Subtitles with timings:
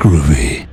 [0.00, 0.66] groovy.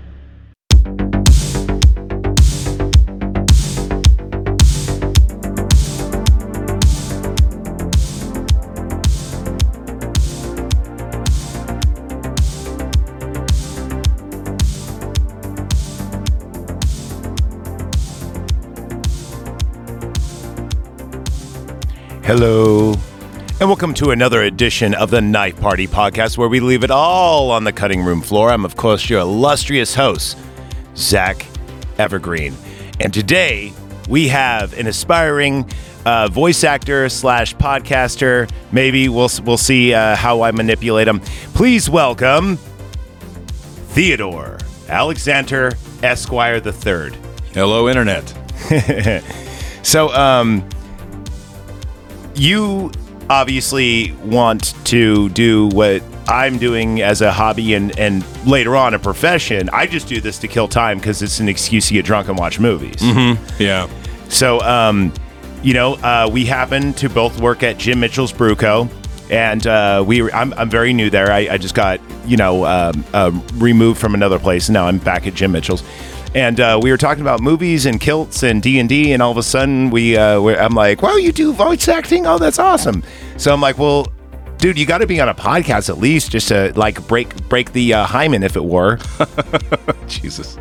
[22.24, 22.67] Hello,
[23.78, 27.64] welcome to another edition of the Night Party Podcast, where we leave it all on
[27.64, 28.50] the cutting room floor.
[28.50, 30.36] I'm, of course, your illustrious host,
[30.96, 31.46] Zach
[32.00, 32.56] Evergreen,
[33.00, 33.72] and today
[34.10, 35.70] we have an aspiring
[36.08, 38.50] uh, voice actor slash podcaster.
[38.72, 41.20] Maybe we'll we'll see uh, how I manipulate him.
[41.54, 42.58] Please welcome
[43.90, 44.58] Theodore
[44.90, 47.16] Alexander Esquire the Third.
[47.54, 48.34] Hello, Internet.
[49.84, 50.68] So, um,
[52.36, 52.92] you
[53.30, 59.00] obviously want to do what I'm doing as a hobby and, and later on a
[59.00, 59.70] profession.
[59.72, 62.38] I just do this to kill time because it's an excuse to get drunk and
[62.38, 62.98] watch movies.
[63.60, 63.88] Yeah.
[64.30, 65.14] So, um,
[65.64, 68.90] you know, uh, we happen to both work at Jim Mitchell's Brew Co.
[69.30, 71.32] And uh, we, were- I'm, I'm very new there.
[71.32, 74.70] I, I just got, you know, um, uh, removed from another place.
[74.70, 75.84] and Now I'm back at Jim Mitchell's,
[76.36, 79.14] and uh, we were talking about movies and kilts and D and D.
[79.14, 82.26] And all of a sudden, we, uh, I'm like, "Wow, you do voice acting?
[82.28, 83.04] Oh, that's awesome!"
[83.38, 84.08] So I'm like, "Well,
[84.58, 87.72] dude, you got to be on a podcast at least, just to like break break
[87.74, 89.00] the uh, hymen, if it were."
[90.08, 90.58] Jesus.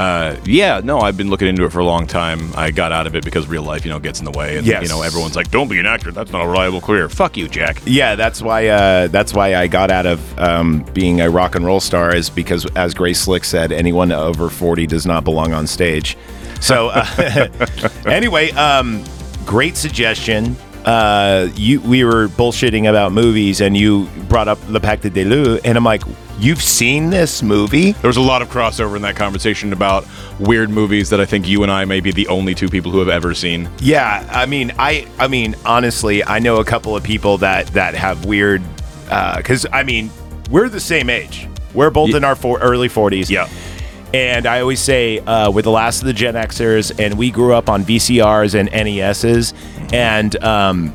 [0.00, 2.52] Uh, yeah, no, I've been looking into it for a long time.
[2.56, 4.56] I got out of it because real life, you know, gets in the way.
[4.56, 4.82] And, Yes.
[4.82, 6.10] you know, everyone's like, don't be an actor.
[6.10, 7.08] That's not a reliable career.
[7.08, 7.82] Fuck you, Jack.
[7.84, 8.68] Yeah, that's why.
[8.68, 12.30] Uh, that's why I got out of um, being a rock and roll star is
[12.30, 16.16] because, as Grace Slick said, anyone over forty does not belong on stage.
[16.60, 17.48] So, uh,
[18.06, 19.04] anyway, um,
[19.44, 20.56] great suggestion.
[20.84, 25.60] Uh, you we were bullshitting about movies, and you brought up Le Pacte des Loups,
[25.64, 26.02] and I'm like,
[26.40, 27.92] you've seen this movie?
[27.92, 30.06] There was a lot of crossover in that conversation about
[30.38, 32.98] weird movies that I think you and I may be the only two people who
[32.98, 33.68] have ever seen.
[33.80, 37.94] Yeah, I mean, I, I mean, honestly, I know a couple of people that that
[37.94, 38.62] have weird,
[39.04, 40.10] because I mean,
[40.50, 41.46] we're the same age.
[41.74, 43.30] We're both Ye- in our four, early forties.
[43.30, 43.48] Yeah.
[44.12, 47.54] And I always say uh, we're the last of the Gen Xers, and we grew
[47.54, 49.54] up on VCRs and NESs,
[49.92, 50.92] and um,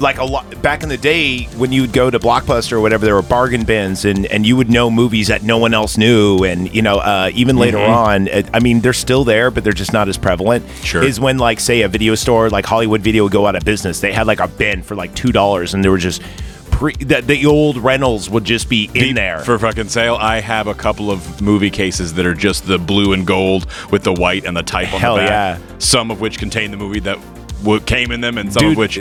[0.00, 3.04] like a lot back in the day when you would go to Blockbuster or whatever,
[3.04, 6.44] there were bargain bins, and and you would know movies that no one else knew,
[6.44, 9.72] and you know uh, even later on, it, I mean they're still there, but they're
[9.72, 10.64] just not as prevalent.
[10.82, 11.02] Sure.
[11.02, 14.00] is when like say a video store like Hollywood Video would go out of business.
[14.00, 16.22] They had like a bin for like two dollars, and there were just
[16.70, 19.40] pre the, the old rentals would just be in there.
[19.40, 23.12] For fucking sale, I have a couple of movie cases that are just the blue
[23.12, 25.60] and gold with the white and the type on Hell the back.
[25.60, 25.78] yeah.
[25.78, 27.18] Some of which contain the movie that
[27.62, 28.98] w- came in them, and some Dude, of which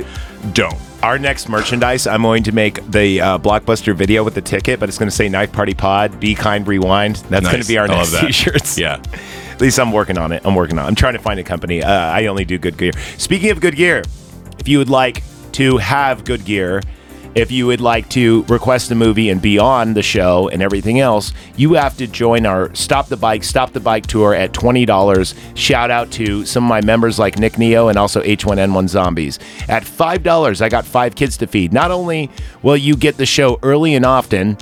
[0.53, 0.77] don't.
[1.01, 4.89] Our next merchandise, I'm going to make the uh, blockbuster video with the ticket, but
[4.89, 7.17] it's going to say Night Party Pod, Be Kind, Rewind.
[7.29, 8.77] That's going to be our I next t-shirts.
[8.77, 9.01] Yeah.
[9.51, 10.41] At least I'm working on it.
[10.45, 10.85] I'm working on.
[10.85, 10.87] it.
[10.89, 11.81] I'm trying to find a company.
[11.83, 12.91] Uh, I only do good gear.
[13.17, 14.03] Speaking of good gear,
[14.59, 15.23] if you would like
[15.53, 16.81] to have good gear,
[17.35, 20.99] if you would like to request a movie and be on the show and everything
[20.99, 25.35] else, you have to join our Stop the Bike, Stop the Bike tour at $20.
[25.55, 29.39] Shout out to some of my members like Nick Neo and also H1N1 Zombies.
[29.67, 31.71] At $5, I got five kids to feed.
[31.71, 32.29] Not only
[32.63, 34.57] will you get the show early and often,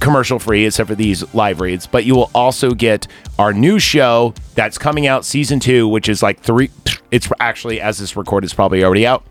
[0.00, 3.06] commercial free except for these live reads but you will also get
[3.38, 6.70] our new show that's coming out season two which is like three
[7.10, 9.24] it's actually as this record is probably already out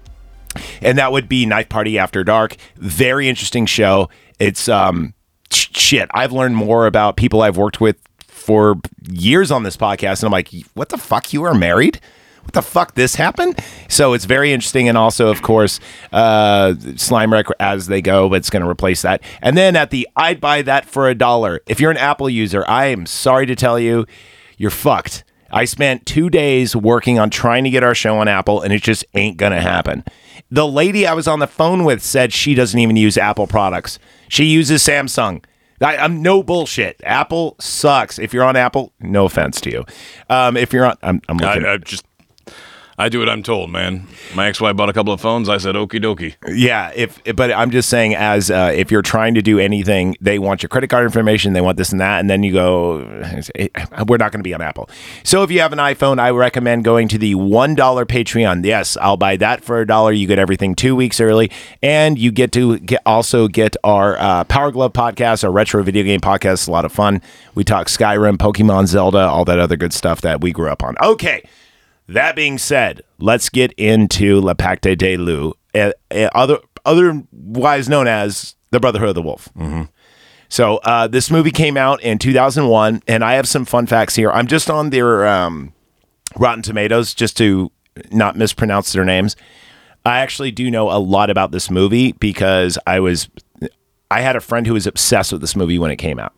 [0.81, 2.55] and that would be Night Party After Dark.
[2.77, 4.09] Very interesting show.
[4.39, 5.13] It's um
[5.51, 6.09] shit.
[6.13, 8.75] I've learned more about people I've worked with for
[9.09, 11.33] years on this podcast, and I'm like, what the fuck?
[11.33, 11.99] You are married?
[12.43, 12.93] What the fuck?
[12.93, 13.59] This happened?
[13.89, 15.79] So it's very interesting, and also, of course,
[16.11, 19.23] uh, Slime Wreck as they go, but it's going to replace that.
[19.41, 21.61] And then at the I'd buy that for a dollar.
[21.65, 24.05] If you're an Apple user, I am sorry to tell you,
[24.57, 25.23] you're fucked.
[25.51, 28.83] I spent two days working on trying to get our show on Apple, and it
[28.83, 30.03] just ain't gonna happen.
[30.51, 33.99] The lady I was on the phone with said she doesn't even use Apple products.
[34.27, 35.43] She uses Samsung.
[35.81, 37.01] I, I'm no bullshit.
[37.03, 38.17] Apple sucks.
[38.17, 39.85] If you're on Apple, no offense to you.
[40.29, 41.65] Um, if you're on, I'm, I'm looking.
[41.65, 42.05] I, I just,
[42.97, 44.07] I do what I'm told, man.
[44.35, 45.49] My ex-wife bought a couple of phones.
[45.49, 49.35] I said, "Okie dokie." Yeah, if but I'm just saying, as uh, if you're trying
[49.35, 52.29] to do anything, they want your credit card information, they want this and that, and
[52.29, 52.99] then you go,
[54.07, 54.89] we're not going to be on Apple.
[55.23, 58.63] So if you have an iPhone, I recommend going to the one dollar Patreon.
[58.63, 60.13] Yes, I'll buy that for a dollar.
[60.13, 61.51] You get everything two weeks early,
[61.83, 66.03] and you get to get also get our uh, Power Glove podcast, our retro video
[66.03, 66.53] game podcast.
[66.53, 67.21] It's a lot of fun.
[67.55, 70.95] We talk Skyrim, Pokemon, Zelda, all that other good stuff that we grew up on.
[71.03, 71.43] Okay.
[72.07, 74.95] That being said, let's get into Le Pacte
[75.73, 79.49] uh, uh, other otherwise known as the Brotherhood of the Wolf.
[80.47, 84.31] So uh, this movie came out in 2001, and I have some fun facts here.
[84.31, 85.73] I'm just on their um,
[86.37, 87.71] Rotten Tomatoes just to
[88.11, 89.35] not mispronounce their names.
[90.05, 93.27] I actually do know a lot about this movie because I was
[94.11, 96.33] I had a friend who was obsessed with this movie when it came out.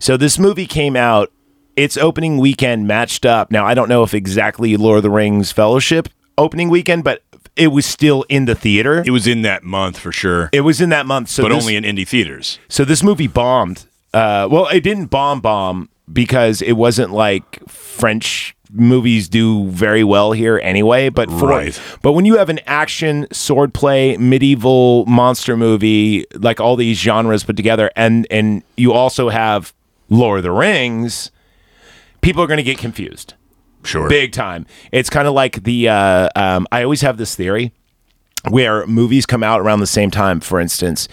[0.00, 1.30] So this movie came out.
[1.76, 3.50] Its opening weekend matched up.
[3.50, 6.08] Now I don't know if exactly Lord of the Rings Fellowship
[6.38, 7.22] opening weekend, but
[7.56, 9.02] it was still in the theater.
[9.06, 11.62] It was in that month for sure, It was in that month, so but this-
[11.62, 12.58] only in indie theaters.
[12.68, 13.84] so this movie bombed.
[14.14, 20.32] Uh, well, it didn't bomb bomb because it wasn't like French movies do very well
[20.32, 21.08] here anyway.
[21.10, 21.78] But for Right.
[22.02, 27.56] but when you have an action swordplay medieval monster movie like all these genres put
[27.56, 29.72] together, and and you also have
[30.10, 31.30] Lord of the Rings,
[32.22, 33.34] people are going to get confused
[33.84, 34.08] Sure.
[34.08, 34.64] big time.
[34.92, 37.72] It's kind of like the uh, um, I always have this theory
[38.48, 40.40] where movies come out around the same time.
[40.40, 41.08] For instance,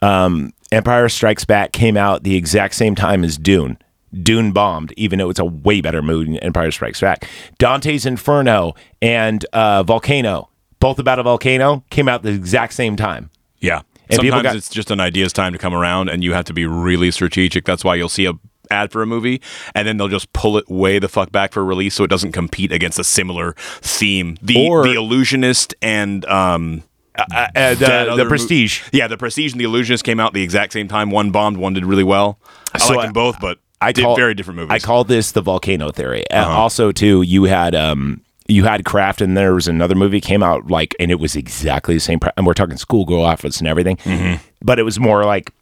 [0.00, 3.76] um, Empire Strikes Back came out the exact same time as Dune.
[4.22, 7.28] Dune bombed, even though it's a way better movie than Empire Strikes Back.
[7.58, 10.50] Dante's Inferno and uh, Volcano,
[10.80, 13.30] both about a volcano, came out the exact same time.
[13.60, 13.82] Yeah.
[14.10, 16.52] And Sometimes got- it's just an idea's time to come around, and you have to
[16.52, 17.64] be really strategic.
[17.64, 18.32] That's why you'll see a
[18.72, 19.40] ad for a movie,
[19.74, 22.32] and then they'll just pull it way the fuck back for release, so it doesn't
[22.32, 24.36] compete against a similar theme.
[24.42, 26.82] The Or- the Illusionist and um,
[27.14, 28.80] Uh, uh, that the, the mo- Prestige.
[28.92, 31.10] yeah, the Prestige and the Illusionist came out the exact same time.
[31.10, 32.38] One bombed, one did really well.
[32.74, 34.70] I So like them both, but I did call, very different movies.
[34.72, 36.24] I call this the volcano theory.
[36.30, 36.50] Uh, Uh-huh.
[36.58, 40.70] also, too, you had um, you had Craft, and there was another movie came out
[40.70, 42.18] like, and it was exactly the same.
[42.18, 44.36] Pre- and we're talking schoolgirl outfits and everything, Mm-hmm.
[44.62, 45.52] but it was more like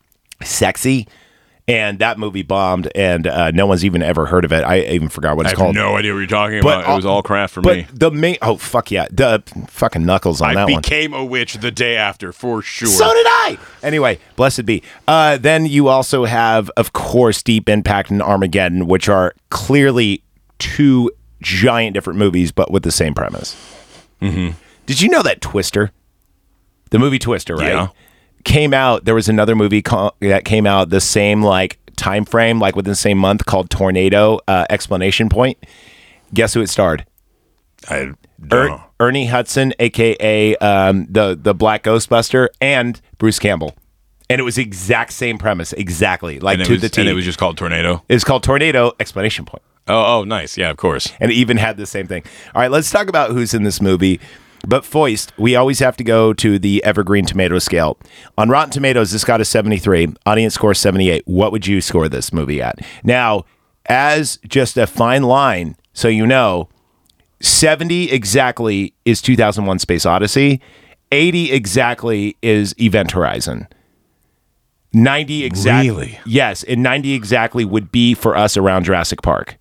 [0.43, 1.09] sexy.
[1.69, 4.65] And that movie bombed, and uh, no one's even ever heard of it.
[4.65, 5.75] I even forgot what I it's have called.
[5.77, 6.93] no idea what you're talking But about.
[6.93, 7.87] It was all- all craft for but me.
[7.93, 10.81] the main oh fuck yeah, the fucking knuckles on I that one.
[10.81, 12.89] became a witch the day after, for sure.
[12.89, 13.59] So did I.
[13.83, 14.83] Anyway, blessed be.
[15.07, 20.23] Uh, then you also have, of course, Deep Impact and Armageddon, which are clearly
[20.59, 21.11] two
[21.43, 23.55] giant different movies, but with the same premise.
[24.21, 24.57] Mm-hmm.
[24.87, 25.91] Did you know that Twister,
[26.91, 27.89] the movie Twister, right, Yeah.
[28.45, 29.05] Came out?
[29.05, 32.91] There was another movie call, that came out the same like time frame, like within
[32.91, 34.41] the same month, called Tornado.
[34.49, 35.59] Uh, explanation point.
[36.33, 37.05] Guess who it starred?
[37.89, 38.13] I
[38.47, 38.81] don't Er-.
[39.01, 43.75] Ernie Hudson, aka um, the the Black Ghostbuster, and Bruce Campbell,
[44.29, 47.01] and it was the exact same premise, exactly like And to was, the T.
[47.03, 48.03] and it was just called Tornado.
[48.09, 48.93] it's called Tornado!
[49.01, 50.57] Explanation point, Oh, oh, nice.
[50.59, 51.13] Yeah, of course.
[51.21, 52.23] and it even had the same thing.
[52.55, 54.21] All right, let's talk about who's in this movie.
[54.67, 57.99] But Foist, we always have to go to the evergreen tomato scale.
[58.37, 60.15] On Rotten Tomatoes, this got a 73.
[60.27, 61.23] Audience score 78.
[61.27, 62.79] What would you score this movie at?
[63.03, 63.45] Now,
[63.87, 66.69] as just a fine line, so you know,
[67.41, 70.61] 70 exactly is 2001 Space Odyssey.
[71.11, 73.67] 80 exactly is Event Horizon.
[74.93, 75.91] 90 exactly.
[75.91, 76.21] Really?
[76.27, 79.59] Yes, and 90 exactly would be for us around Jurassic Park.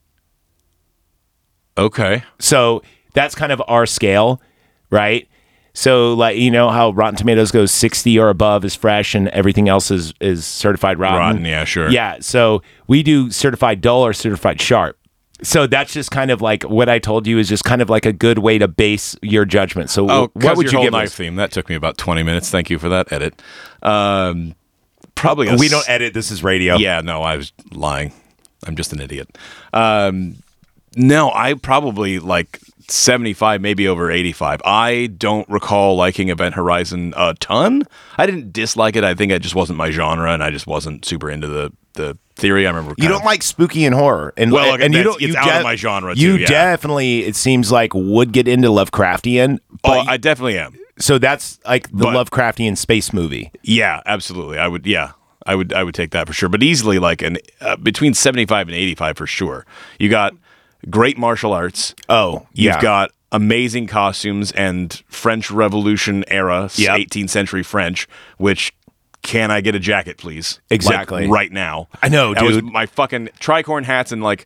[1.77, 2.23] Okay.
[2.39, 4.41] So that's kind of our scale,
[4.89, 5.27] right?
[5.73, 9.69] So like you know how Rotten Tomatoes goes 60 or above is fresh and everything
[9.69, 11.17] else is is certified rotten.
[11.19, 11.89] Rotten, yeah, sure.
[11.89, 14.97] Yeah, so we do certified dull or certified sharp.
[15.41, 18.05] So that's just kind of like what I told you is just kind of like
[18.05, 19.89] a good way to base your judgment.
[19.89, 21.15] So Oh, what would you give knife us?
[21.15, 21.35] theme?
[21.35, 22.49] That took me about 20 minutes.
[22.49, 23.41] Thank you for that edit.
[23.81, 24.53] Um,
[25.15, 26.13] probably a We don't edit.
[26.13, 26.75] This is radio.
[26.75, 28.11] Yeah, no, I was lying.
[28.67, 29.37] I'm just an idiot.
[29.71, 30.35] Um,
[30.97, 32.59] no, I probably like
[32.91, 34.61] 75, maybe over 85.
[34.65, 37.83] I don't recall liking Event Horizon a ton.
[38.17, 39.03] I didn't dislike it.
[39.03, 42.17] I think it just wasn't my genre, and I just wasn't super into the the
[42.35, 42.65] theory.
[42.67, 42.93] I remember.
[42.97, 45.21] You don't of- like spooky and horror, and Well, and you don't.
[45.21, 46.47] it's you out of my genre, You yeah.
[46.47, 49.59] definitely, it seems like, would get into Lovecraftian.
[49.59, 50.75] Oh, But I definitely am.
[50.99, 53.51] so that's like the But- Lovecraftian space movie.
[53.63, 54.57] Yeah, absolutely.
[54.59, 54.85] I would.
[54.85, 55.11] Yeah,
[55.45, 55.73] I would.
[55.73, 56.49] I would take that for sure.
[56.49, 59.65] But easily, like an uh, between seventy-five and eighty-five for sure.
[59.99, 60.33] You got
[60.89, 61.95] great martial arts.
[62.07, 66.97] Oh, You've got amazing costumes and French Revolution era, Yep.
[66.99, 68.07] 18th century French.
[68.37, 68.73] Which
[69.21, 70.59] can I get a jacket, please?
[70.69, 71.27] Like, Exactly.
[71.27, 71.87] right now.
[72.01, 72.63] I know, That dude.
[72.65, 74.45] my fucking tricorn hats and like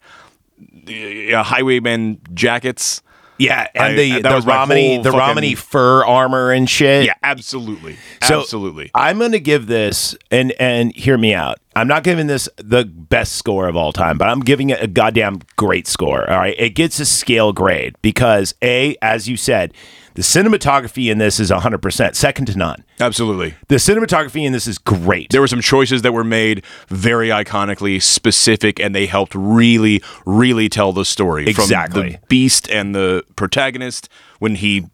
[0.87, 3.01] uh, highwayman jackets.
[3.43, 7.05] Yeah, and I- the the Romney the fucking- Romney fur armor and shit.
[7.05, 8.91] Yeah, absolutely, So, absolutely.
[8.95, 11.57] I'm going to give this and and hear me out.
[11.75, 14.87] I'm not giving this the best score of all time, but I'm giving it a
[14.87, 16.29] goddamn great score.
[16.29, 19.73] All right, it gets a scale grade because a, as you said,
[20.15, 22.83] the cinematography in this is 100 percent second to none.
[22.99, 23.55] Absolutely.
[23.67, 25.29] The cinematography in this is great.
[25.31, 30.69] there were some choices that were made very iconically specific and they helped really really
[30.69, 32.01] tell the story Exactly.
[32.01, 34.85] from the beast and the protagonist when he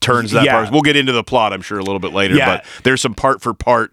[0.00, 0.52] turns that Yeah.
[0.62, 2.56] part we'll get into the plot i'm sure a little bit later Yeah.
[2.56, 3.92] but there's some part for part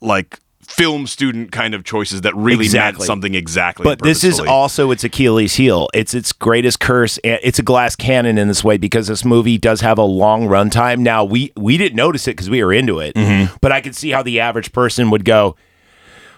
[0.00, 0.38] like
[0.70, 3.00] film student kind of choices that really Exactly.
[3.00, 3.84] meant something exactly.
[3.84, 5.88] But this is also its Achilles heel.
[5.94, 7.18] It's its greatest curse.
[7.18, 10.42] and It's a glass cannon in this way because this movie does have a long
[10.48, 10.98] runtime.
[10.98, 13.54] Now we we didn't notice it because we were into it, Mm-hmm.
[13.60, 15.56] but I could see how the average person would go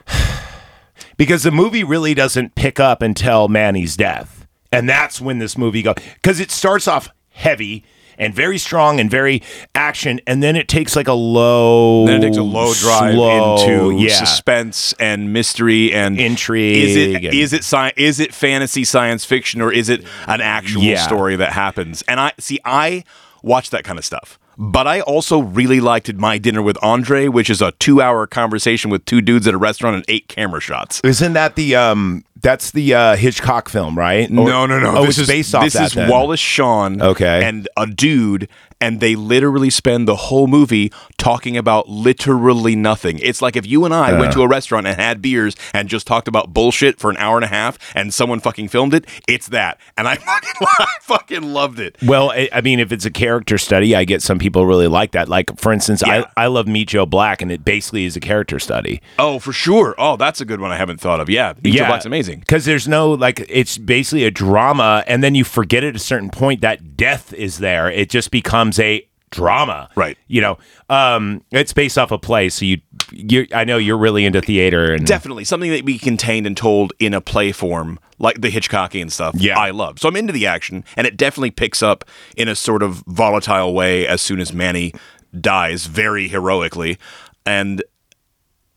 [1.17, 5.83] because the movie really doesn't pick up until Manny's death, and that's when this movie
[5.83, 7.85] goes because it starts off heavy.
[8.19, 9.43] And very strong and very
[9.75, 13.57] action, and then it takes like a low, Then it takes a low drive slow-
[13.59, 14.13] into yeah.
[14.15, 19.25] suspense and mystery and Intrigue Is it and- is it sci- is it fantasy science
[19.25, 21.01] fiction or is it an actual Yeah.
[21.07, 22.03] story that happens?
[22.09, 23.05] And I see I
[23.43, 24.39] watch that kind of stuff.
[24.61, 29.05] But I also really liked My Dinner with Andre, which is a two-hour conversation with
[29.05, 31.01] two dudes at a restaurant and eight camera shots.
[31.05, 32.25] Isn't that the um?
[32.41, 34.29] That's the uh, Hitchcock film, right?
[34.31, 34.97] Or- no, no, no.
[34.99, 35.87] Oh, this it's is based off this that.
[35.87, 36.09] is then.
[36.11, 37.45] Wallace Shawn, Okay.
[37.45, 38.49] and a dude,
[38.81, 43.19] and they literally spend the whole movie talking about literally nothing.
[43.21, 44.21] It's like if you and I Uh.
[44.21, 47.37] went to a restaurant and had beers and just talked about bullshit for an hour
[47.37, 49.05] and a half, and someone fucking filmed it.
[49.27, 51.97] It's that, and I fucking, I fucking loved it.
[52.03, 55.13] Well, I, I mean, if it's a character study, I get some people really like
[55.13, 55.29] that.
[55.29, 56.25] Like, for instance, Yeah.
[56.37, 59.01] I, I love Meet Joe Black, and it basically is a character study.
[59.19, 59.95] Oh, for sure.
[59.99, 61.29] Oh, that's a good one I haven't thought of.
[61.31, 62.41] Yeah, Meet Joe Black's amazing.
[62.41, 66.31] because there's no like it's basically a drama, and then you forget at a certain
[66.31, 67.91] point that death is there.
[67.91, 70.19] It just becomes a drama, Right.
[70.27, 70.59] You know,
[70.89, 72.81] um, it's based off a play, so you,
[73.13, 76.93] you, I know you're really into theater, and Definitely something that be contained and told
[76.99, 79.35] in a play form, like the Hitchcockian stuff.
[79.39, 79.59] Yeah.
[79.59, 79.99] I love.
[79.99, 82.05] So I'm into the action, and it definitely picks up
[82.37, 84.93] in a sort of volatile way as soon as Manny
[85.39, 86.99] dies, very heroically,
[87.45, 87.83] and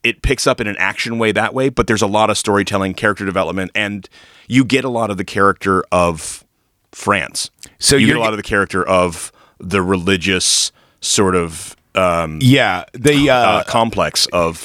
[0.04, 1.70] it picks up in an action way that way.
[1.70, 4.08] But there's a lot of storytelling, character development, and
[4.48, 6.44] you get a lot of the character of
[6.92, 7.52] France.
[7.80, 9.32] So you get a lot of the character of
[9.62, 14.58] the religious sort of um, yeah, the uh, uh, complex of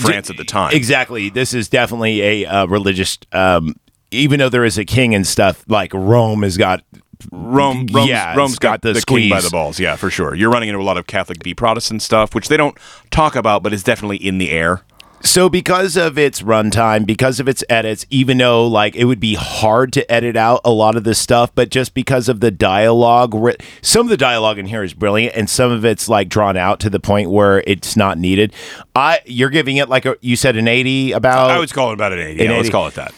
[0.00, 0.74] France at the time.
[0.74, 1.30] Exactly.
[1.30, 3.18] This is definitely a uh, religious.
[3.32, 3.76] Um,
[4.10, 6.82] even though there is a king and stuff, like Rome has got.
[7.30, 9.78] Rome, Rome's, yeah, Rome's got, got the the, king by the balls.
[9.78, 10.34] Yeah, for sure.
[10.34, 12.76] You're running into a lot of Catholic v Protestant stuff, which they don't
[13.10, 14.82] talk about, but is definitely in the air.
[15.24, 19.34] So because of its runtime, because of its edits, even though like it would be
[19.34, 23.34] hard to edit out a lot of this stuff, but just because of the dialogue,
[23.80, 26.78] some of the dialogue in here is brilliant, and some of it's like drawn out
[26.80, 28.52] to the point where it's not needed.
[28.94, 31.50] I you're giving it like a, you said an eighty about.
[31.50, 32.44] I would call it about an 80.
[32.44, 33.14] An Yeah, let's call it that.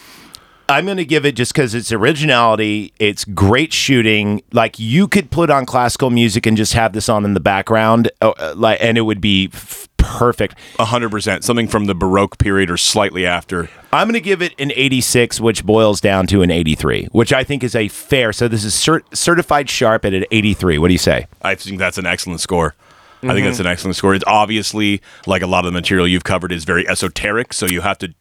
[0.69, 2.93] I'm going to give it just because it's originality.
[2.99, 4.41] It's great shooting.
[4.51, 8.11] Like you could put on classical music and just have this on in the background,
[8.21, 10.55] uh, uh, like, and it would be f- perfect.
[10.79, 11.43] 100%.
[11.43, 13.69] Something from the Baroque period or slightly after.
[13.91, 17.43] I'm going to give it an 86, which boils down to an 83, which I
[17.43, 18.33] think is a fair.
[18.33, 20.77] So this is cert- certified sharp at an 83.
[20.77, 21.27] What do you say?
[21.41, 22.75] I think that's an excellent score.
[23.23, 23.65] I think that's mm-hmm.
[23.65, 24.13] an excellent score.
[24.13, 27.81] It's obviously, like a lot of the material you've covered, is very esoteric, so you
[27.81, 28.13] have to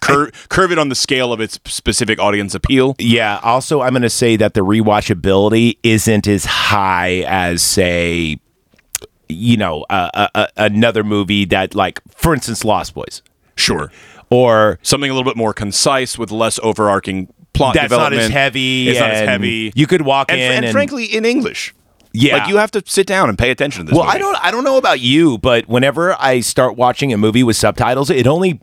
[0.00, 2.94] cur- curve it on the scale of its specific audience appeal.
[2.98, 3.40] Yeah.
[3.42, 8.38] Also, I'm going to say that the rewatchability isn't as high as, say,
[9.28, 13.22] you know, uh, uh, another movie that, like, for instance, Lost Boys,
[13.56, 13.90] Sure.
[14.30, 18.88] or Something a little bit more concise with less overarching plot that's not as heavy.
[18.88, 19.72] It's not as and heavy.
[19.74, 21.72] You could walk and, in and, and, frankly, in English.
[22.12, 23.98] yeah, Like you have to sit down and pay attention to this.
[23.98, 24.36] Well, I don't.
[24.44, 28.26] I don't know about you, but whenever I start watching a movie with subtitles, it
[28.26, 28.60] only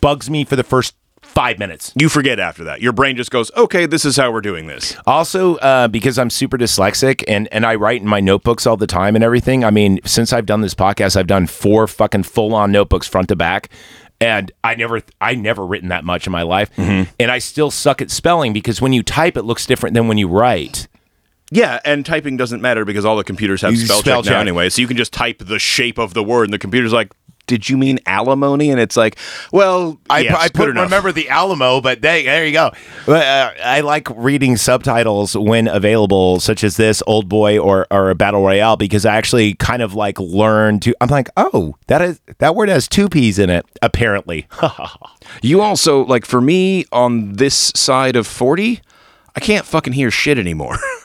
[0.00, 0.94] bugs me for the first
[1.28, 1.92] five minutes.
[1.94, 2.80] You forget after that.
[2.80, 6.30] Your brain just goes, "Okay, this is how we're doing this." Also, uh, because I'm
[6.30, 9.64] super dyslexic and and I write in my notebooks all the time and everything.
[9.64, 13.28] I mean, since I've done this podcast, I've done four fucking full on notebooks front
[13.28, 13.68] to back.
[14.20, 17.08] And I never, I never written that much in my life, Mm-hmm.
[17.20, 20.18] and I still suck at spelling because when you type, it looks different than when
[20.18, 20.88] you write.
[21.52, 24.38] Yeah, and typing doesn't matter because all the computers have You spell, spell check now
[24.38, 24.40] check.
[24.40, 24.70] anyway.
[24.70, 27.12] So you can just type the shape of the word, and the computer's like,
[27.48, 29.18] "Did you mean alimony?" And it's like,
[29.52, 32.70] "Well, I, yes, I put remember the Alamo, but they, there you go.
[33.06, 38.10] But, uh, I like reading subtitles when available, such as this Old Boy or or
[38.10, 40.94] a Battle Royale, because I actually kind of like learn to.
[41.00, 43.66] I'm like, oh, that is that word has two p's in it.
[43.82, 44.46] Apparently,
[45.42, 48.80] You also like for me on this side of forty,
[49.34, 50.76] I can't fucking hear shit anymore.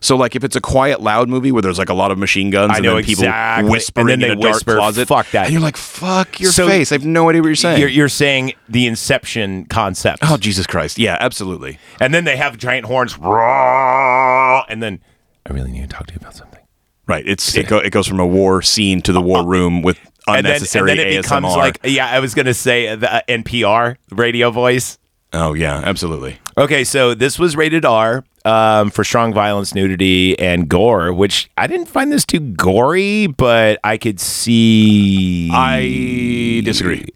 [0.00, 2.50] So like if it's a quiet, loud movie where there's like a lot of machine
[2.50, 3.70] guns I and know then people exactly.
[3.70, 6.40] whispering And then in they a whisper, dark closet, "Fuck that." and you're like, "Fuck
[6.40, 7.80] your So- face!" I have no idea what you're saying.
[7.80, 10.98] you're, you're saying the Inception concept, oh Jesus Christ!
[10.98, 11.78] Yeah, absolutely.
[12.00, 15.00] and then they have giant horns, "Roar," and then
[15.48, 16.60] I really need to talk to you about something.
[17.06, 17.26] Right.
[17.26, 20.44] It's it, go, it goes from a war scene to the war room with And
[20.44, 21.22] then, unnecessary and then it ASMR.
[21.22, 24.98] becomes like, yeah, I was gonna say the uh, NPR radio voice.
[25.32, 26.38] oh yeah, absolutely.
[26.58, 31.66] Okay, so this was rated R um, for strong violence, nudity, and gore, which I
[31.66, 35.50] didn't find this too gory, but I could see.
[35.52, 37.06] I disagree.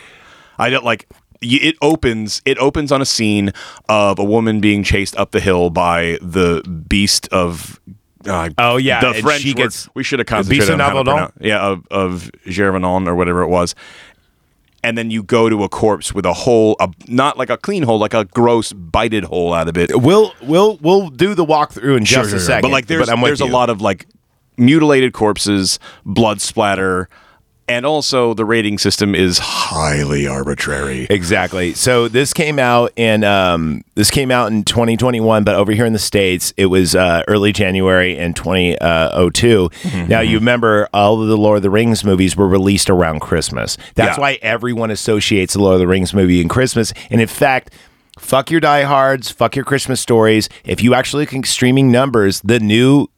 [0.58, 1.06] I don't like.
[1.42, 2.40] It opens.
[2.46, 3.52] It opens on a scene
[3.88, 7.80] of a woman being chased up the hill by the beast of.
[8.26, 9.42] Uh, Oh, yeah, the French.
[9.42, 11.60] she word- gets- we should have the beast concentrated of on how to pronounce- Yeah,
[11.60, 13.74] of of Gervanon or whatever it was.
[14.86, 17.82] And then you go to a corpse with a hole, a, not like a clean
[17.82, 19.90] hole, like a gross bited hole out of it.
[20.00, 22.62] We'll we'll we'll do the walkthrough in just a second.
[22.62, 23.50] But like there's I'm with there's a you.
[23.52, 24.06] lot of like
[24.56, 27.08] mutilated corpses, blood splatter,
[27.68, 31.06] and also the rating system is highly arbitrary.
[31.10, 31.74] Exactly.
[31.74, 35.92] So this came out in um, this came out in 2021, but over here in
[35.92, 39.68] the states, it was uh, early January in 2002.
[39.70, 40.08] Mm-hmm.
[40.08, 43.76] Now you remember all of the Lord of the Rings movies were released around Christmas.
[43.94, 44.20] That's Yeah.
[44.22, 46.92] why everyone associates the Lord of the Rings movie in Christmas.
[47.10, 47.70] And in fact.
[48.18, 50.48] Fuck your diehards, fuck your Christmas stories.
[50.64, 53.08] If you actually look at streaming numbers, the new,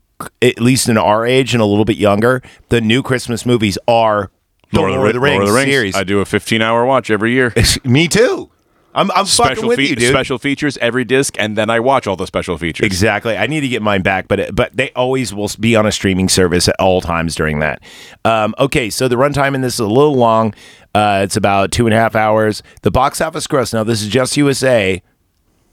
[0.42, 4.32] at least in our age and a little bit younger, the new Christmas movies are
[4.72, 5.96] the Lord, of the Rings, series.
[5.96, 7.54] I do a 15 hour watch every year.
[7.84, 8.50] Me too.
[8.94, 10.10] I'm, I'm fucking special, with fe- you, dude.
[10.10, 12.84] special features every disc, and then I watch all the special features.
[12.84, 13.36] Exactly.
[13.36, 16.28] I need to get mine back, but but they always will be on a streaming
[16.28, 17.80] service at all times during that.
[18.24, 20.54] Um, okay, so the runtime in this is a little long.
[20.94, 22.62] Uh, it's about two and a half hours.
[22.82, 23.72] The box office gross.
[23.72, 25.00] Now this is just USA.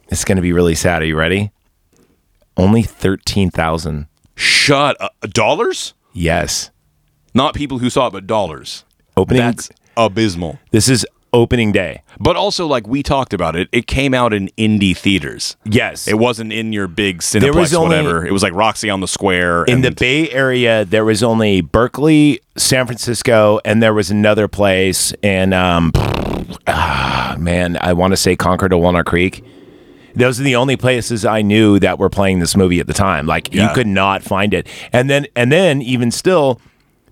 [0.10, 1.02] It's going to be really sad.
[1.02, 1.52] Are you ready?
[2.58, 4.08] Only thirteen thousand.
[4.36, 5.14] Shut up.
[5.22, 5.94] Dollars?
[6.14, 6.70] Yes.
[7.36, 8.84] Not people who saw it, but dollars.
[9.16, 9.44] Opening.
[9.44, 10.58] That's abysmal.
[10.72, 12.02] this is opening day.
[12.18, 15.58] But also, like we talked about it, it came out in indie theaters.
[15.66, 16.08] Yes.
[16.08, 18.26] It wasn't in your big Cineplex, There was only- whatever.
[18.26, 19.66] It was like Roxy on the Square.
[19.66, 24.48] in and the Bay Area, there was only Berkeley, San Francisco, and there was another
[24.48, 25.92] place in, um,
[26.68, 29.44] ah, man, I want to say Concord or Walnut Creek.
[30.16, 33.28] Those are the only places I knew that were playing this movie at the time.
[33.28, 36.62] Like you could not find it, and then and then even still,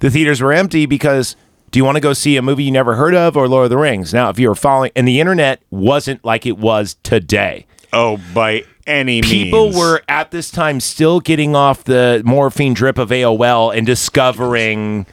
[0.03, 1.35] the theaters were empty because.
[1.71, 3.69] Do you want to go see a movie you never heard of or Lord of
[3.71, 4.13] the Rings?
[4.13, 8.65] Now, if you were following, and the internet wasn't like it was today oh, by
[8.85, 9.27] any means.
[9.27, 15.05] people were at this time still getting off the morphine drip of AOL and discovering,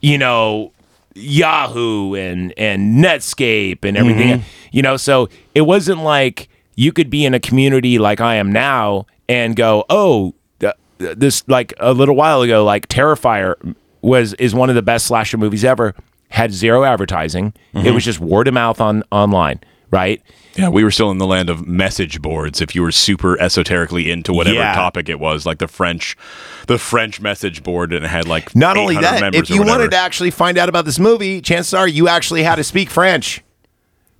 [0.00, 0.72] you know,
[1.14, 4.40] Yahoo and and Netscape and everything.
[4.40, 4.48] Mm-hmm.
[4.72, 8.52] You know, so it wasn't like you could be in a community like I am
[8.52, 14.34] now and go, "Oh, th- th- this like a little while ago like Terrifier was
[14.34, 15.94] is one of the best slasher movies ever."
[16.28, 17.54] Had zero advertising.
[17.72, 19.60] It was just word of mouth on online,
[19.92, 20.20] right?
[20.56, 22.60] Yeah, we were still in the land of message boards.
[22.60, 24.74] If you were super esoterically into whatever Yeah.
[24.74, 26.16] topic it was, like the French,
[26.66, 29.96] the French message board, and it had like Not only that, if you wanted to
[29.96, 33.42] actually find out about this movie, chances are you actually had to speak French.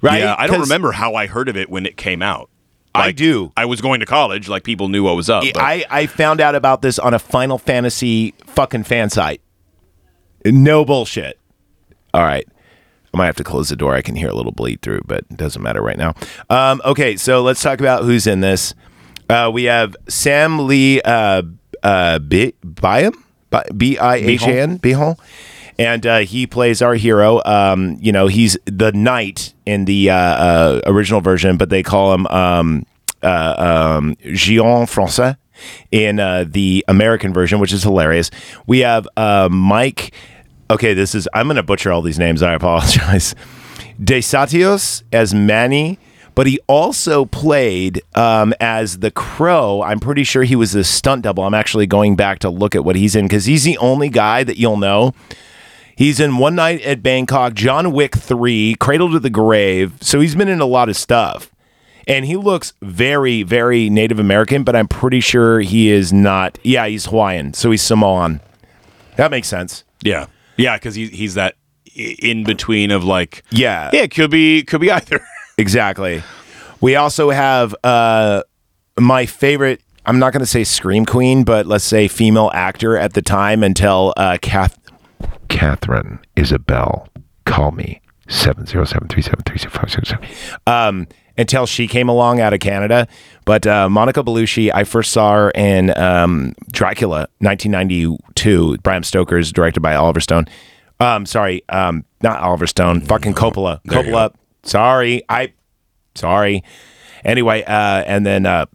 [0.01, 0.21] Right?
[0.21, 2.51] yeah, I don't remember how I heard of it when it came out.
[2.95, 3.53] I do.
[3.57, 5.43] I was going to college, like people knew what was up.
[5.43, 9.41] but- I, I found out about this on a Final Fantasy fucking fan site.
[10.53, 11.39] No bullshit.
[12.15, 12.47] All right.
[13.13, 13.95] I might have to close the door.
[13.95, 16.15] I can hear a little bleed through, but it doesn't matter right now.
[16.51, 18.75] Um, okay, so let's talk about who's in this.
[19.31, 21.43] Uh, we have Sam Lee uh,
[21.83, 23.25] uh, B- Byam?
[23.77, 24.77] B I H A N?
[24.79, 25.17] Bihon.
[25.79, 27.43] And uh, he plays our hero.
[27.45, 32.15] Um, you know, he's the knight in the uh, uh, original version, but they call
[32.15, 32.87] him um,
[33.23, 35.37] uh, um, Gion Français
[35.91, 38.31] in uh, the American version, which is hilarious.
[38.67, 40.13] We have uh, Mike.
[40.71, 42.43] Okay, this is I'm going to butcher all these names.
[42.43, 43.35] I apologize.
[44.01, 45.99] Desatios as Manny,
[46.35, 49.83] but he also played um, as the Crow.
[49.83, 51.45] I'm pretty sure he was a stunt double.
[51.45, 54.45] I'm actually going back to look at what he's in because he's the only guy
[54.45, 55.15] that you'll know.
[55.97, 59.95] He's in One Night at Bangkok, John Wick 3, Cradle to the Grave.
[60.03, 61.51] So he's been in a lot of stuff.
[62.07, 66.59] And he looks very, very Native American, but I'm pretty sure he is not.
[66.63, 67.55] Yeah, he's Hawaiian.
[67.55, 68.41] So he's Samoan.
[69.17, 69.85] That makes sense.
[70.03, 70.27] yeah,
[70.57, 71.55] yeah, because he, he's that
[71.95, 73.91] in between of like, Yeah.
[73.93, 75.21] yeah, it could be could be either.
[75.59, 76.23] Exactly.
[76.83, 78.43] We also have uh,
[79.01, 79.81] my favorite.
[80.05, 83.63] I'm not going to say scream queen, but let's say female actor at the time
[83.63, 84.79] until uh, Kath-
[85.49, 87.09] Katharine Isabelle.
[87.47, 90.29] Call me seven zero seven three seven three six five six seven.
[90.67, 91.07] Um,
[91.39, 93.07] until she came along out of Canada,
[93.45, 98.79] but uh, Monica Bellucci, I first saw her in um, Dracula, 1992.
[98.79, 100.47] Bram Stoker's directed by Oliver Stone.
[100.99, 103.03] Um, sorry, um, not Oliver Stone.
[103.03, 103.81] Fucking Coppola.
[103.85, 104.35] There Coppola.
[104.63, 105.53] Sorry, I
[106.15, 106.65] sorry.
[107.25, 108.67] Anyway, uh, and then uh,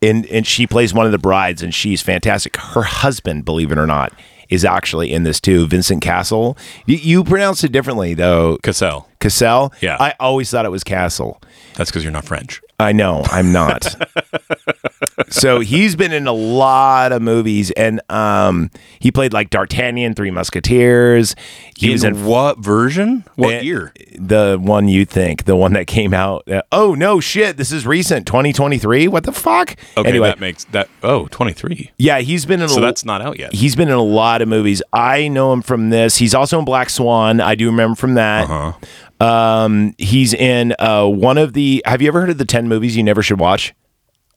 [0.00, 2.56] and and she plays one of the brides, and she's fantastic.
[2.56, 4.12] Her husband, believe it or not,
[4.48, 5.66] is actually in this too.
[5.66, 6.56] Vincent Castle.
[6.86, 8.58] You, you pronounce it differently though.
[8.62, 9.08] Cassel.
[9.20, 9.72] Cassel.
[9.80, 9.96] Yeah.
[9.98, 11.40] I always thought it was Castle.
[11.74, 12.60] That's because you're not French.
[12.80, 13.96] I know I'm not.
[15.30, 20.30] so he's been in a lot of movies, and um, he played like D'Artagnan, Three
[20.30, 21.34] Musketeers.
[21.76, 23.24] He was in what version?
[23.36, 23.92] What Eh, year?
[24.16, 26.48] The one you think, the one that came out.
[26.48, 27.56] uh, oh no, shit!
[27.56, 29.08] This is recent, 2023.
[29.08, 29.74] What the fuck?
[29.96, 30.88] Okay, anyway, that makes that.
[31.02, 31.90] Oh, 23.
[31.98, 32.68] yeah, he's been in.
[32.68, 33.52] So a, that's not out yet.
[33.54, 34.82] he's been in a lot of movies.
[34.92, 36.16] I know him from this.
[36.18, 37.40] He's also in Black Swan.
[37.40, 38.48] I do remember from that.
[38.48, 38.72] Uh-huh.
[39.20, 41.82] Um, he's in uh, one of the.
[41.86, 43.74] Have you ever heard of the ten movies you never should watch?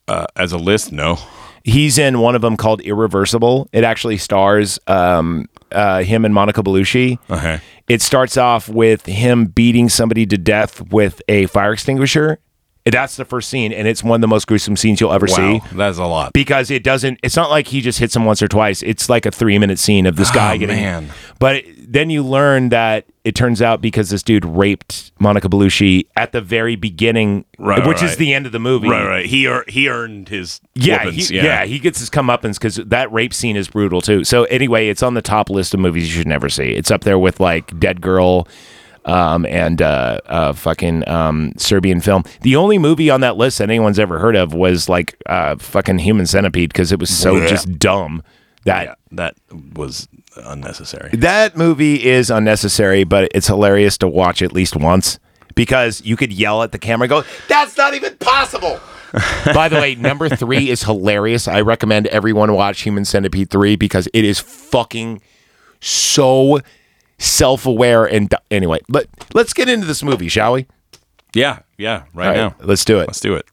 [0.08, 1.18] Uh, as a list, no.
[1.64, 3.70] He's in one of them called Irreversible.
[3.72, 7.20] It actually stars um, uh, him and Monica Bellucci.
[7.30, 7.62] Okay.
[7.88, 12.40] It starts off with him beating somebody to death with a fire extinguisher.
[12.86, 15.62] That's the first scene, and it's one of the most gruesome scenes you'll ever see
[15.74, 16.34] that's a lot.
[16.34, 17.20] because it doesn't.
[17.22, 18.82] It's not like he just hits him once or twice.
[18.82, 20.76] It's like a three minute scene of this oh, guy Oh, getting.
[20.78, 21.10] man.
[21.40, 26.32] But then you learn that it turns out because this dude raped Monica Bellucci at
[26.32, 28.90] the very beginning, Right, which is the end of the movie.
[28.90, 29.26] Right, right.
[29.28, 31.66] He ear- he earned his Yeah, he, yeah.
[31.66, 34.24] he gets his comeuppance because that rape scene is brutal too.
[34.24, 36.72] So anyway, it's on the top list of movies you should never see.
[36.72, 38.48] It's up there with like Dead Girl,
[39.06, 42.24] um, and uh, uh, fucking um, Serbian film.
[42.42, 46.00] The only movie on that list that anyone's ever heard of was like uh, fucking
[46.00, 47.48] Human Centipede because it was so Yeah.
[47.48, 48.22] just dumb
[48.66, 48.86] that.
[48.86, 49.36] Yeah, that
[49.74, 51.10] was unnecessary.
[51.14, 55.20] That movie is unnecessary, but it's hilarious to watch at least once
[55.56, 58.80] because you could yell at the camera and go, That's not even possible.
[59.54, 61.46] By the way, number three is hilarious.
[61.48, 65.22] I recommend everyone watch Human Centipede 3 because it is fucking
[65.82, 66.60] so
[67.22, 68.06] self aware.
[68.06, 70.68] And du- anyway, but let's get into this movie, shall we?
[71.34, 72.04] Yeah, yeah.
[72.14, 73.08] Right All now, let's do it.
[73.08, 73.46] let's do it.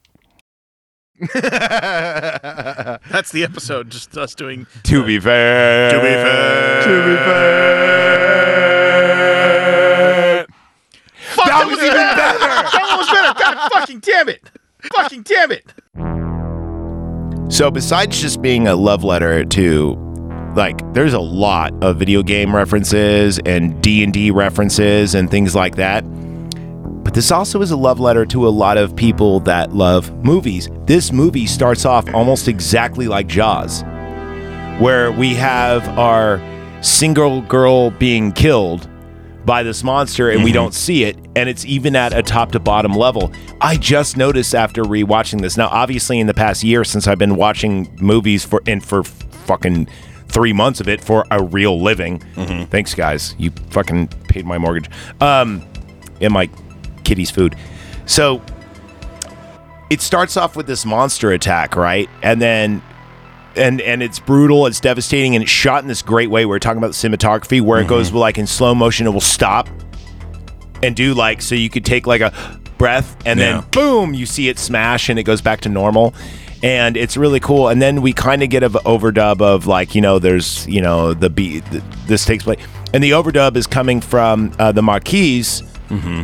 [1.33, 3.89] That's the episode.
[3.89, 4.67] Just us doing.
[4.83, 5.91] To be fair.
[5.91, 6.81] To be fair.
[6.83, 7.69] To be fair.
[11.35, 12.39] Fuck, that, was even better.
[12.39, 13.33] That one was better.
[13.37, 14.49] God fucking damn it.
[14.95, 15.73] Fucking damn it.
[17.53, 20.08] So besides just being a love letter to
[20.55, 26.01] like there's a lot of video game references and D&D references and things like that.
[27.03, 30.69] But this also is a love letter to a lot of people that love movies.
[30.85, 33.83] This movie starts off almost exactly like Jaws,
[34.79, 36.41] where we have our
[36.81, 38.89] single girl being killed
[39.45, 40.55] by this monster and we mm-hmm.
[40.55, 43.31] don't see it and it's even at a top to bottom level
[43.61, 47.35] i just noticed after rewatching this now obviously in the past year since i've been
[47.35, 49.87] watching movies for and for fucking
[50.29, 52.19] three months of it for a real living.
[52.69, 53.35] Thanks guys.
[53.37, 54.89] You fucking paid my mortgage.
[55.21, 55.65] Um
[56.21, 56.49] and my
[57.03, 57.55] kitty's food.
[58.05, 58.41] So
[59.89, 62.09] it starts off with this monster attack right?
[62.21, 62.81] And then
[63.55, 66.45] and and it's brutal, it's devastating, and it's shot in this great way.
[66.45, 69.67] We're talking about the cinematography, where it goes like in slow motion, it will stop
[70.83, 72.31] and do like so you could take like a
[72.77, 73.61] breath, and Yeah.
[73.61, 76.13] then boom, you see it smash, and it goes back to normal.
[76.61, 77.69] And it's really cool.
[77.69, 81.13] And then we kind of get an overdub of like you know, there's you know
[81.13, 81.65] the beat.
[81.71, 82.59] th- This takes place,
[82.93, 85.61] and the overdub is coming from uh, the Marquise,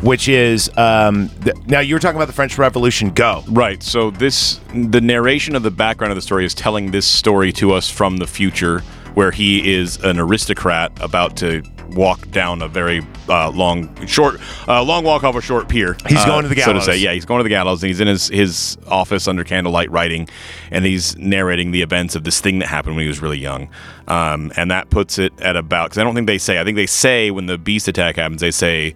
[0.02, 1.30] which is um,
[1.68, 3.12] now you were talking about the French Revolution.
[3.12, 3.44] Go.
[3.50, 3.82] Right.
[3.82, 7.72] So this the narration of the background of the story is telling this story to
[7.72, 8.84] us from the future
[9.16, 14.84] where he is an aristocrat about to walk down a very uh, long short uh,
[14.84, 15.96] long walk off a short pier.
[16.08, 16.86] He's uh, going to the gallows.
[16.86, 19.28] So to say, yeah, he's going to the gallows and he's in his his office
[19.28, 20.28] under candlelight writing
[20.72, 23.70] and he's narrating the events of this thing that happened when he was really young.
[24.08, 26.60] Um, and that puts it at about cuz I don't think they say.
[26.60, 28.94] I think they say when the beast attack happens they say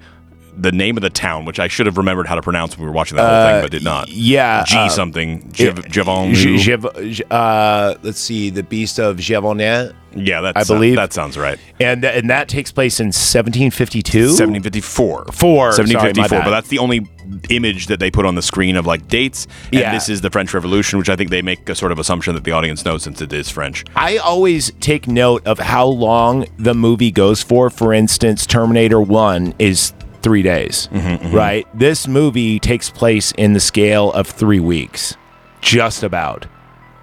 [0.62, 2.90] the name of the town, which I should have remembered how to pronounce when we
[2.90, 4.10] were watching the whole thing, but did not.
[4.10, 5.50] yeah, G uh, something.
[5.52, 7.22] Javon.
[7.32, 11.60] Uh, let's see, the Beast of Javonnet, yeah, that I believe- that sounds right.
[11.80, 14.20] and and that takes place in 1752.
[14.20, 15.26] 1754.
[15.32, 16.38] Four, 1754.
[16.40, 16.46] bad.
[16.46, 17.08] but that's the only
[17.50, 19.46] image that they put on the screen of like dates.
[19.72, 19.94] And Yeah.
[19.94, 22.44] this is the French Revolution, which I think they make a sort of assumption that
[22.44, 23.86] the audience knows since it is French.
[23.96, 27.70] I always take note of how long the movie goes for.
[27.70, 31.68] For instance, Terminator One is three days, Mm-hmm, right?
[31.74, 35.16] This movie takes place in the scale of three weeks,
[35.62, 36.46] just about.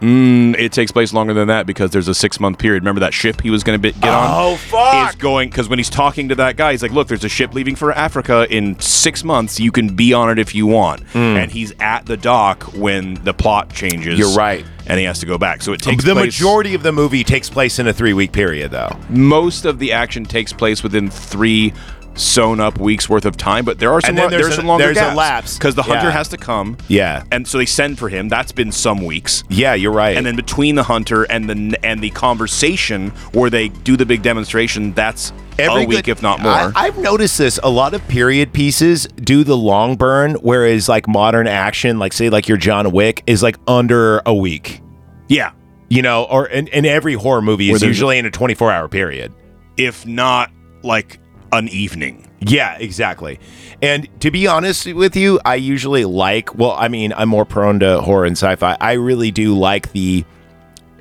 [0.02, 2.82] Mm, it takes place longer than that because there's a six month period.
[2.82, 4.30] Remember that ship he was going to get on?
[4.30, 5.08] Oh, fuck!
[5.08, 7.54] Is going because when he's talking to that guy, he's like, "Look, there's a ship
[7.54, 9.58] leaving for Africa in six months.
[9.58, 13.32] You can be on it if you want." And he's at the dock when the
[13.32, 14.18] plot changes.
[14.18, 14.66] You're right.
[14.86, 15.62] and he has to go back.
[15.62, 18.32] So it takes the place- majority of the movie takes place in a three week
[18.32, 18.94] period, though.
[19.08, 21.72] most of the action takes place within three
[22.16, 24.52] sewn up weeks worth of time, but there are some And then lo- there's there's
[24.54, 25.58] a- some longer there's a gaps lapse.
[25.58, 26.10] because the hunter Yeah.
[26.12, 26.76] has to come.
[26.88, 27.22] Yeah.
[27.30, 28.28] and so they send for him.
[28.28, 29.44] That's been some weeks.
[29.48, 30.16] Yeah, you're right.
[30.16, 34.22] And then between the hunter and the and the conversation where they do the big
[34.22, 36.52] demonstration, that's a week, good- if not more.
[36.52, 37.58] I, I've noticed this.
[37.62, 42.28] A lot of period pieces do the long burn, whereas like modern action, like say
[42.30, 44.80] like your John Wick, is like under a week.
[45.28, 45.50] yeah,
[45.88, 49.32] You know, or in, in every horror movie is usually in a 24 hour period.
[49.76, 50.50] if not
[50.82, 51.18] like
[51.56, 52.28] an evening.
[52.40, 53.40] Yeah, exactly.
[53.82, 57.80] And to be honest with you, I usually like, well, I mean, I'm more prone
[57.80, 58.76] to horror and sci fi.
[58.80, 60.24] I really do like the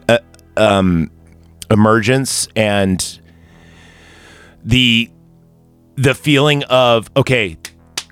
[0.10, 0.18] uh,
[0.58, 1.12] um,
[1.70, 3.20] emergence and
[4.64, 5.10] the
[5.98, 7.58] the feeling of, okay,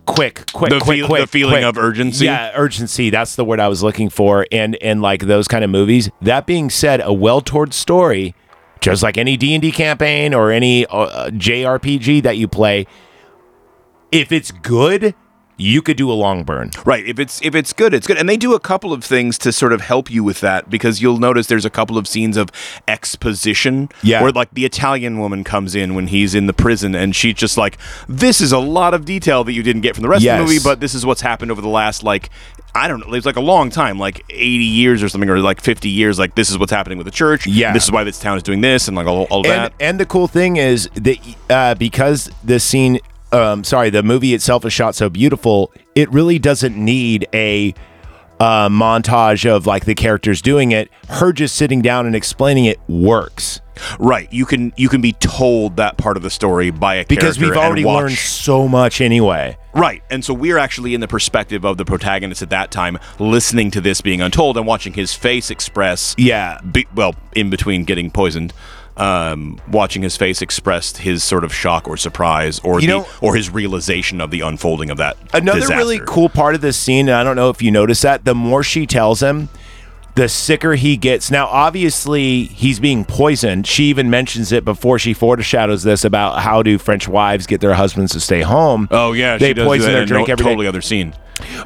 [0.06, 1.22] quick, quick, The quick, feel- quick.
[1.22, 1.64] the feeling quick.
[1.66, 2.26] of urgency?
[2.26, 3.10] Yeah, urgency.
[3.10, 4.48] That's the word I was looking for.
[4.54, 6.10] And, and like those kind of movies.
[6.22, 8.36] That being said, a well told story,
[8.84, 12.86] just like any D&D campaign or any uh, JRPG that you play,
[14.12, 15.16] if it's good,
[15.58, 16.72] you could do a long burn.
[16.86, 17.06] Right.
[17.06, 18.18] If it's if it's good, it's good.
[18.18, 21.02] And they do a couple of things to sort of help you with that because
[21.02, 22.50] you'll notice there's a couple of scenes of
[22.88, 24.22] exposition Yeah.
[24.22, 27.58] where like the Italian woman comes in when he's in the prison and she's just
[27.58, 30.38] like, This is a lot of detail that you didn't get from the rest of
[30.38, 32.30] the movie, but this is what's happened over the last like
[32.76, 35.38] I don't know, it was like a long time, like 80 years or something, or
[35.38, 36.18] like 50 years.
[36.18, 37.46] Like, this is what's happening with the church.
[37.46, 37.72] Yeah.
[37.72, 39.74] This is why this town is doing this, and like all, all And, that.
[39.80, 41.18] and the cool thing is that
[41.52, 43.00] uh, because the scene,
[43.34, 47.74] um, sorry, the movie itself is shot so beautiful, it really doesn't need a
[48.40, 50.90] uh, montage of like the characters doing it.
[51.10, 53.62] Her just sitting down and explaining it works
[54.00, 54.32] Right.
[54.32, 57.40] You can you can be told that part of the story by a character because
[57.40, 59.58] we've already learned so much anyway.
[59.74, 60.04] Right.
[60.10, 63.82] And so we're actually in the perspective of the protagonist at that time, listening to
[63.82, 66.14] this being untold and watching his face express.
[66.18, 66.60] Yeah.
[66.62, 68.54] Be, well, in between getting poisoned,
[68.98, 73.08] um, watching his face expressed his sort of shock or surprise, or You the know-
[73.22, 75.18] or his realization of the unfolding of that.
[75.34, 75.78] Another disaster.
[75.78, 78.36] really cool part of this scene, and I don't know if you notice that, the
[78.36, 79.50] more she tells him,
[80.16, 81.32] the sicker he gets.
[81.32, 83.66] Now, obviously, he's being poisoned.
[83.66, 87.74] She even mentions it before she foreshadows this about how do French wives get their
[87.74, 88.88] husbands to stay home.
[88.92, 90.50] Oh yeah, they she does poison their drink a every day.
[90.52, 91.16] totally other scene.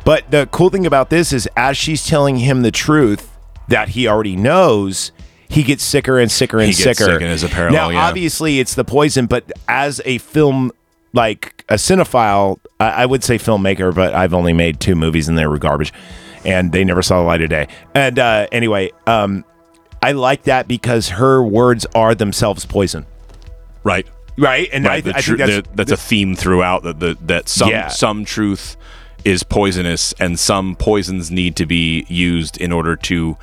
[0.06, 3.30] But the cool thing about this is, as she's telling him the truth
[3.68, 5.12] that he already knows,
[5.50, 7.12] he gets sicker and sicker and He gets sicker.
[7.14, 8.08] sick and is a parallel, Now, yeah.
[8.08, 10.72] obviously, it's the poison, but as a film,
[11.14, 15.38] like a cinephile, I, I would say filmmaker, but I've only made two movies and
[15.38, 15.94] they were garbage,
[16.46, 17.68] and they never saw the light of day.
[17.96, 19.44] And uh, anyway, um,
[20.02, 23.06] I like that because her words are themselves poison,
[23.84, 24.06] Right.
[24.38, 24.70] right?
[24.72, 25.06] And Right.
[25.08, 27.88] I, tru- think that's the- that's a theme throughout that the, that some Yeah.
[27.88, 28.76] some truth
[29.26, 33.36] is poisonous and some poisons need to be used in order to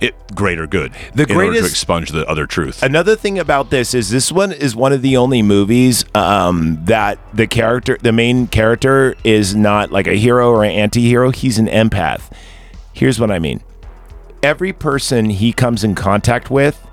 [0.00, 0.92] it greater good.
[1.14, 2.82] The in order to expunge the other truth.
[2.82, 7.18] Another thing about this is this one is one of the only movies um, that
[7.34, 11.30] the character, the main character, is not like a hero or an anti-hero.
[11.30, 12.30] He's an empath.
[12.92, 13.62] Here's what I mean:
[14.42, 16.84] every person he comes in contact with,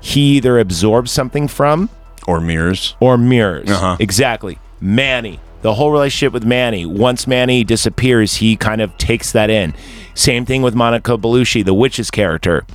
[0.00, 1.90] he either absorbs something from
[2.26, 2.94] or mirrors.
[3.00, 3.70] or mirrors.
[3.70, 3.96] Uh-huh.
[4.00, 4.58] Exactly.
[4.80, 6.84] Manny, the whole relationship with Manny.
[6.84, 9.74] Once Manny disappears, he kind of takes that in.
[10.16, 12.66] Same thing with Monica Bellucci, the witch's character.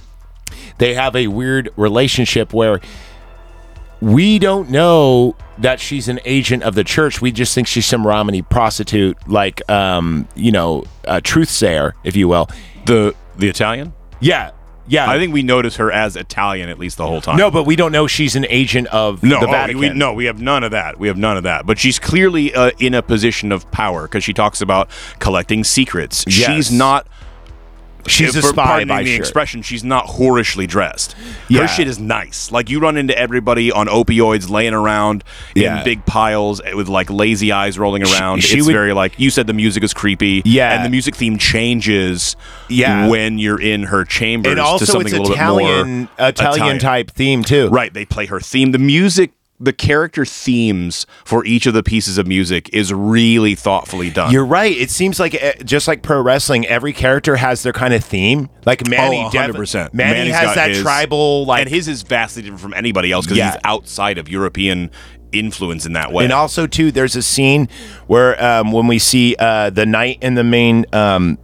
[0.77, 2.79] They have a weird relationship where
[3.99, 7.21] we don't know that she's an agent of the church.
[7.21, 12.15] We just think she's some Romany prostitute, like um, you know, a truth sayer, if
[12.15, 12.47] you will.
[12.85, 13.93] The the Italian?
[14.19, 14.51] Yeah,
[14.87, 15.09] yeah.
[15.09, 17.37] I think we notice her as Italian at least the whole time.
[17.37, 19.79] no, but we don't know she's an agent of No, the oh, Vatican.
[19.79, 20.99] we, no, we have none of that.
[20.99, 21.65] We have none of that.
[21.65, 26.23] But she's clearly uh, in a position of power because she talks about collecting secrets.
[26.27, 26.47] Yes.
[26.51, 27.07] She's not.
[28.07, 29.19] She's a spy by the shirt.
[29.19, 29.61] expression.
[29.61, 31.15] She's not whorishly dressed.
[31.47, 31.61] Yeah.
[31.61, 32.51] Her shit is nice.
[32.51, 35.23] Like you run into everybody on opioids laying around
[35.55, 35.79] Yeah.
[35.79, 38.43] in big piles with like lazy eyes rolling around.
[38.43, 39.47] she it's would- very like you said.
[39.47, 40.41] The music is creepy.
[40.45, 40.73] Yeah.
[40.75, 42.35] and the music theme changes.
[42.69, 43.07] Yeah.
[43.09, 46.29] when you're in her chambers and to also something it's a little Italian, bit more
[46.29, 47.67] Italian type theme too.
[47.69, 48.71] Right, they play her theme.
[48.71, 49.31] The music,
[49.61, 54.31] the character themes for each of the pieces of music is really thoughtfully done.
[54.31, 54.75] You're right.
[54.75, 58.49] It seems like uh, just like pro wrestling, every character has their kind of theme.
[58.65, 59.93] Like Manny, Oh, 100%.
[59.93, 63.25] Manny Manny's has that his- tribal like, and his is vastly different from anybody else
[63.25, 63.51] because Yeah.
[63.51, 64.89] he's outside of European
[65.31, 66.23] influence in that way.
[66.25, 66.91] and also too.
[66.91, 67.69] There's a scene
[68.07, 71.37] where um, when we see uh, the knight and the main um,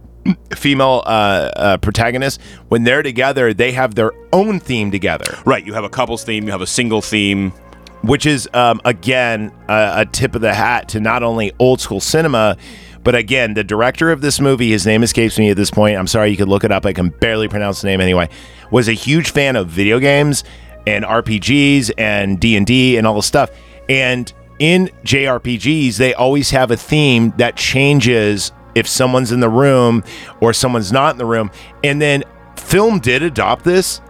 [0.54, 1.08] female uh,
[1.56, 5.38] uh, protagonist, when they're together, they have their own theme together.
[5.46, 7.52] right, you have a couples theme, you have a single theme.
[8.02, 12.00] Which is um, again a, a tip of the hat to not only old school
[12.00, 12.56] cinema
[13.02, 15.96] but again the director of this movie his name escapes me at this point.
[15.96, 16.84] I'm sorry you could look it up.
[16.84, 18.28] I can barely pronounce the name anyway.
[18.70, 20.44] Was a huge fan of video games
[20.86, 23.50] and rpgs and d&d and all the stuff.
[23.88, 30.04] And in JRPGs, they always have a theme that changes if someone's in the room
[30.40, 31.50] or someone's not in the room.
[31.84, 32.24] And then
[32.56, 34.00] film did adopt this,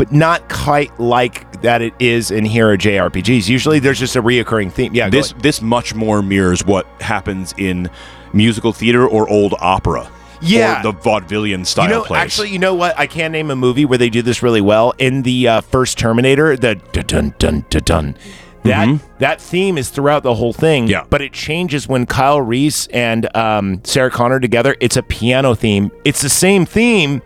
[0.00, 3.50] but not quite like that it is in hero JRPGs.
[3.50, 4.94] Usually there's just a reoccurring theme.
[4.94, 7.90] Yeah, This this much more mirrors what happens in
[8.32, 10.10] musical theater or old opera.
[10.40, 10.80] Yeah.
[10.80, 12.22] Or the vaudevillian style you know, plays.
[12.22, 12.98] actually, you know what?
[12.98, 14.94] I can name a movie where they do this really well.
[14.96, 18.16] In the uh, first Terminator, the dun dun dun dun dun.
[18.62, 20.84] That that theme is throughout the whole thing.
[20.84, 20.92] Mm-hmm.
[20.92, 21.04] Yeah.
[21.10, 24.76] but it changes when Kyle Reese and um, Sarah Connor together.
[24.80, 25.90] It's a piano theme.
[26.06, 27.20] It's the same theme,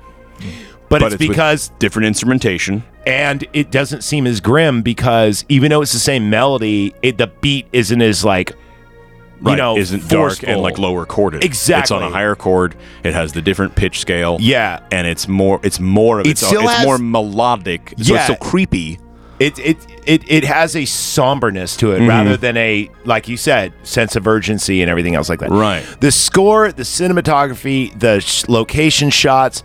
[0.88, 2.84] but, but it's, it's because different instrumentation.
[3.06, 7.26] and it doesn't seem as grim because even though it's the same melody, it the
[7.26, 11.44] beat isn't as like you Right, know isn't dark and like lower chorded.
[11.44, 12.76] Exactly it's on a higher chord.
[13.02, 14.38] It has the different pitch scale.
[14.40, 15.60] Yeah, and it's more.
[15.62, 16.42] It's more of It its.
[16.44, 17.94] own- still it's has- more melodic.
[18.00, 18.20] So Yeah.
[18.20, 18.98] it's so creepy.
[19.40, 22.08] it it it it has a somberness to it Mm-hmm.
[22.08, 25.50] rather than a like you said sense of urgency and everything else like that.
[25.50, 25.84] Right.
[26.00, 29.62] The score, the cinematography, the sh- location shots,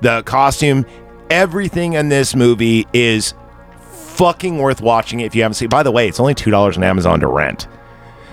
[0.00, 0.86] the costume,
[1.30, 3.34] everything in this movie is
[3.80, 5.68] fucking worth watching if you haven't seen.
[5.68, 7.66] By the way, it's only two dollars on Amazon to rent.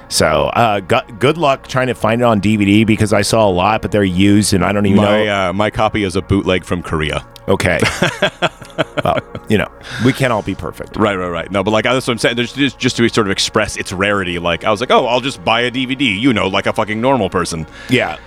[0.10, 3.52] So, uh, gu- good luck trying to find it on DVD because I saw a
[3.52, 5.50] lot, but they're used, and I don't even My know.
[5.50, 7.28] uh, my copy is a bootleg from Korea.
[7.50, 7.78] Okay,
[9.04, 9.70] well, you know,
[10.06, 10.96] we can't all be perfect.
[10.98, 11.52] Right, right, right.
[11.52, 12.36] No, but like that's what I'm saying.
[12.38, 14.40] There's just just to sort of express its rarity.
[14.40, 16.18] Like I was like, oh, I'll just buy a DVD.
[16.20, 17.68] You know, like a fucking normal person.
[17.90, 18.18] Yeah.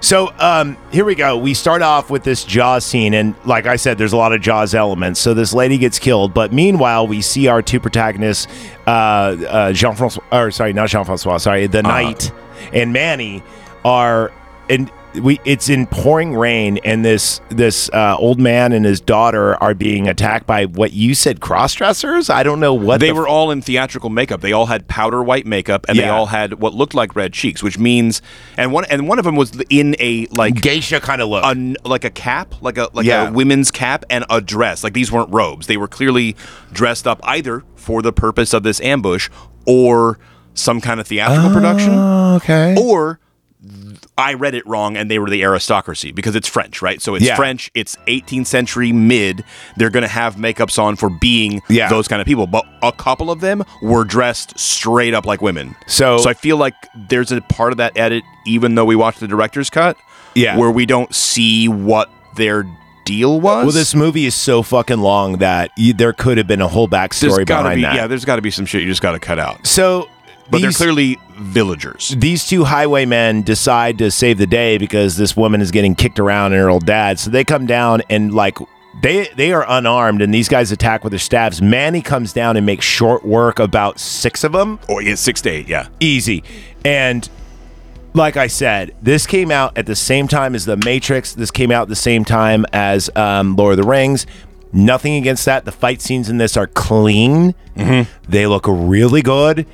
[0.00, 1.36] So um, here we go.
[1.36, 4.40] We start off with this Jaws scene, and like I said, there's a lot of
[4.40, 5.20] Jaws elements.
[5.20, 8.46] So this lady gets killed, but meanwhile, we see our two protagonists,
[8.86, 12.32] uh, uh, Jean Francois, or sorry, not Jean Francois, sorry, the Knight
[12.72, 13.42] and Mani,
[13.84, 14.32] are
[14.68, 19.54] and we it's in pouring rain, and this this uh, old man and his daughter
[19.62, 22.30] are being attacked by what you said cross dressers.
[22.30, 24.40] I don't know what They the were all in theatrical makeup.
[24.40, 27.62] They all had powder white makeup, and they all had what looked like red cheeks,
[27.62, 28.22] which means,
[28.56, 31.44] and one and one of them was in a like geisha kind of look.
[31.44, 33.28] a like a cap, like a like Yeah.
[33.28, 34.82] a women's cap and a dress.
[34.84, 35.66] Like these weren't robes.
[35.66, 36.36] They were clearly
[36.72, 39.28] dressed up either for the purpose of this ambush
[39.66, 40.18] or
[40.54, 42.74] some kind of theatrical production, okay.
[42.80, 43.20] or
[44.18, 47.00] I read it wrong and they were the aristocracy because it's French, right?
[47.00, 47.36] So it's Yeah.
[47.36, 49.44] French, it's 18th century mid.
[49.76, 51.88] They're going to have makeups on for being Yeah.
[51.88, 52.46] those kind of people.
[52.48, 55.76] But a couple of them were dressed straight up like women.
[55.86, 56.74] So- so I feel like
[57.08, 59.96] there's a part of that edit, even though we watched the director's cut,
[60.34, 60.56] Yeah.
[60.58, 62.66] where we don't see what their
[63.04, 63.64] deal was.
[63.64, 66.88] Well, this movie is so fucking long that you, there could have been a whole
[66.88, 67.94] backstory behind be that.
[67.94, 69.66] yeah, there's got to be some shit you just got to cut out.
[69.66, 70.08] so,
[70.50, 72.14] But they're these, clearly villagers.
[72.16, 76.52] these two highwaymen decide to save the day because this woman is getting kicked around
[76.52, 77.18] and her old dad.
[77.18, 78.56] So they come down and like
[79.02, 81.60] they they are unarmed and these guys attack with their staves.
[81.62, 84.80] Mani comes down and makes short work about six of them.
[84.88, 85.88] Oh, yeah, six to eight, yeah.
[86.00, 86.42] easy.
[86.84, 87.28] And
[88.14, 91.34] like I said, this came out at the same time as The Matrix.
[91.34, 94.26] This came out at the same time as um, Lord of the Rings.
[94.72, 95.64] Nothing against that.
[95.64, 97.54] The fight scenes in this are clean.
[97.76, 98.30] Mm-hmm.
[98.30, 99.66] They look really good,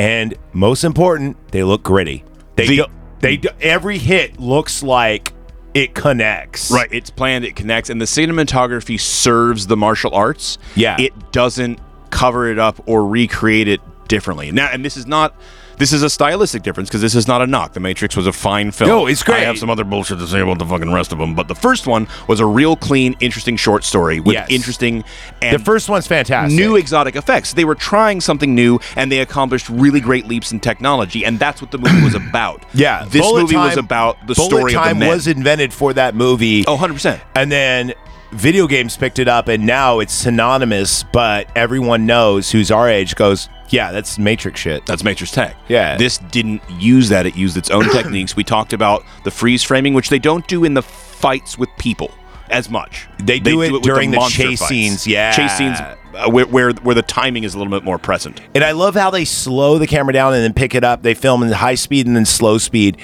[0.00, 2.24] and most important, they look gritty.
[2.56, 2.84] They The- do,
[3.20, 5.32] they do, every hit looks like
[5.74, 6.70] it connects.
[6.70, 10.58] Right, it's planned, it connects, and the cinematography serves the martial arts.
[10.74, 10.96] Yeah.
[10.98, 11.78] It doesn't
[12.10, 14.50] cover it up or recreate it differently.
[14.50, 15.34] Now, and this is not.
[15.80, 17.72] This is a stylistic difference because this is not a knock.
[17.72, 18.88] The Matrix was a fine film.
[18.90, 19.38] No, it's great.
[19.38, 21.54] I have some other bullshit to say about the fucking rest of them, but the
[21.54, 24.48] first one was a real clean, interesting short story with Yes.
[24.50, 25.04] interesting
[25.40, 26.54] and The first one's fantastic.
[26.54, 27.54] new exotic effects.
[27.54, 31.62] They were trying something new, and they accomplished really great leaps in technology, and that's
[31.62, 32.62] what the movie was about.
[32.74, 35.08] yeah, this Bullet movie was about the Bullet story Time of the men.
[35.08, 36.62] was invented for that movie.
[36.66, 37.22] oh, 100 percent.
[37.34, 37.94] and then
[38.32, 43.16] video games picked it up and now it's synonymous but everyone knows who's our age
[43.16, 45.56] goes yeah that's matrix shit That's Matrix Tech.
[45.68, 45.96] Yeah.
[45.96, 47.26] This didn't use that.
[47.26, 48.34] It used its own techniques.
[48.36, 52.10] We talked about the freeze framing, which they don't do in the fights with people
[52.50, 53.06] as much.
[53.22, 54.68] They do it with during the monster chase fights.
[54.68, 55.30] scenes, yeah.
[55.32, 58.40] Chase scenes uh, where, where where the timing is a little bit more present.
[58.54, 61.14] and i love how they slow the camera down and then pick it up they
[61.14, 62.96] film in high speed and then slow speed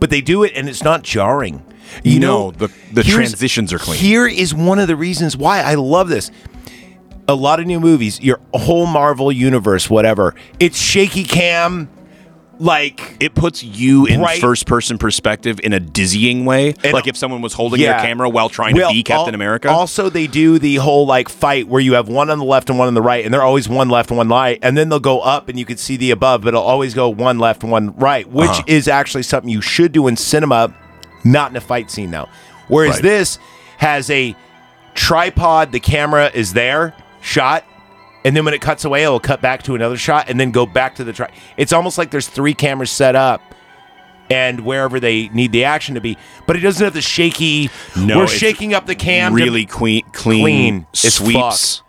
[0.00, 1.62] but they do it and it's not jarring
[2.04, 3.98] you No, know the- the transitions are clean.
[3.98, 6.30] here is one of the reasons why i love this
[7.28, 11.88] a lot of new movies your whole marvel universe whatever it's shaky cam
[12.60, 14.40] like It puts you in Right.
[14.40, 17.92] first person perspective in a dizzying way, And- like if someone was holding Yeah.
[17.98, 19.70] their camera while trying Well, to be Captain al- America.
[19.70, 22.76] Also, they do the whole like fight where you have one on the left and
[22.76, 24.98] one on the right, and they're always one left and one right, and then they'll
[24.98, 27.70] go up and you can see the above, but it'll always go one left and
[27.70, 28.62] one right, which Uh-huh.
[28.66, 30.72] is actually something you should do in cinema,
[31.24, 32.28] not in a fight scene though.
[32.68, 33.02] Whereas Right.
[33.02, 33.38] this
[33.78, 34.34] has a
[34.94, 37.64] tripod, the camera is there, shot,
[38.24, 40.66] and then when it cuts away, it'll cut back to another shot, and then go
[40.66, 41.30] back to the truck.
[41.56, 43.40] It's almost like there's three cameras set up.
[44.30, 47.70] And wherever they need the action to be, but it doesn't have the shaky.
[47.96, 49.32] No, we're shaking up the cam.
[49.32, 51.80] really clean, clean, clean sweeps.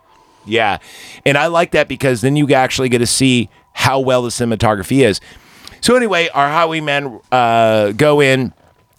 [0.46, 0.78] yeah.
[1.26, 5.04] And I like that because then you actually get to see how well the cinematography
[5.04, 5.20] is.
[5.82, 8.54] So anyway, our highwaymen uh, go in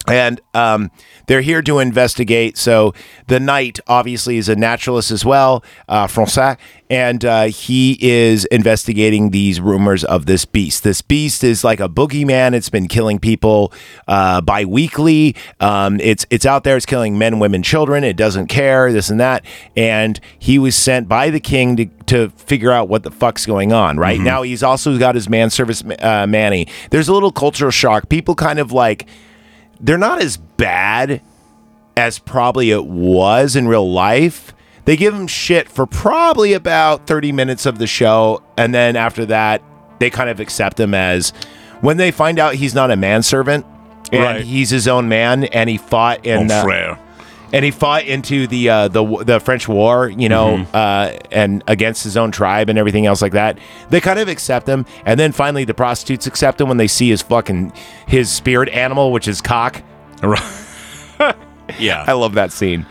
[0.08, 0.90] and um,
[1.26, 2.56] they're here to investigate.
[2.58, 2.92] So
[3.28, 6.58] the knight obviously is a naturalist as well, uh, François,
[6.90, 10.82] and uh, he is investigating these rumors of this beast.
[10.82, 12.52] This beast is like a boogeyman.
[12.52, 13.72] It's been killing people
[14.08, 15.36] uh, bi-weekly.
[15.60, 16.76] Um, it's it's out there.
[16.76, 18.04] It's killing men, women, children.
[18.04, 19.44] It doesn't care this and that.
[19.76, 23.72] And he was sent by the king to to figure out what the fuck's going
[23.72, 23.98] on.
[23.98, 26.66] Right now, he's also got his manservant uh, Mani.
[26.90, 28.08] There's a little cultural shock.
[28.08, 29.06] People kind of like
[29.82, 31.20] they're not as bad
[31.96, 34.54] as probably it was in real life.
[34.84, 38.42] They give him shit for probably about 30 minutes of the show.
[38.56, 39.62] And then after that,
[39.98, 41.30] they kind of accept him as
[41.82, 43.66] when they find out he's not a manservant
[44.10, 44.44] and Right.
[44.44, 46.96] he's his own man and he fought in Mon uh.
[47.52, 50.74] And he fought into the uh, the the French War, you know, Mm-hmm.
[50.76, 53.58] uh, and against his own tribe and everything else like that.
[53.90, 57.10] They kind of accept him, and then finally the prostitutes accept him when they see
[57.10, 57.72] his fucking
[58.06, 59.82] his spirit animal, which is cock.
[61.78, 62.04] Yeah.
[62.06, 62.84] I love that scene.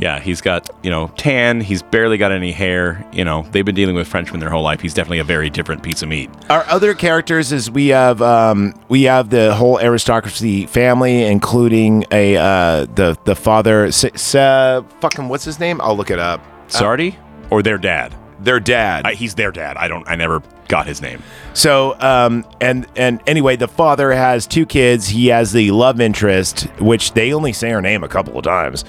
[0.00, 1.60] Yeah, he's got, you know, tan.
[1.60, 3.04] He's barely got any hair.
[3.12, 4.80] You know, they've been dealing with Frenchmen their whole life.
[4.80, 6.30] He's definitely a very different piece of meat.
[6.50, 12.36] Our other characters is we have um, we have the whole aristocracy family, including a
[12.36, 13.86] uh, the the father.
[13.86, 15.80] S- S- fucking what's his name?
[15.80, 16.40] I'll look it up.
[16.68, 17.16] Sardi
[17.50, 18.14] or their dad?
[18.40, 19.06] Their dad.
[19.06, 19.76] I, he's their dad.
[19.76, 20.06] I don't.
[20.08, 21.22] I never got his name.
[21.54, 25.08] So, um, and and anyway, the father has two kids.
[25.08, 28.84] He has the love interest, which they only say her name a couple of times,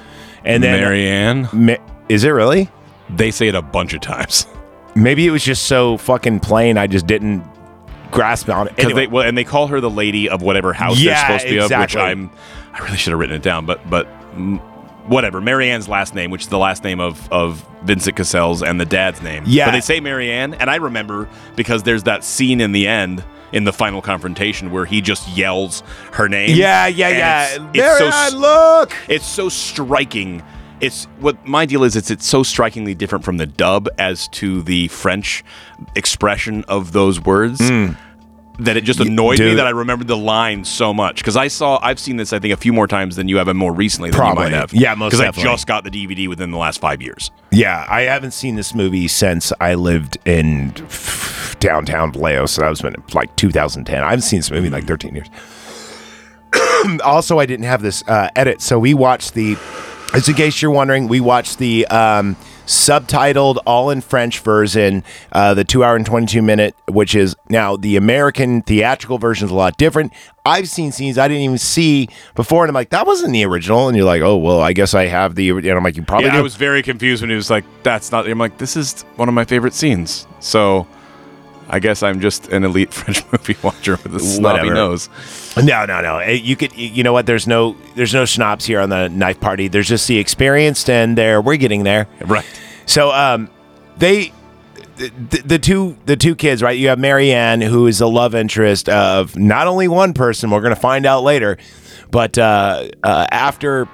[0.47, 1.49] and then Marianne.
[1.53, 1.75] Ma-
[2.09, 2.69] is it really?
[3.09, 4.47] They say it a bunch of times
[4.95, 6.77] Maybe it was just so fucking plain.
[6.77, 7.43] I just didn't
[8.09, 8.73] grasp on it.
[8.79, 11.43] Anyway, they well, and they call her the lady of whatever house Yeah, they're supposed
[11.43, 12.01] to be exactly.
[12.01, 12.07] of.
[12.07, 12.31] Which I'm.
[12.73, 14.07] I really should have written it down, but but.
[15.07, 18.79] Mm, Whatever, Marianne's last name, which is the last name of, of Vincent Cassel's and
[18.79, 19.43] the dad's name.
[19.47, 19.65] Yeah.
[19.67, 23.63] But they say Marianne, and I remember because there's that scene in the end in
[23.63, 25.81] the final confrontation where he just yells
[26.11, 26.55] her name.
[26.57, 27.45] yeah, yeah, yeah.
[27.45, 28.93] it's- it's there so look.
[29.07, 30.43] it's so striking.
[30.81, 31.95] It's what my deal is.
[31.95, 35.43] It's it's so strikingly different from the dub as to the French
[35.95, 37.59] expression of those words
[38.59, 39.57] that it just annoyed me Hmm.
[39.57, 42.53] that I remembered the line so much because I saw I've seen this I think
[42.53, 44.45] a few more times than you have and more recently than Probably.
[44.45, 44.73] you might have.
[44.73, 45.51] Yeah, most because I definitely.
[45.51, 47.29] just got the DVD within the last five years.
[47.51, 50.73] Yeah, I haven't seen this movie since I lived in
[51.59, 54.03] downtown Vallejo, so that was been like 2010.
[54.03, 55.27] I haven't seen this movie in like 13 years.
[57.03, 59.57] also, I didn't have this uh, edit, so we watched the.
[60.13, 62.37] As in case you're wondering, we watched the um,
[62.67, 67.75] subtitled, all in French version, uh, the two hour and 22 minute, which is now
[67.75, 70.13] the American theatrical version is a lot different.
[70.45, 73.87] I've seen scenes I didn't even see before, and I'm like, that wasn't the original.
[73.87, 75.49] And you're like, oh, well, I guess I have the.
[75.49, 76.39] And I'm like, you probably Yeah, do.
[76.39, 79.27] I was very confused when he was like, "That's not." I'm like, "This is one
[79.27, 80.85] of my favorite scenes." So.
[81.69, 84.73] I guess I'm just an elite French movie watcher with a snobby Whatever.
[84.73, 85.09] nose.
[85.63, 86.17] No, no, no.
[86.19, 87.25] Eh, You could, you know what?
[87.25, 89.67] There's no, there's no schnapps here on the knife party.
[89.67, 92.07] There's just the experienced, and there we're getting there.
[92.25, 92.45] Right.
[92.85, 93.49] So, um,
[93.97, 94.31] they,
[94.97, 96.77] the, the two, the two kids, right?
[96.77, 100.49] You have Marianne, who is the love interest of not only one person.
[100.49, 101.57] We're gonna find out later,
[102.11, 103.87] but uh, uh, after.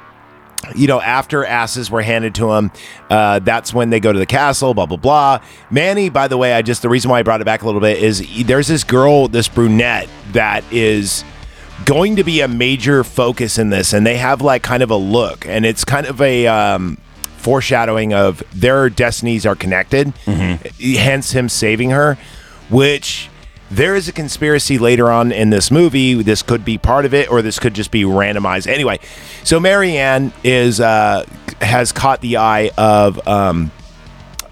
[0.78, 2.72] You know, after asses were handed to him,
[3.09, 4.74] uh, that's when they go to the castle.
[4.74, 5.41] Blah blah blah.
[5.70, 7.82] Mani, by the way, I just the reason why I brought it back a little
[7.82, 11.26] bit is there's this girl, this brunette that is
[11.86, 14.95] going to be a major focus in this and they have like kind of a
[14.95, 16.97] look and it's kind of a um,
[17.38, 20.13] foreshadowing of their destinies are connected
[20.80, 22.17] hence him saving her
[22.69, 23.30] which
[23.69, 27.30] there is a conspiracy later on in this movie this could be part of it
[27.30, 28.97] or this could just be randomized anyway
[29.43, 31.26] so marianne is uh,
[31.59, 33.71] has caught the eye of um,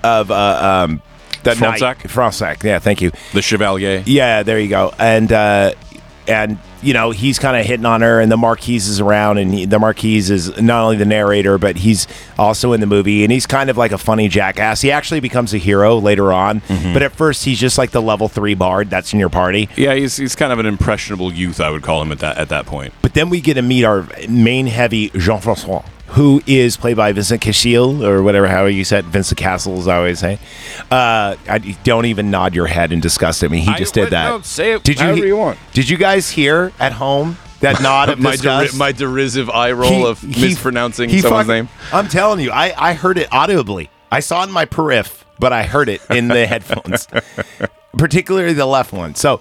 [0.04, 1.02] of uh, um,
[1.44, 1.98] the Fronsac?
[2.10, 4.04] Fronsac, yeah thank you The Chevalier.
[4.06, 4.92] yeah, there you go.
[5.00, 5.74] And uh,
[6.28, 9.54] and you know he's kind of hitting on her, and the Marquise is around, and
[9.54, 12.08] he, the Marquise is not only the narrator, but he's
[12.38, 14.82] also in the movie, and he's kind of like a funny jackass.
[14.82, 16.94] He actually becomes a hero later on, mm-hmm.
[16.94, 19.70] but at first he's just like the level three bard that's in your party.
[19.76, 22.50] Yeah, he's, he's kind of an impressionable youth, I would call him at that at
[22.50, 22.94] that point.
[23.02, 27.12] But then we get to meet our main heavy Jean Francois, who is played by
[27.14, 30.40] Vincent Cassel or whatever, how you said Vincent Castle, as I always say.
[30.92, 33.60] Uh, I don't even nod your head in disgust at me.
[33.62, 34.30] He I- just did what- that.
[34.30, 35.58] no, say it did you, however you want.
[35.74, 38.72] Did you guys hear at home that nod of my, disgust?
[38.72, 41.70] deri- my derisive eye roll He- of he- mispronouncing he someone's fuck- name.
[41.94, 43.90] I'm telling you, I, I heard it audibly.
[44.12, 47.08] I saw it in my periph, but I heard it in the headphones,
[47.98, 49.16] particularly the left one.
[49.16, 49.40] So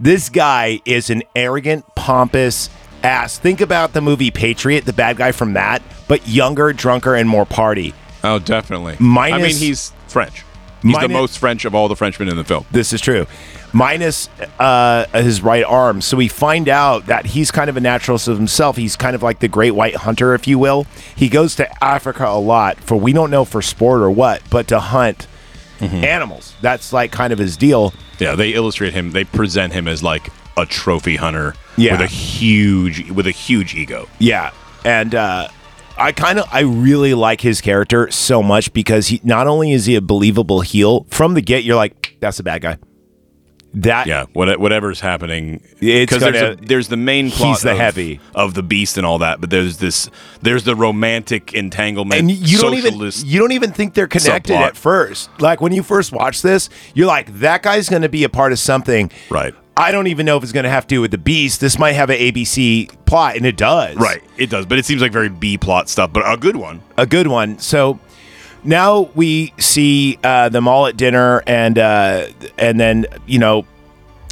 [0.00, 2.68] this guy is an arrogant, pompous
[3.04, 3.38] ass.
[3.38, 7.46] Think about the movie Patriot, the bad guy from that, but younger, drunker, and more
[7.46, 7.94] party.
[8.24, 8.96] Oh, definitely.
[8.98, 10.44] Minus- I mean, he's French.
[10.82, 12.64] He's the most French of all the Frenchmen in the film.
[12.72, 13.26] This is true.
[13.72, 14.28] Minus
[14.58, 16.00] uh, his right arm.
[16.00, 18.76] So we find out that he's kind of a naturalist of himself.
[18.76, 20.86] He's kind of like the great white hunter, if you will.
[21.14, 24.68] He goes to Africa a lot for we don't know for sport or what, but
[24.68, 25.26] to hunt
[25.78, 26.04] Mm-hmm.
[26.04, 26.54] animals.
[26.60, 27.92] That's like kind of his deal.
[28.20, 29.10] Yeah, they illustrate him.
[29.10, 31.92] They present him as like a trophy hunter Yeah.
[31.92, 34.08] with a huge with a huge ego.
[34.18, 34.50] Yeah,
[34.84, 35.48] and uh,
[35.96, 39.86] I kind of I really like his character so much because he not only is
[39.86, 42.78] he a believable heel from the get, you're like that's a bad guy.
[43.74, 45.62] That Yeah, what, whatever's happening.
[45.80, 47.48] It's Because there's, there's the main plot.
[47.48, 48.20] He's the of, heavy.
[48.34, 50.10] of the beast and all that, but there's this
[50.42, 52.20] there's the romantic entanglement.
[52.20, 54.60] and you don't even you don't even think they're connected subplot.
[54.66, 55.30] at first.
[55.40, 58.52] Like when you first watch this, you're like that guy's going to be a part
[58.52, 59.10] of something.
[59.30, 59.54] Right.
[59.76, 61.60] I don't even know if it's going to have to do with the beast.
[61.60, 63.96] This might have an ABC plot, and it does.
[63.96, 66.82] Right, it does, but it seems like very B plot stuff, but a good one.
[66.98, 67.58] a good one.
[67.58, 67.98] So
[68.64, 72.26] now we see uh, them all at dinner, and uh,
[72.58, 73.64] and then you know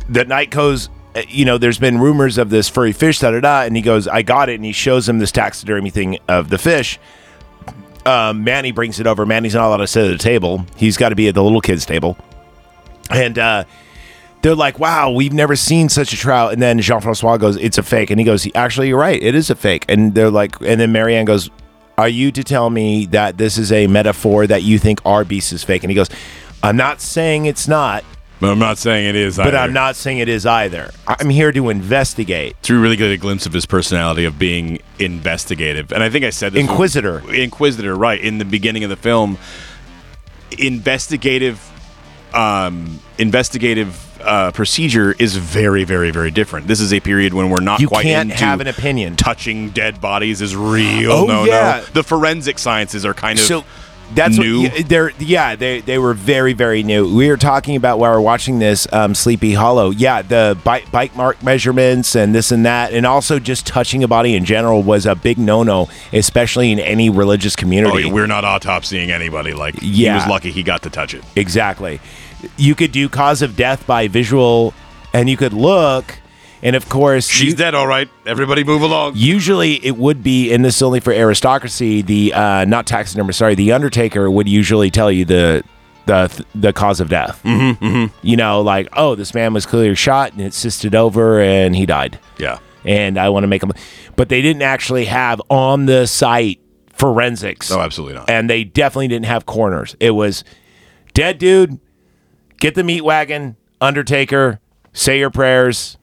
[0.09, 0.91] the night goes.
[1.17, 3.81] uh, You know, there's been rumors of this furry fish, da da da, and he
[3.83, 6.99] goes, "I got it," and he shows him this taxidermy thing of the fish.
[8.05, 9.25] Um, Mani brings it over.
[9.27, 10.67] Mani's not allowed to sit at the table.
[10.77, 12.17] He's got to be at the little kids' table,
[13.11, 13.65] and uh,
[14.43, 16.49] they're like, "Wow, we've never seen such a trial.
[16.49, 19.23] And then Jean Francois goes, "It's a fake," and he goes, "Actually, you're right.
[19.23, 21.51] It is a fake." And they're like, and then Marianne goes,
[21.99, 25.53] "Are you to tell me that this is a metaphor that you think our beast
[25.53, 26.09] is fake?" And he goes,
[26.63, 28.03] "I'm not saying it's not,
[28.41, 29.37] But I'm not saying it is.
[29.37, 29.59] but either.
[29.59, 30.91] I'm not saying it is either.
[31.07, 35.93] I'm here to investigate." It's really get a glimpse of his personality of being investigative,
[35.93, 37.23] and I think I said this Inquisitor.
[37.31, 38.19] Inquisitor, right?
[38.21, 39.37] In the beginning of the film,
[40.59, 41.61] investigative,
[42.35, 46.67] um, investigative uh, procedure is very, very, very different.
[46.67, 49.17] This is a period when we're not You quite can't have an opinion.
[49.17, 51.13] Touching dead bodies is real.
[51.13, 51.83] Oh, no, yeah.
[51.83, 51.85] no.
[51.93, 53.65] The forensic sciences are kind of so
[54.15, 54.63] that's new.
[54.63, 57.15] What, yeah, they're yeah they they were very very new.
[57.15, 59.91] We were talking about while we are watching this um, Sleepy Hollow.
[59.91, 64.09] Yeah, the bike bike mark measurements and this and that, and also just touching a
[64.09, 68.03] body in general was a big no no, especially in any religious Oh, community.
[68.03, 69.55] yeah, we're not autopsying anybody.
[69.55, 70.13] Like yeah.
[70.13, 71.25] he was lucky he got to touch it.
[71.37, 72.01] Exactly.
[72.57, 74.75] You could do cause of death by visual,
[75.13, 76.19] and you could look,
[76.63, 78.09] and of course She's you- dead, all right.
[78.27, 79.13] Everybody move along.
[79.17, 82.03] Usually, it would be, and this is only for aristocracy.
[82.03, 85.63] The uh, not taxidermist, sorry, the Undertaker would usually tell you the
[86.07, 87.41] the the cause of death.
[87.45, 91.77] Mm-hmm, You know, like oh, this man was clearly shot and it cysted over and
[91.77, 92.19] he died.
[92.39, 92.59] Yeah.
[92.85, 93.73] And I want to make him,
[94.17, 96.59] but they didn't actually have on the site
[96.95, 97.71] forensics.
[97.71, 98.31] Oh, absolutely not.
[98.31, 99.97] And they definitely didn't have corners.
[100.01, 100.45] It was
[101.13, 101.79] dead dude.
[102.61, 104.61] Get the meat wagon, Undertaker.
[104.93, 105.97] Say your prayers.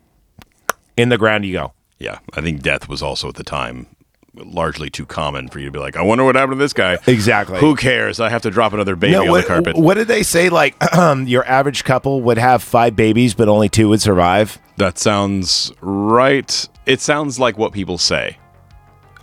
[0.98, 1.74] In the ground you go.
[2.00, 3.88] Yeah, I think death was also at the time
[4.34, 6.98] largely too common for you to be like, I wonder what happened to this guy.
[7.08, 7.60] Exactly.
[7.60, 8.20] Who cares?
[8.20, 9.76] I have to drop another baby No, on what, the carpet.
[9.78, 10.50] what did they say?
[10.50, 10.76] Like
[11.26, 14.60] your average couple would have five babies, but only two would survive.
[14.78, 16.68] That sounds right.
[16.86, 18.38] It sounds like what people say.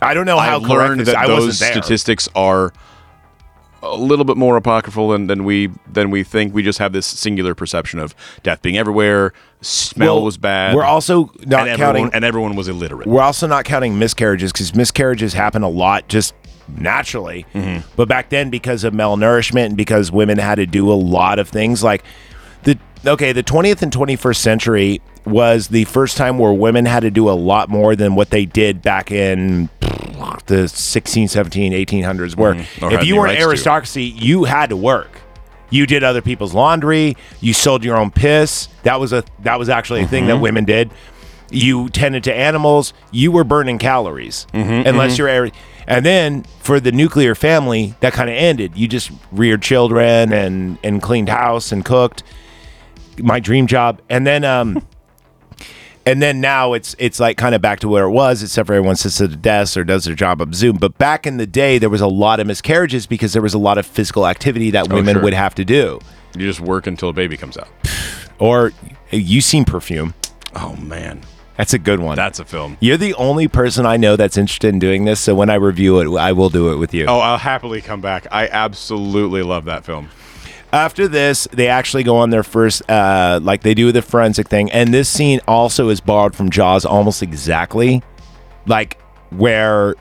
[0.01, 1.81] I don't know how I've correct learned that I those wasn't there.
[1.81, 2.73] statistics are
[3.85, 6.53] a little bit more apocryphal than, than we than we think.
[6.53, 9.33] We just have this singular perception of death being everywhere.
[9.61, 10.75] Smell Well, was bad.
[10.75, 12.09] We're also not and everyone, counting.
[12.13, 13.07] and everyone was illiterate.
[13.07, 16.33] we're also not counting miscarriages because miscarriages happen a lot just
[16.77, 17.45] naturally.
[17.53, 17.87] Mm-hmm.
[17.95, 21.49] But back then, because of malnourishment and because women had to do a lot of
[21.49, 22.03] things, like
[22.63, 27.11] the okay, the 20th and 21st century was the first time where women had to
[27.11, 29.69] do a lot more than what they did back in
[30.47, 32.35] the 16, 17, 1800s.
[32.35, 32.91] Where Mm-hmm.
[32.91, 35.21] If you were an aristocracy, you had to work.
[35.69, 37.17] You did other people's laundry.
[37.41, 38.67] You sold your own piss.
[38.83, 40.91] That was a that was actually a thing that women did.
[41.51, 42.93] You tended to animals.
[43.11, 45.29] You were burning calories, unless you're.
[45.29, 45.51] Ari-
[45.87, 48.75] And then for the nuclear family, that kind of ended.
[48.75, 52.23] You just reared children and and cleaned house and cooked.
[53.19, 54.85] My dream job, and then um,
[56.05, 58.73] and then now it's it's like kind of back to where it was, except for
[58.73, 60.77] everyone sits at a desk or does their job on Zoom.
[60.77, 63.59] But back in the day, there was a lot of miscarriages because there was a
[63.59, 65.23] lot of physical activity that oh, women sure.
[65.23, 65.99] would have to do.
[66.37, 67.69] you just work until a baby comes out.
[68.37, 68.73] Or
[69.13, 70.13] uh, you seen perfume?
[70.55, 71.21] Oh man,
[71.55, 72.17] That's a good one.
[72.17, 72.75] that's a film.
[72.81, 75.21] You're the only person I know that's interested in doing this.
[75.21, 77.05] So when I review it, I will do it with you.
[77.05, 78.27] Oh, I'll happily come back.
[78.31, 80.09] I absolutely love that film.
[80.75, 84.69] After this, they actually go on their first, uh, like they do the forensic thing.
[84.73, 88.03] And this scene also is borrowed from Jaws almost exactly.
[88.65, 88.99] Like
[89.29, 89.95] where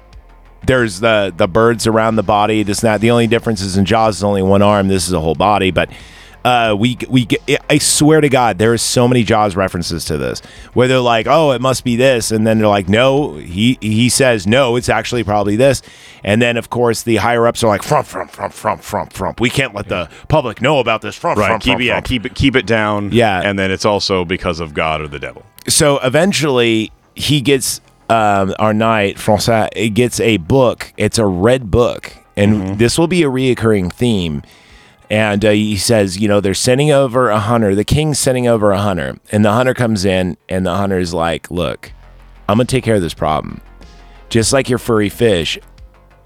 [0.67, 2.65] there's the the birds around the body.
[2.65, 3.01] This and that.
[3.01, 4.89] The only difference is in Jaws is only one arm.
[4.89, 5.91] This is a whole body, but.
[6.45, 7.41] Uh, we we get,
[7.71, 10.41] I swear to God, there are so many Jaws references to this.
[10.75, 14.11] Where they're like, "Oh, it must be this," and then they're like, "No." He he
[14.11, 15.81] says, "No, it's actually probably this."
[16.23, 19.41] And then, of course, the higher ups are like, "Frump, frump, frump, frump, frump, frump."
[19.41, 21.17] We can't let the public know about this.
[21.17, 21.47] Frump, Right.
[21.47, 22.07] frump, keep frump, yeah, frump.
[22.07, 23.11] keep it keep it down.
[23.13, 23.41] Yeah.
[23.43, 25.45] And then it's also because of God or the devil.
[25.67, 27.81] so eventually he gets
[28.11, 30.93] um, our knight Francois it gets a book.
[30.99, 34.43] It's a red book, and this will be a reoccurring theme.
[35.11, 37.75] And uh, he says, you know, they're sending over a hunter.
[37.75, 41.13] The king's sending over a hunter, and the hunter comes in, and the hunter is
[41.13, 41.93] like, "Look,
[42.49, 43.61] I'm gonna take care of this problem,
[44.31, 45.59] just like your furry fish."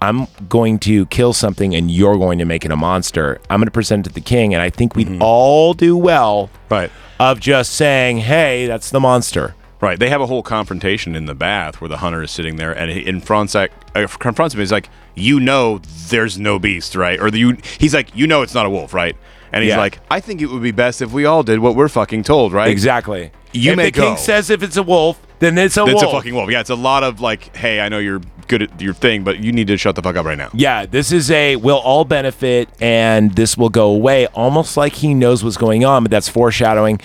[0.01, 3.41] I'm going to kill something and you're going to make it a monster.
[3.49, 4.53] I'm going to present it to the king.
[4.53, 6.89] And I think we'd all do well Right.
[7.19, 9.55] of just saying, hey, that's the monster.
[9.81, 9.97] Right.
[9.97, 12.91] They have a whole confrontation in the bath where the hunter is sitting there and
[12.91, 14.59] he, in Fronsac uh, confronts him.
[14.59, 17.57] He's like, "You know, there's no beast, right?" Or the you.
[17.77, 19.15] He's like, "You know, it's not a wolf, right?"
[19.53, 19.77] And he's Yeah.
[19.77, 22.51] like, "I think it would be best if we all did what we're fucking told,
[22.51, 23.31] right?" Exactly.
[23.53, 26.13] You if may the king says if it's a wolf, then it's a It's wolf.
[26.13, 26.51] a fucking wolf.
[26.51, 29.39] Yeah, it's a lot of like, "Hey, I know you're good at your thing, but
[29.39, 32.03] you need to shut the fuck up right now." yeah, this is a we'll all
[32.03, 36.27] benefit and this will go away, almost like he knows what's going on, but that's
[36.27, 36.99] foreshadowing,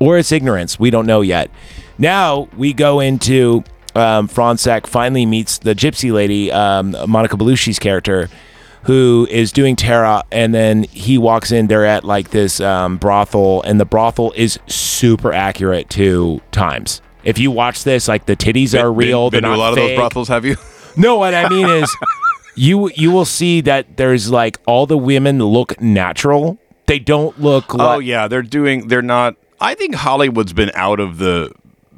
[0.00, 0.80] or it's ignorance.
[0.80, 1.48] We don't know yet.
[1.98, 8.28] Now we go into um, finally meets the gypsy lady, um, Monica Bellucci's character,
[8.84, 11.66] who is doing tarot, and then he walks in.
[11.66, 17.02] They're at like this um, brothel, and the brothel is super accurate to times.
[17.24, 19.30] If you watch this, like the titties are real.
[19.30, 20.56] Been, they're to a lot of those brothels, have you?
[20.96, 21.96] No, what I mean is,
[22.56, 26.58] you you will see that there's like all the women look natural.
[26.86, 27.96] They don't look like.
[27.96, 28.88] Oh yeah, they're doing.
[28.88, 29.36] They're not.
[29.60, 31.52] I think Hollywood's been out of the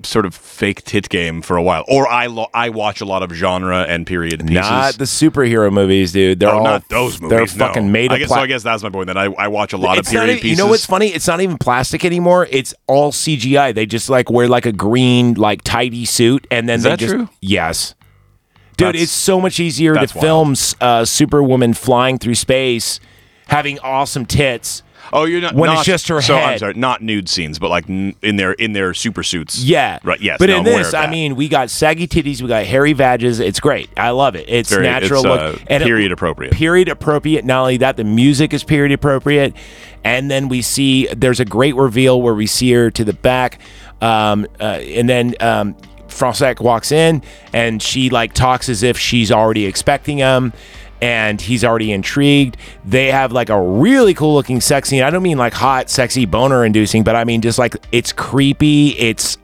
[0.07, 1.85] sort of fake tit game for a while.
[1.89, 4.55] Or I lo- I watch a lot of genre and period pieces.
[4.55, 6.41] Not the superhero movies, dude.
[6.41, 7.31] They're Oh, all not those movies.
[7.55, 7.67] They're no.
[7.73, 8.19] fucking made I of.
[8.21, 9.07] guess, pla- so I guess that's my point.
[9.09, 10.59] That I, I watch a lot it's of period even- pieces.
[10.59, 11.09] You know what's funny?
[11.09, 12.47] It's not even plastic anymore.
[12.51, 13.75] It's all CGI.
[13.75, 16.99] They just like wear like a green like tidy suit, and then Is they that
[16.99, 17.29] just true?
[17.41, 17.95] yes.
[18.77, 20.11] Dude, That's- it's so much easier to wild.
[20.13, 22.99] film uh, Superwoman flying through space,
[23.51, 24.83] having awesome tits.
[25.13, 27.89] Oh, you're not when it's just her So I'm sorry, not nude scenes, but like
[27.91, 29.65] n- in their in their super suits.
[29.65, 29.99] Yeah.
[30.05, 30.21] Right.
[30.21, 30.37] Yes.
[30.39, 33.41] But no, in I'm this, I mean, we got saggy titties, we got hairy vages.
[33.41, 33.91] It's great.
[33.97, 34.45] I love it.
[34.49, 35.41] It's Very- natural it's, look.
[35.41, 36.53] uh, and it- period appropriate.
[36.53, 37.45] Period appropriate.
[37.45, 39.55] Not only that, the music is period appropriate.
[40.05, 43.59] And then we see there's a great reveal where we see her to the back.
[44.01, 45.75] Um, uh, and then um,
[46.09, 47.23] Fronsac walks in
[47.53, 50.53] and she like talks as if she's already expecting him.
[51.03, 52.57] And he's already intrigued.
[52.85, 55.03] They have like a really cool looking sex scene.
[55.03, 58.91] I don't mean like hot, sexy, boner inducing, but I mean just like it's creepy.
[58.99, 59.39] It's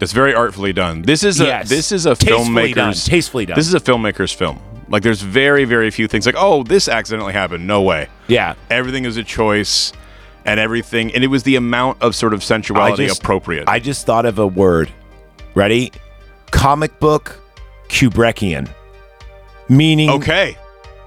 [0.00, 1.02] it's very artfully done.
[1.02, 1.68] This is a Yes.
[1.68, 2.94] this is a Tastefully done.
[2.94, 3.56] Tastefully done.
[3.56, 4.60] This is a filmmaker's film.
[4.88, 7.66] Like there's very very few things like oh this accidentally happened.
[7.66, 8.08] No way.
[8.28, 8.54] yeah.
[8.70, 9.92] Everything is a choice,
[10.44, 13.68] and everything, and it was the amount of sort of sensuality appropriate.
[13.68, 14.90] I just thought of a word.
[15.54, 15.92] Ready?
[16.50, 17.38] Comic book
[17.88, 18.68] Kubrickian.
[19.68, 20.56] Meaning, okay.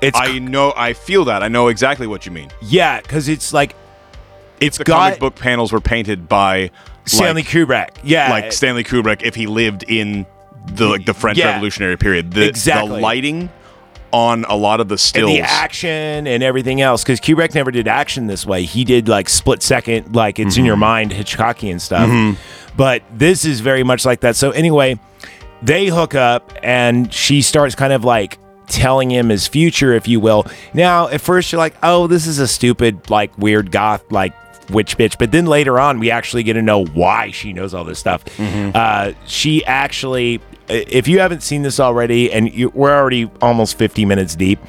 [0.03, 0.73] It's I know.
[0.75, 1.43] I feel that.
[1.43, 2.49] I know exactly what you mean.
[2.61, 3.75] yeah, because it's like
[4.59, 6.71] it's The got comic book panels were painted by
[7.05, 7.89] Stanley like, Kubrick.
[8.03, 10.25] Yeah, like Stanley Kubrick if he lived in
[10.67, 11.49] the like the French Yeah.
[11.51, 12.31] Revolutionary period.
[12.31, 12.89] The, Exactly.
[12.95, 13.49] the lighting
[14.11, 15.31] on a lot of the and stills.
[15.31, 17.03] the action and everything else.
[17.03, 18.63] Because Kubrick never did action this way.
[18.63, 20.59] He did like split second, like it's Mm-hmm.
[20.59, 22.37] in your mind, Hitchcockian stuff.
[22.77, 24.35] But this is very much like that.
[24.35, 24.99] So anyway,
[25.63, 28.37] they hook up and she starts kind of like
[28.67, 30.45] telling him his future, if you will.
[30.73, 34.33] Now, at first you're like, oh, this is a stupid, like weird goth, like
[34.69, 35.17] witch bitch.
[35.17, 38.23] But then later on, we actually get to know why she knows all this stuff.
[38.39, 44.05] Uh, she actually, if you haven't seen this already, and you, we're already almost 50
[44.05, 44.59] minutes deep.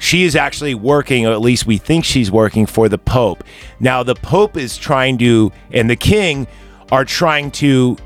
[0.00, 3.42] She is actually working, or at least we think she's working for the Pope.
[3.80, 6.46] Now, the Pope is trying to, and the King
[6.92, 7.96] are trying to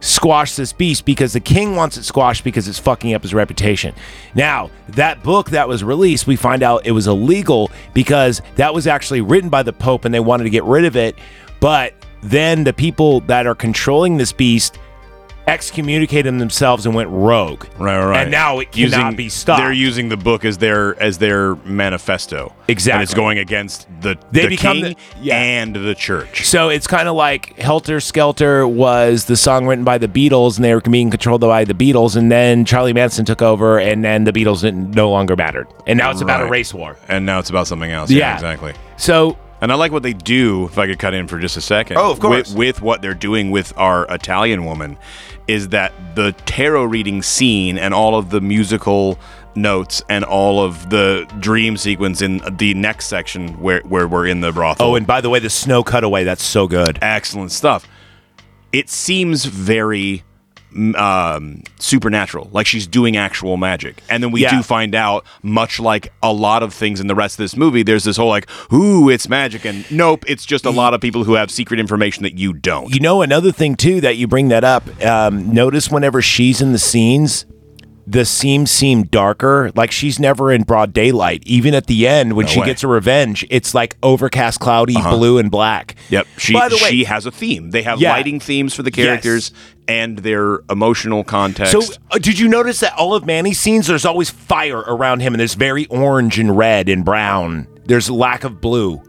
[0.00, 3.94] squash this beast because the king wants it squashed because it's fucking up his reputation.
[4.34, 8.86] Now, that book that was released, we find out it was illegal because that was
[8.86, 11.16] actually written by the Pope and they wanted to get rid of it.
[11.60, 14.78] But then the people that are controlling this beast
[15.48, 17.64] excommunicated themselves and went rogue.
[17.78, 18.22] Right, right, right.
[18.22, 19.60] And now it cannot be stopped.
[19.60, 22.54] They're using the book as their as their manifesto.
[22.68, 22.94] Exactly.
[22.96, 25.36] And it's going against the, They the become king the- yeah.
[25.38, 26.46] and the church.
[26.46, 30.64] So it's kind of like Helter Skelter was the song written by the Beatles, and
[30.64, 34.24] they were being controlled by the Beatles, and then Charlie Manson took over, and then
[34.24, 36.96] the Beatles didn't, no longer mattered, and now it's about a race war.
[37.08, 38.10] And now it's about something else.
[38.10, 38.18] Yeah.
[38.18, 38.74] Yeah, exactly.
[38.98, 41.60] So And I like what they do, if I could cut in for just a
[41.60, 41.96] second.
[41.96, 42.50] Oh, of course.
[42.50, 44.98] With, with what they're doing with our Italian woman,
[45.48, 49.18] is that the tarot reading scene and all of the musical
[49.54, 54.40] notes and all of the dream sequence in the next section where where we're in
[54.40, 54.88] the brothel.
[54.88, 56.98] Oh, and by the way, the snow cutaway, that's so good.
[57.02, 57.88] excellent stuff.
[58.72, 60.22] It seems very
[60.96, 64.02] um, supernatural, like she's doing actual magic.
[64.08, 64.56] And then we Yeah.
[64.56, 67.82] do find out, much like a lot of things in the rest of this movie,
[67.82, 69.64] there's this whole like, ooh, it's magic.
[69.64, 72.92] And nope, it's just a lot of people who have secret information that you don't.
[72.94, 74.84] You know, another thing too that you bring that up.
[75.04, 77.46] Um, notice whenever she's in the scenes,
[78.10, 79.70] the scenes seem darker.
[79.74, 81.42] Like she's never in broad daylight.
[81.44, 82.66] Even at the end, when No she way.
[82.66, 85.94] gets her revenge, it's like overcast, cloudy, blue and black.
[86.08, 86.26] Yep.
[86.38, 87.70] She By the way, she has a theme.
[87.70, 88.12] They have Yeah.
[88.12, 89.52] lighting themes for the characters
[89.86, 91.72] and their emotional context.
[91.72, 95.34] So, uh, did you notice that all of Mani's scenes, there's always fire around him,
[95.34, 97.66] and there's very orange and red and brown.
[97.86, 99.02] There's lack of blue.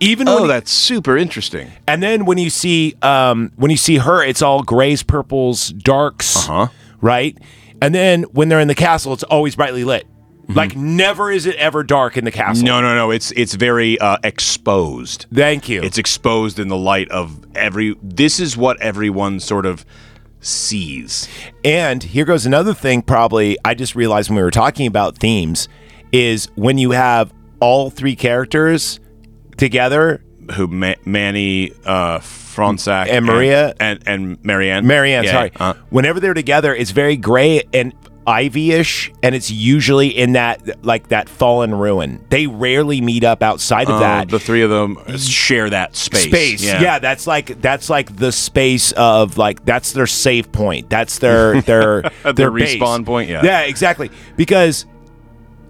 [0.00, 1.70] Even oh, when, that's super interesting.
[1.86, 6.36] and then when you see, um, when you see her, it's all grays, purples, darks,
[6.48, 6.66] Uh-huh.
[7.00, 7.36] right?
[7.82, 10.06] And then when they're in the castle, it's always brightly lit.
[10.06, 10.54] Mm-hmm.
[10.54, 12.64] Like never is it ever dark in the castle.
[12.64, 13.10] No, no, no.
[13.10, 15.26] It's it's very uh, exposed.
[15.32, 15.82] Thank you.
[15.82, 17.96] It's exposed in the light of every.
[18.02, 19.84] This is what everyone sort of
[20.40, 21.28] sees.
[21.64, 25.68] And here goes another thing, probably I just realized when we were talking about themes,
[26.10, 28.98] is when you have all three characters
[29.56, 30.24] together,
[30.54, 32.18] Who Ma- Mani, uh,
[32.54, 33.74] Fronsac, And Maria?
[33.80, 34.86] and and Marianne.
[34.86, 35.52] Marianne, Yeah, sorry.
[35.58, 37.92] uh, Whenever they're together, it's very gray and
[38.24, 42.24] ivy-ish, and it's usually in that like that fallen ruin.
[42.28, 44.28] They rarely meet up outside of uh, that.
[44.28, 46.22] the three of them share that space.
[46.24, 46.62] space.
[46.64, 47.00] Yeah.
[47.00, 50.88] that's like that's like the space of like that's their safe point.
[50.88, 53.42] That's their their their, Their respawn point, yeah.
[53.44, 54.10] yeah, exactly.
[54.36, 54.86] Because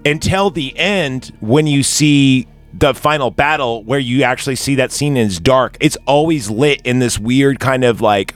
[0.05, 5.17] until the end, when you see the final battle, where you actually see that scene
[5.17, 8.35] is dark, it's always lit in this weird kind of like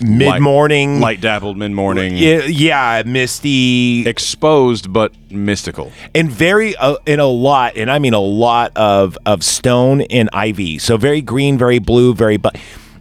[0.00, 5.92] mid morning, light dappled mid morning, yeah, yeah, misty, exposed but mystical.
[6.14, 10.30] and very uh, in a lot and i mean a lot of of stone and
[10.32, 10.78] ivy.
[10.78, 12.56] So very green very blue very but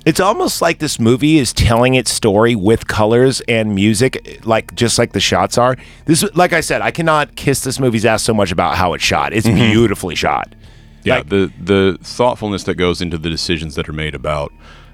[0.07, 4.97] it's almost like this movie is telling its story with colors and music like just
[4.97, 5.75] like the shots are.
[6.05, 9.03] This like i said i cannot kiss this movie's ass so much about how it's
[9.03, 9.33] shot.
[9.33, 10.55] It's beautifully shot.
[11.03, 14.51] Yeah, Like- the the thoughtfulness that goes into the decisions that are made about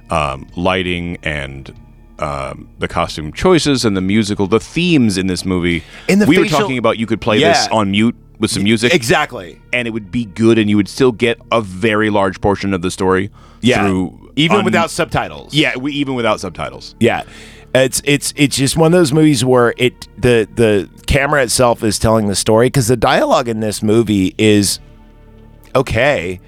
[0.10, 1.74] um, lighting and
[2.20, 5.84] um, the costume choices and the musical, the themes in this movie.
[6.08, 8.94] And the we were talking about you could play this on mute with some music,
[8.94, 9.60] exactly.
[9.72, 12.82] And it would be good, and you would still get a very large portion of
[12.82, 13.32] the story.
[13.62, 13.86] yeah.
[13.88, 16.96] through even without subtitles yeah, we, even without subtitles.
[17.00, 17.24] Yeah.
[17.76, 21.98] It's it's it's just one of those movies where it the the camera itself is
[21.98, 24.80] telling the story because the dialogue in this movie is
[25.76, 26.40] okay.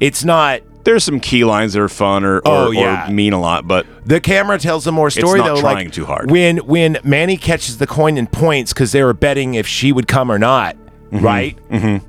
[0.00, 3.08] It's not There's some key lines that are fun or, or, Oh, yeah.
[3.08, 5.60] or mean a lot, but the camera tells them more story not though.
[5.60, 6.30] trying like too hard.
[6.30, 10.08] When when Mani catches the coin and points because they were betting if she would
[10.08, 11.24] come or not, Mm-hmm.
[11.24, 11.68] right?
[11.68, 12.06] Mm-hmm.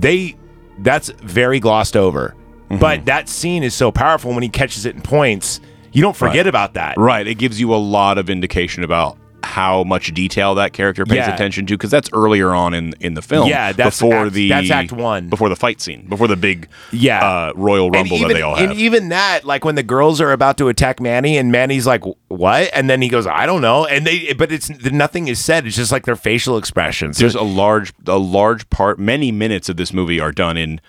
[0.00, 0.36] They
[0.78, 2.34] that's very glossed over.
[2.70, 2.78] Mm-hmm.
[2.78, 5.60] But that scene is so powerful when he catches it and points.
[5.92, 6.46] You don't forget Right.
[6.48, 6.96] about that.
[6.98, 7.26] Right.
[7.26, 11.32] It gives you a lot of indication about how much detail that character pays Yeah.
[11.32, 13.48] attention to because that's earlier on in in the film.
[13.48, 15.28] Yeah, that's before act- the that's act one.
[15.28, 17.24] before the fight scene, before the big Yeah.
[17.24, 18.70] uh, Royal Rumble even, that they all have.
[18.70, 22.02] And even that, like when the girls are about to attack Mani, and Mani's like,
[22.26, 25.66] "What?" and then he goes, "I don't know," and they, but it's nothing is said.
[25.66, 27.16] It's just like their facial expressions.
[27.16, 28.98] There's a large a large part.
[28.98, 30.80] Many minutes of this movie are done in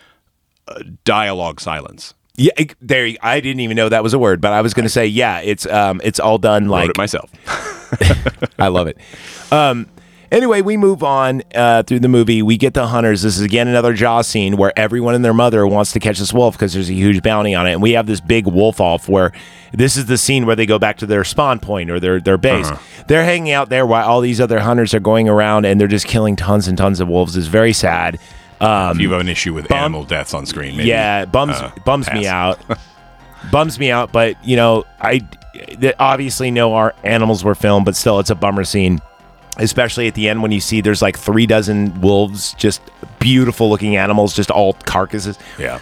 [1.04, 2.14] dialogue silence.
[2.36, 3.10] yeah, it- there.
[3.22, 5.40] I didn't even know that was a word, but I was going to say, yeah,
[5.40, 7.30] it's um, it's all done Wrote like it myself.
[8.60, 8.98] I love it.
[9.52, 9.88] Um,
[10.32, 12.42] anyway, we move on uh, through the movie.
[12.42, 13.22] We get the hunters.
[13.24, 16.32] This is again another Jaw scene where everyone and their mother wants to catch this
[16.34, 19.10] wolf because there's a huge bounty on it, and we have this big wolf off
[19.10, 19.32] where
[19.74, 22.38] this is the scene where they go back to their spawn point or their their
[22.38, 22.70] base.
[23.08, 26.06] They're hanging out there while all these other hunters are going around and they're just
[26.06, 27.36] killing tons and tons of wolves.
[27.36, 28.20] It's very sad.
[28.62, 32.12] If you have an issue with animal deaths on screen, maybe, yeah, bums uh, bums
[32.12, 32.60] me out.
[33.52, 35.22] bums me out, but you know, I
[36.00, 39.00] obviously know our animals were filmed, but still, it's a bummer scene.
[39.58, 42.82] Especially at the end when you see there's like three dozen wolves, just
[43.20, 45.38] beautiful looking animals, just all carcasses.
[45.58, 45.80] Yeah.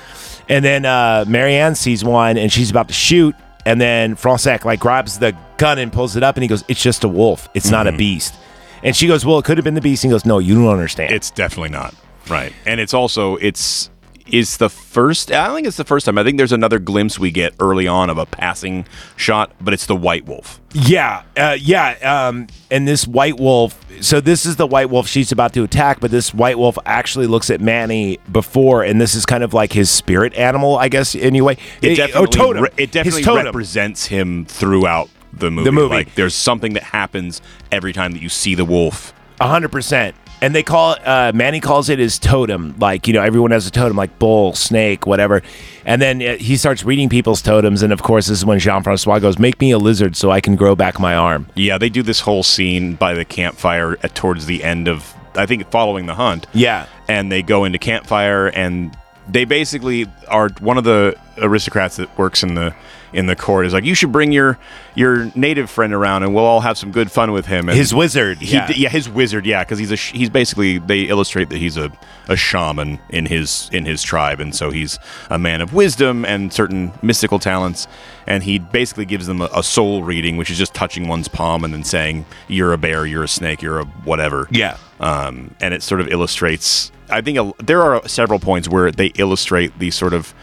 [0.49, 3.35] And then uh, Marianne sees one and she's about to shoot.
[3.67, 6.81] And then Fronsac like grabs the gun and pulls it up and he goes, It's
[6.81, 7.49] just a wolf.
[7.53, 7.97] It's not a Mm-hmm.
[7.97, 8.33] beast.
[8.81, 10.03] And she goes, Well, it could have been the beast.
[10.03, 11.13] And he goes, No, you don't understand.
[11.13, 11.93] It's definitely not
[12.29, 13.89] right, and it's also it's
[14.29, 15.31] is the first.
[15.31, 16.17] I think it's the first time.
[16.17, 19.85] I think there's another glimpse we get early on of a passing shot, but it's
[19.85, 20.59] the white wolf.
[20.73, 22.27] Yeah, uh, yeah.
[22.27, 23.79] Um, and this white wolf.
[24.01, 27.25] So this is the white wolf she's about to attack, but this white wolf actually
[27.27, 31.15] looks at Mani before, and this is kind of like his spirit animal, I guess.
[31.15, 32.63] Anyway, It Eh, definitely, oh, totem.
[32.63, 35.65] re- it definitely represents him throughout the movie.
[35.65, 35.95] The movie.
[35.95, 39.13] Like there's something that happens every time that you see the wolf.
[39.39, 40.15] A hundred percent.
[40.39, 42.75] And they call it, uh, Mani calls it his totem.
[42.77, 45.41] Like, you know, everyone has a totem, like bull, snake, whatever.
[45.83, 47.81] And then uh, he starts reading people's totems.
[47.81, 50.39] And of course, this is when Jean Francois goes, Make me a lizard so I
[50.39, 51.47] can grow back my arm.
[51.55, 55.47] Yeah, they do this whole scene by the campfire at, towards the end of, I
[55.47, 56.45] think, following the hunt.
[56.53, 56.85] Yeah.
[57.07, 58.95] and they go into campfire and
[59.29, 62.75] they basically are one of the aristocrats that works in the
[63.13, 64.57] in the court is like you should bring your
[64.95, 67.93] your native friend around and we'll all have some good fun with him and His
[67.93, 68.39] wizard.
[68.39, 68.69] he, yeah.
[68.75, 68.89] yeah.
[68.89, 71.91] his wizard yeah because he's a sh- he's basically they illustrate that he's a,
[72.27, 74.99] a shaman in his in his tribe and so he's
[75.29, 77.87] a man of wisdom and certain mystical talents
[78.25, 81.63] and he basically gives them a, a soul reading which is just touching one's palm
[81.63, 84.77] and then saying you're a bear you're a snake you're a whatever Yeah.
[84.99, 86.91] um, and it sort of illustrates.
[87.09, 90.33] I think a, there are several points where they illustrate the sort of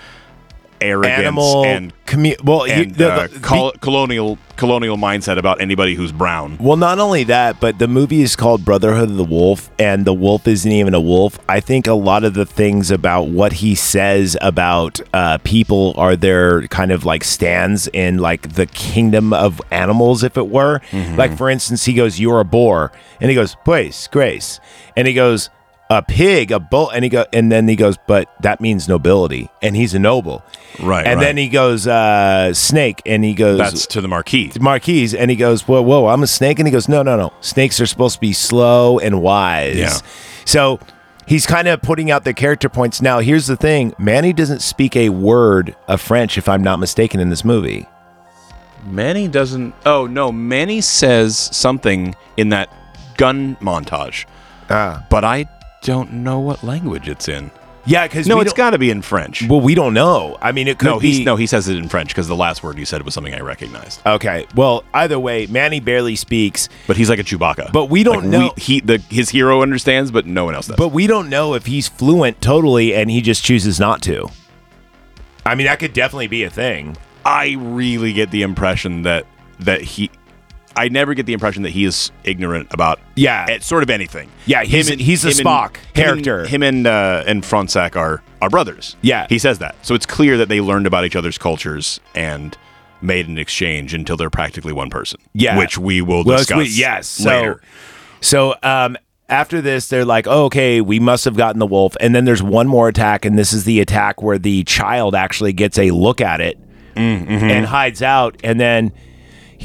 [0.85, 1.65] arrogance Animal.
[1.65, 6.13] and commu- well, you- and the- uh, the- col- colonial colonial mindset about anybody who's
[6.13, 6.57] brown.
[6.61, 10.15] Well, not only that, but the movie is called Brotherhood of the Wolf, and the
[10.15, 11.41] wolf isn't even a wolf.
[11.49, 16.15] I think a lot of the things about what he says about uh, people are
[16.15, 20.81] their kind of like stands in like the kingdom of animals, if it were.
[21.17, 22.93] Like, for instance, he goes, You're a boar.
[23.21, 24.61] And he goes, Pues, grace.
[24.97, 25.51] And he goes,
[25.91, 29.49] a pig, a bull, and he go, and then he goes, but that means nobility,
[29.63, 30.43] and he's a noble,
[30.81, 31.25] Right, And right.
[31.27, 34.53] then he goes, uh, snake, and he goes, That's to the marquis.
[34.61, 37.33] Marquise, and he goes, "Whoa, whoa, I'm a snake," and he goes, "No, no, no.
[37.41, 39.97] Snakes are supposed to be slow and wise." Yeah.
[40.47, 40.81] So
[41.29, 43.01] he's kind of putting out the character points.
[43.01, 47.21] Now, here's the thing: Mani doesn't speak a word of French, if I'm not mistaken,
[47.21, 47.87] in this movie.
[48.87, 49.75] Mani doesn't.
[49.87, 52.69] Oh no, Mani says something in that
[53.17, 54.25] gun montage,
[54.69, 55.05] Ah.
[55.09, 55.45] but I
[55.85, 57.51] don't know what language it's in.
[57.87, 59.47] Yeah, because No, we it's got to be in French.
[59.47, 60.39] Well, we don't know.
[60.41, 61.13] I mean, it could no, be.
[61.13, 63.35] he's, no, he says it in French because the last word you said was something
[63.35, 64.01] I recognized.
[64.07, 64.47] Okay.
[64.55, 67.73] Well, either way, Mani barely speaks, But he's like a Chewbacca.
[67.73, 70.77] But we don't Like, know- he the his hero understands, but no one else does.
[70.77, 74.29] but we don't know if he's fluent totally, and he just chooses not to.
[75.45, 76.97] I mean, that could definitely be a thing.
[77.23, 79.27] I really get the impression that
[79.61, 80.11] that he.
[80.77, 83.47] I never get the impression that he is ignorant about Yeah.
[83.49, 84.29] eh, sort of anything.
[84.47, 86.41] Yeah, he's- he's a him Spock him character.
[86.41, 88.97] And, him and uh, and Fronsac are are brothers.
[89.03, 89.27] Yeah.
[89.29, 89.75] he says that.
[89.83, 92.57] So it's clear that they learned about each other's cultures and
[93.01, 95.21] made an exchange until they're practically one person.
[95.33, 95.57] Yeah.
[95.59, 96.57] which we will Well, discuss.
[96.59, 97.07] we- yes.
[97.07, 97.59] So,
[98.21, 98.97] so um,
[99.29, 101.97] after this, they're like, oh, okay, we must have gotten the wolf.
[102.01, 105.53] And then there's one more attack, and this is the attack where the child actually
[105.53, 106.59] gets a look at it
[106.97, 107.33] Mm-hmm.
[107.33, 108.37] and hides out.
[108.45, 108.93] And then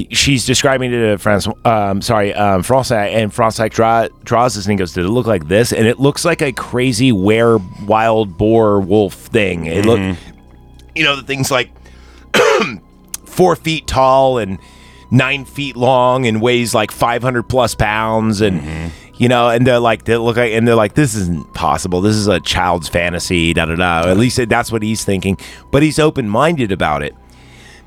[0.08, 4.64] he, she's describing it to France, um, sorry, um, Fronsac, and Fronsac draw, draws this
[4.64, 5.72] and he goes, did it look like this?
[5.72, 9.66] And it looks like a crazy were wild boar wolf thing.
[9.66, 10.16] It look,
[10.94, 11.70] you know, the things like
[13.24, 14.58] four feet tall and
[15.10, 20.04] nine feet long and weighs like 500 plus pounds and you know and they're like
[20.04, 22.00] they look like and they're like this isn't possible.
[22.00, 24.08] This is a child's fantasy da da da.
[24.08, 25.36] At least that's what he's thinking.
[25.72, 27.14] But he's open-minded about it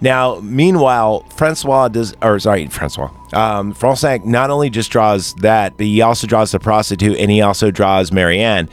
[0.04, 5.86] now meanwhile francois does or sorry francois um francois not only just draws that but
[5.86, 8.70] he also draws the prostitute and he also draws marianne.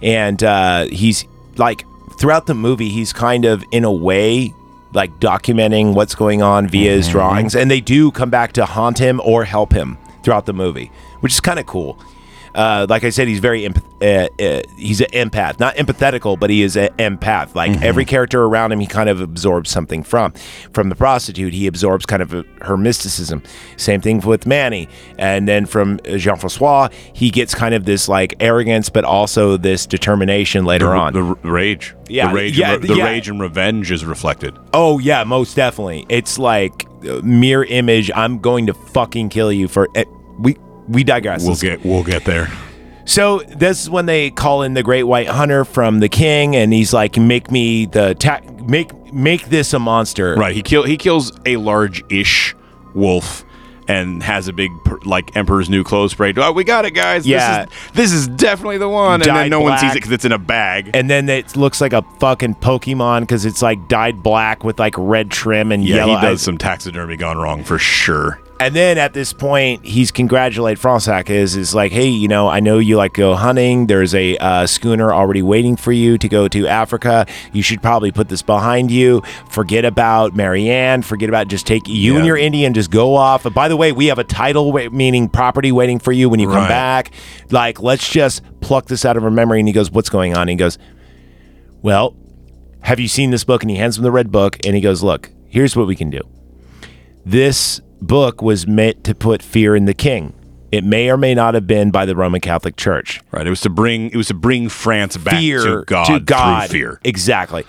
[0.00, 1.26] And uh he's
[1.56, 1.84] like
[2.18, 4.54] throughout the movie he's kind of in a way
[4.94, 7.54] like documenting what's going on via his drawings.
[7.54, 11.32] And they do come back to haunt him or help him throughout the movie which
[11.32, 11.98] is kind of cool
[12.58, 16.50] uh, like I said, he's very empath- uh, uh, he's an empath, not empathetical, but
[16.50, 17.54] he is an empath.
[17.54, 20.32] Like every character around him, he kind of absorbs something from.
[20.72, 23.42] From the prostitute, he absorbs kind of her mysticism.
[23.76, 24.88] Same thing with Mani,
[25.18, 29.86] and then from Jean Francois, he gets kind of this like arrogance, but also this
[29.86, 31.12] determination later the, on.
[31.12, 33.04] the r- rage, Yeah, the rage, yeah, and re- the yeah.
[33.04, 34.58] rage and revenge is reflected.
[34.74, 36.06] Oh yeah, most definitely.
[36.08, 38.10] It's like uh, mirror image.
[38.14, 39.86] I'm going to fucking kill you for.
[39.96, 40.04] Uh,
[40.40, 40.56] we
[40.88, 41.44] we digress.
[41.44, 42.50] We'll get we'll get there.
[43.04, 46.72] So this is when they call in the Great White Hunter from the King, and
[46.72, 50.54] he's like, "Make me the ta- make make this a monster." Right.
[50.54, 52.54] He kill he kills a large-ish
[52.94, 53.44] wolf
[53.88, 54.70] and has a big
[55.06, 56.34] like Emperor's New Clothes spray.
[56.36, 57.26] Oh, we got it, guys.
[57.26, 57.64] Yeah.
[57.64, 59.22] This is, this is definitely the one.
[59.22, 60.90] And then no one sees it because it's in a bag.
[60.92, 64.94] And then it looks like a fucking Pokemon because it's like dyed black with like
[64.98, 66.16] red trim and yeah, yellow.
[66.16, 66.42] he does eyes.
[66.42, 68.38] some taxidermy gone wrong for sure.
[68.60, 72.58] And then at this point, he's congratulate Fronsac is is like, hey, you know, I
[72.58, 73.86] know you like go hunting.
[73.86, 77.24] There's a uh, schooner already waiting for you to go to Africa.
[77.52, 79.22] You should probably put this behind you.
[79.50, 81.02] Forget about Marianne.
[81.02, 82.26] Forget about just take you and Yeah.
[82.26, 82.74] your Indian.
[82.74, 83.46] Just go off.
[83.46, 86.48] And by the way, we have a title, meaning property, waiting for you when you
[86.48, 87.12] come back.
[87.52, 89.60] Like, let's just pluck this out of her memory.
[89.60, 90.42] And he goes, what's going on?
[90.42, 90.78] And he goes,
[91.80, 92.16] well,
[92.80, 93.62] have you seen this book?
[93.62, 96.10] And he hands him the red book, and he goes, look, here's what we can
[96.10, 96.20] do
[97.28, 100.34] this book was meant to put fear in the king.
[100.72, 103.20] It may or may not have been by the Roman Catholic Church.
[103.30, 103.46] Right.
[103.46, 106.70] It was to bring it was to bring France back fear to God, to God.
[106.70, 107.00] through fear.
[107.04, 107.64] Exactly.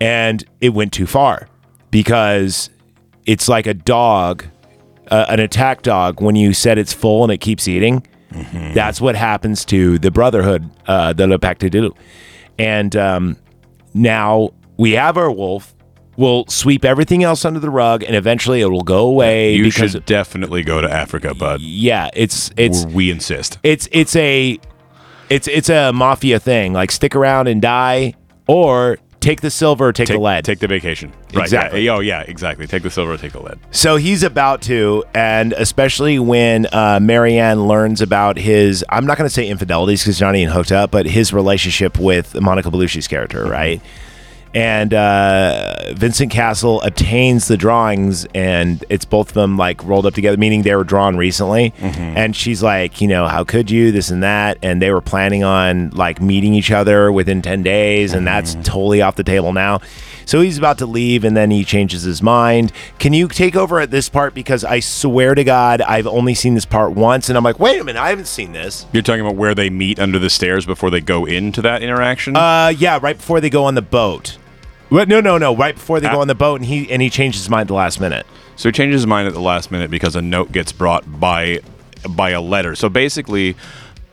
[0.00, 1.48] And it went too far
[1.90, 2.70] because
[3.24, 4.44] it's like a dog,
[5.10, 8.06] uh, an attack dog, when you set it's full and it keeps eating.
[8.32, 8.74] Mm-hmm.
[8.74, 11.98] That's what happens to the Brotherhood, uh, the Le Pacte des Loups.
[12.58, 13.36] And um,
[13.94, 15.75] now we have our wolf.
[16.16, 19.54] We'll sweep everything else under the rug, and eventually it will go away.
[19.54, 21.60] You because should definitely go to Africa, bud.
[21.60, 23.58] yeah, it's it's we insist.
[23.62, 24.58] it's it's a
[25.28, 26.72] it's it's a mafia thing.
[26.72, 28.14] Like stick around and die,
[28.46, 30.44] or take the silver, or take, Take the lead.
[30.44, 31.12] Take the vacation.
[31.34, 31.42] Right.
[31.42, 31.82] Exactly.
[31.82, 31.96] Yeah.
[31.96, 32.20] Oh yeah.
[32.22, 32.66] Exactly.
[32.66, 33.16] Take the silver.
[33.16, 33.58] Take the lead.
[33.70, 39.28] so he's about to, and especially when uh, Marianne learns about his, I'm not going
[39.28, 43.44] to say infidelities because Johnny and hooked up, but his relationship with Monica Bellucci's character,
[43.44, 43.82] right?
[44.54, 50.14] And uh, Vincent Cassel obtains the drawings, and it's both of them like rolled up
[50.14, 51.74] together, meaning they were drawn recently.
[52.16, 54.56] And she's like, you know, how could you, this and that?
[54.62, 59.02] And they were planning on like meeting each other within 10 days, and that's totally
[59.02, 59.80] off the table now.
[60.26, 62.72] So he's about to leave, and then he changes his mind.
[62.98, 64.34] Can you take over at this part?
[64.34, 67.80] Because I swear to God, I've only seen this part once, and I'm like, wait
[67.80, 68.86] a minute, I haven't seen this.
[68.92, 72.36] You're talking about where they meet under the stairs before they go into that interaction.
[72.36, 74.36] Uh, yeah, right before they go on the boat.
[74.88, 75.08] What?
[75.08, 75.54] No, no, no.
[75.54, 76.22] Right before they go Ah.
[76.22, 78.26] on the boat, and he and he changes his mind at the last minute.
[78.56, 81.60] So he changes his mind at the last minute because a note gets brought by
[82.08, 82.74] by a letter.
[82.76, 83.56] So basically,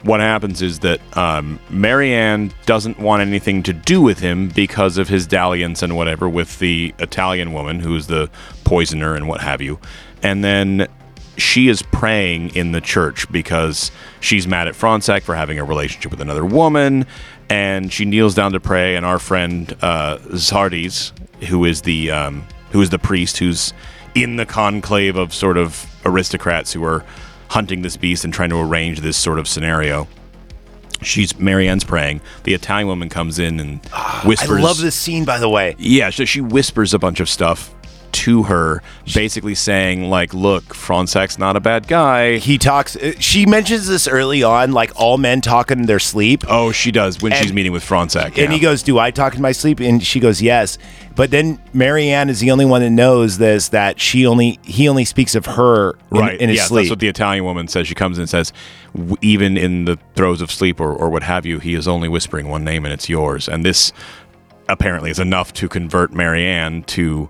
[0.04, 5.08] what happens is that um, Marianne doesn't want anything to do with him because of
[5.08, 8.30] his dalliance and whatever with the Italian woman who's the
[8.66, 9.80] poisoner and what have you.
[10.22, 10.88] And then
[11.38, 16.12] she is praying in the church because she's mad at Fronsac for having a relationship
[16.12, 17.06] with another woman.
[17.50, 21.12] And she kneels down to pray, and our friend uh, Sardis,
[21.50, 23.74] who is the um, who is the priest who's
[24.16, 27.04] in the conclave of sort of aristocrats who are
[27.54, 30.08] hunting this beast and trying to arrange this sort of scenario.
[31.04, 32.22] She's Marianne's praying.
[32.46, 34.58] The Italian woman comes in and ah, whispers.
[34.58, 35.76] I love this scene, by the way.
[35.78, 37.72] Yeah, so she whispers a bunch of stuff
[38.14, 38.82] to her,
[39.14, 42.96] basically saying like, "Look, Fronsac's not a bad guy." He talks.
[42.96, 46.44] uh, She mentions this early on, like all men talk in their sleep.
[46.48, 48.38] Oh, she does when she's meeting with Fronsac.
[48.38, 50.78] And he goes, "Do I talk in my sleep?" And she goes, "Yes."
[51.16, 55.06] But then Marianne is the only one that knows this that she only he only
[55.06, 56.86] speaks of her in, right in his yes, sleep.
[56.86, 57.88] that's what the Italian woman says.
[57.88, 58.52] She comes in and says,
[58.96, 62.08] "W- even in the throes of sleep or, or what have you, he is only
[62.10, 63.48] whispering one name and it's yours.
[63.48, 63.94] And this
[64.70, 67.30] apparently is enough to convert Marianne to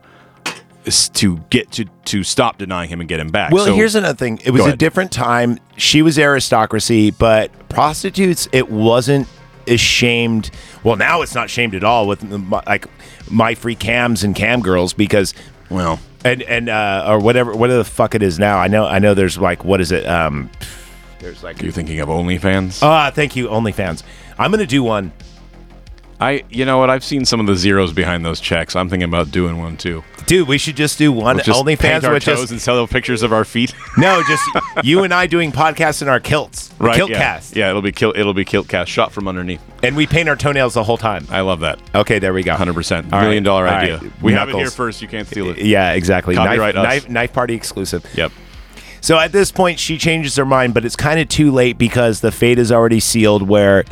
[1.14, 3.52] to get to to stop denying him and get him back.
[3.52, 4.40] well, So- here's another thing.
[4.44, 5.58] It was a different time.
[5.78, 9.28] She was aristocracy, but prostitutes, it wasn't
[9.68, 10.52] ashamed.
[10.84, 12.24] Well, now it's not shamed at all with
[12.68, 12.88] like
[13.30, 15.34] my free cams and cam girls because
[15.70, 18.58] well, and and uh, or whatever whatever the fuck it is now.
[18.58, 19.14] I know I know.
[19.14, 20.06] There's like what is it?
[20.06, 20.50] Um,
[21.20, 22.84] there's like you're thinking of OnlyFans.
[22.84, 24.04] ah, thank you, OnlyFans.
[24.38, 25.12] I'm gonna do one.
[26.24, 26.90] I, you know what?
[26.90, 28.78] I've seen some of the zeros behind those checks.
[28.78, 30.06] I'm thinking about doing one too.
[30.26, 32.62] Dude, we should just do one We'll just OnlyFans paint our with toes just and
[32.62, 33.76] sell the pictures of our feet.
[33.98, 34.42] no, just
[34.86, 37.18] you and I doing podcasts in our kilts, kilt yeah.
[37.18, 38.14] cast, Yeah, it'll be kill.
[38.16, 39.62] It'll be kilt cast shot from underneath.
[39.84, 41.28] and we paint our toenails the whole time.
[41.30, 41.80] I love that.
[41.94, 42.52] Okay, there we go.
[42.52, 43.98] 100 percent million right, dollar idea.
[43.98, 44.22] right.
[44.22, 45.02] We have it here first.
[45.02, 45.58] You can't steal it.
[45.58, 46.36] Yeah, exactly.
[46.36, 47.04] Copyright knife, us.
[47.04, 48.06] knife, knife party exclusive.
[48.16, 48.32] Yep.
[49.02, 52.22] So at this point, she changes her mind, but it's kind of too late because
[52.22, 53.42] the fate is already sealed.
[53.42, 53.84] Where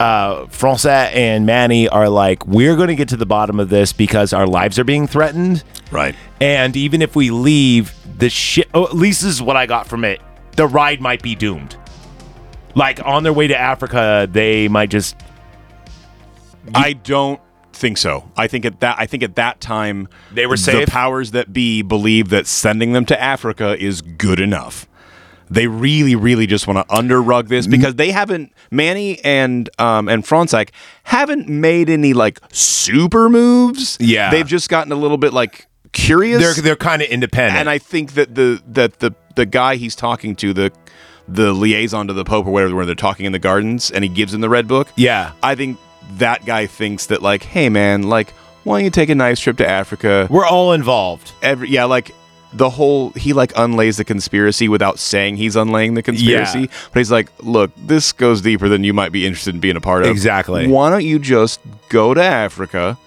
[0.00, 3.92] uh, Fronsac and Mani are like, we're going to get to the bottom of this
[3.92, 5.64] because our lives are being threatened.
[5.90, 6.14] Right.
[6.40, 9.86] And even if we leave, the shit, oh, at least this is what I got
[9.86, 10.20] from it.
[10.56, 11.76] The ride might be doomed.
[12.74, 15.16] Like on their way to Africa, they might just.
[16.74, 17.40] I don't
[17.72, 18.30] think so.
[18.36, 20.86] I think at that I think at that time They were safe.
[20.86, 24.88] The powers that be believe that sending them to Africa is good enough.
[25.48, 30.08] They really, really just want to under rug this because they haven't Mani and um
[30.08, 30.70] and Fronsac
[31.04, 33.96] haven't made any like super moves.
[34.00, 34.30] Yeah.
[34.30, 36.42] They've just gotten a little bit like curious.
[36.42, 37.58] They're they're kind of independent.
[37.58, 40.72] and I think that the that the the guy he's talking to the
[41.28, 44.08] the liaison to the Pope or whatever, where they're talking in the gardens, and he
[44.08, 44.88] gives him the red book.
[44.96, 45.78] yeah, I think
[46.18, 48.30] that guy thinks that like, hey man, like,
[48.64, 50.28] why don't you take a nice trip to Africa?
[50.30, 51.32] we're all involved.
[51.42, 52.12] Every yeah, like
[52.56, 56.60] the whole he like unlays the conspiracy without saying he's unlaying the conspiracy.
[56.60, 56.66] Yeah.
[56.92, 59.80] But he's like, look, this goes deeper than you might be interested in being a
[59.80, 60.10] part of.
[60.10, 60.66] Exactly.
[60.66, 62.98] Why don't you just go to Africa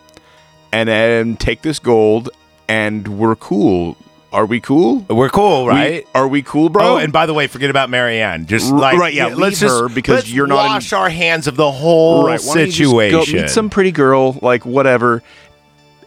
[0.72, 2.30] and then take this gold
[2.68, 3.98] and we're cool.
[4.32, 5.04] Are we cool?
[5.10, 6.08] We're cool, We- right?
[6.14, 6.84] are we cool, bro?
[6.84, 8.46] Oh, and by the way, forget about Marianne.
[8.46, 11.10] Just like right, yeah, let's leave just her because let's you're not in- wash our
[11.10, 13.36] hands of the whole right, why don't you just situation.
[13.38, 15.24] go meet some pretty girl, like whatever,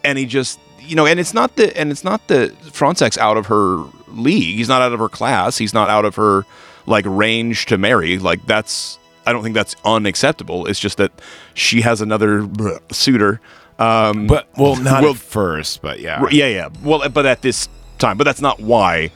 [0.05, 3.37] and he just you know, and it's not the and it's not the Fronsac's out
[3.37, 4.57] of her league.
[4.57, 5.57] He's not out of her class.
[5.57, 6.45] He's not out of her
[6.85, 8.17] like range to marry.
[8.17, 10.65] Like that's I don't think that's unacceptable.
[10.67, 11.11] It's just that
[11.53, 12.47] she has another
[12.91, 13.39] suitor.
[13.79, 16.23] Um, But well, not Well- at first, but yeah.
[16.29, 16.69] Yeah, yeah.
[16.83, 17.67] Well, but at this
[17.97, 19.11] time, but that's not why.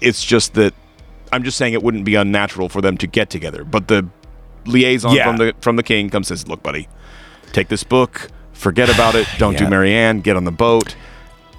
[0.00, 0.72] It's just that
[1.32, 3.64] I'm just saying it wouldn't be unnatural for them to get together.
[3.64, 4.06] But the
[4.64, 5.24] liaison Yeah.
[5.26, 6.88] from the from the king comes and says, "Look, buddy,
[7.52, 8.28] take this book,
[8.62, 10.94] forget about it, don't do Marianne, get on the boat."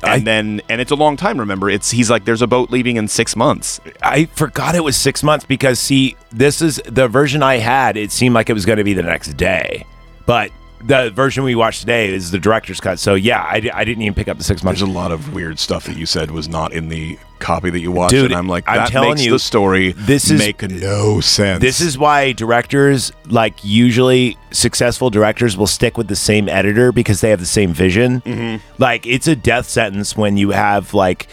[0.01, 1.39] And I- then, and it's a long time.
[1.39, 4.97] Remember, it's he's like, "There's a boat leaving in six months." I forgot it was
[4.97, 7.95] six months because see, this is the version I had.
[7.95, 9.85] It seemed like it was going to be the next day,
[10.25, 10.51] but
[10.85, 12.99] the version we watched today is the director's cut.
[12.99, 14.81] So yeah, I, I didn't even pick up the six months.
[14.81, 17.79] There's a lot of weird stuff that you said was not in the copy that
[17.79, 20.39] you watched, Dude, and I'm like, I'm that telling makes you, the story this is-
[20.39, 21.61] make no sense.
[21.61, 27.21] This is why directors, like usually successful directors, will stick with the same editor because
[27.21, 28.21] they have the same vision.
[28.21, 28.81] Mm-hmm.
[28.81, 31.27] Like it's a death sentence when you have like,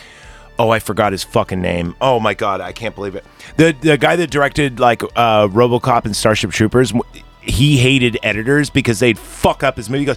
[0.59, 1.95] oh, I forgot his fucking name.
[2.01, 3.25] Oh my god, I can't believe it.
[3.57, 6.93] The the guy that directed like uh, RoboCop and Starship Troopers,
[7.43, 10.01] he hated editors because they'd fuck up his movie.
[10.01, 10.17] He goes.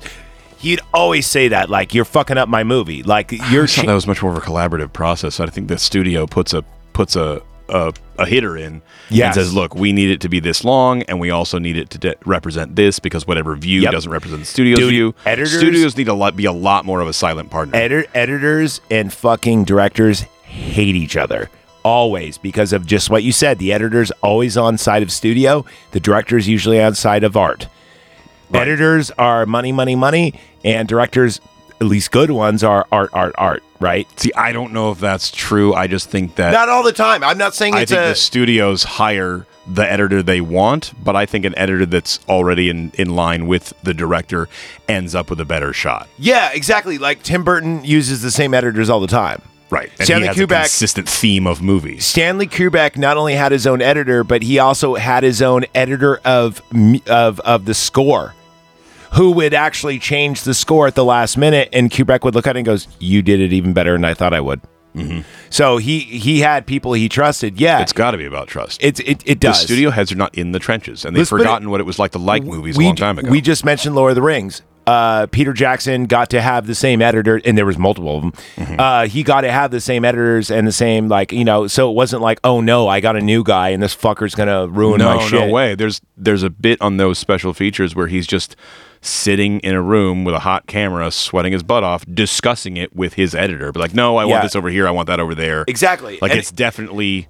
[0.57, 3.63] He'd always say that, like you're fucking up my movie, like you're.
[3.63, 5.39] I cha- that was much more of a collaborative process.
[5.39, 6.63] I think the studio puts a
[6.93, 9.35] puts a a, a hitter in Yes.
[9.35, 11.89] and says, "Look, we need it to be this long, and we also need it
[11.91, 13.91] to de- represent this because whatever view Yep.
[13.91, 15.15] doesn't represent the studio's Dude, view.
[15.25, 17.77] editors- studios need to lot, be a lot more of a silent partner.
[17.77, 21.49] Edi- editors and fucking directors hate each other
[21.83, 23.59] always because of just what you said.
[23.59, 25.65] The editor's always on side of studio.
[25.91, 27.67] The director's usually on side of art.
[28.53, 31.41] Editors are money, money, money, and directors,
[31.81, 33.63] at least good ones, are art, art, art.
[33.79, 34.07] Right?
[34.19, 35.73] See, I don't know if that's true.
[35.73, 37.23] I just think that Not all the time.
[37.23, 38.09] I'm not saying I think a.
[38.09, 42.91] the studios hire the editor they want, but I think an editor that's already in,
[42.95, 44.47] in line with the director
[44.87, 46.07] ends up with a better shot.
[46.19, 46.97] yeah, exactly.
[46.97, 49.41] Like Tim Burton uses the same editors all the time.
[49.69, 49.89] Right.
[49.97, 52.05] And Stanley he has a Kubrick- consistent theme of movies.
[52.05, 56.17] Stanley Kubrick not only had his own editor, but he also had his own editor
[56.25, 56.61] of
[57.07, 58.35] of of the score,
[59.13, 62.55] who would actually change the score at the last minute, and Kubrick would look at
[62.55, 64.61] it and goes, "You did it even better than I thought I would."
[64.95, 65.21] Mm-hmm.
[65.49, 67.59] So he he had people he trusted.
[67.59, 68.79] Yeah, It's got to be about trust.
[68.83, 69.59] it's it it the does.
[69.61, 71.85] studio heads are not in the trenches, and they've Let's put it- forgotten what it
[71.85, 73.27] was like to like movies we, a long time ago.
[73.31, 74.61] We just mentioned Lord of the Rings.
[74.85, 78.31] Uh, Peter Jackson got to have the same editor, and there was multiple of them.
[78.57, 78.79] Mm-hmm.
[78.79, 81.67] Uh, he got to have the same editors and the same like you know.
[81.67, 84.67] So it wasn't like, oh no, I got a new guy, and this fucker's gonna
[84.67, 85.39] ruin no, my shit.
[85.39, 85.75] no way.
[85.75, 88.55] There's there's a bit on those special features where he's just
[88.99, 93.13] sitting in a room with a hot camera, sweating his butt off, discussing it with
[93.15, 93.71] his editor.
[93.71, 94.29] But like, no, I Yeah.
[94.31, 94.87] want this over here.
[94.87, 95.65] I want that over there.
[95.67, 96.19] Exactly.
[96.21, 97.27] Like And- it's definitely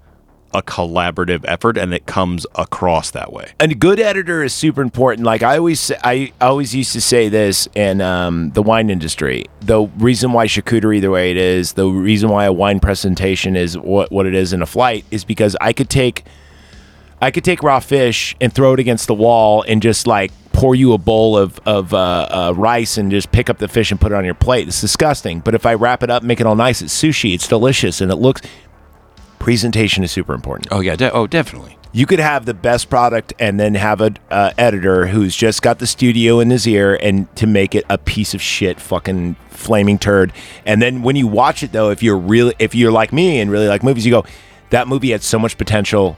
[0.54, 3.51] a collaborative effort, and it comes across that way.
[3.60, 5.26] And a good editor is super important.
[5.26, 9.45] Like I always, I always used to say this in um, the wine industry.
[9.62, 13.78] The reason why charcuterie the way it is, the reason why a wine presentation is
[13.78, 16.24] what what it is in a flight, is because I could take,
[17.22, 20.76] I could take raw fish and throw it against the wall and just like pour
[20.76, 21.97] you a bowl of of uh,
[22.30, 24.68] uh, rice and just pick up the fish and put it on your plate.
[24.68, 25.39] It's disgusting.
[25.39, 27.34] But if I wrap it up, make it all nice, it's sushi.
[27.34, 28.41] It's delicious and it looks.
[29.43, 30.95] Presentation is super important Oh yeah.
[30.95, 31.77] De- oh, definitely.
[31.91, 35.79] you could have the best product and then have a uh, editor who's just got
[35.79, 39.99] the studio in his ear and to make it a piece of shit fucking flaming
[39.99, 40.31] turd
[40.65, 43.51] and then when you watch it though if you're really if you're like me and
[43.51, 44.23] really like movies you go
[44.71, 46.15] that movie had so much potential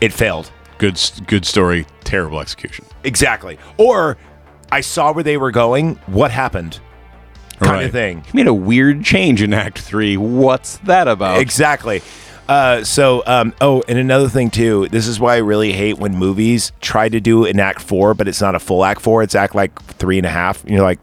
[0.00, 0.98] it failed Good,
[1.28, 1.86] good story.
[2.04, 2.84] Terrible execution.
[3.04, 4.16] exactly or
[4.72, 6.80] i saw where they were going what happened
[7.60, 7.84] kind Right.
[7.86, 10.16] of thing He made a weird change in Act Three.
[10.16, 11.38] What's that about?
[11.38, 12.02] Exactly.
[12.52, 14.86] Uh, so, um, oh, and another thing too.
[14.88, 18.28] This is why I really hate when movies try to do an act four, but
[18.28, 19.22] it's not a full act four.
[19.22, 20.60] It's act like three and a half.
[20.62, 20.98] And you're like,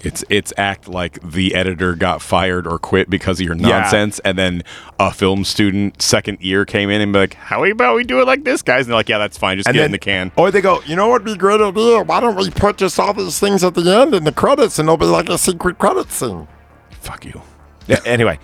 [0.00, 3.68] It's it's act like the editor got fired or quit because of your Yeah.
[3.80, 4.62] nonsense, and then
[4.98, 8.26] a film student second year came in and be like, "How about we do it
[8.26, 9.56] like this, guys?" And they're like, "Yeah, that's fine.
[9.56, 11.22] Just get in the can." Or they go, you know what?
[11.22, 12.02] Would be a great idea.
[12.02, 14.86] Why don't we put just all these things at the end in the credits and
[14.88, 16.46] it'll be like a secret credit scene?
[16.90, 17.42] Fuck you.
[17.88, 18.38] Yeah, anyway,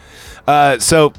[0.49, 1.13] uh, so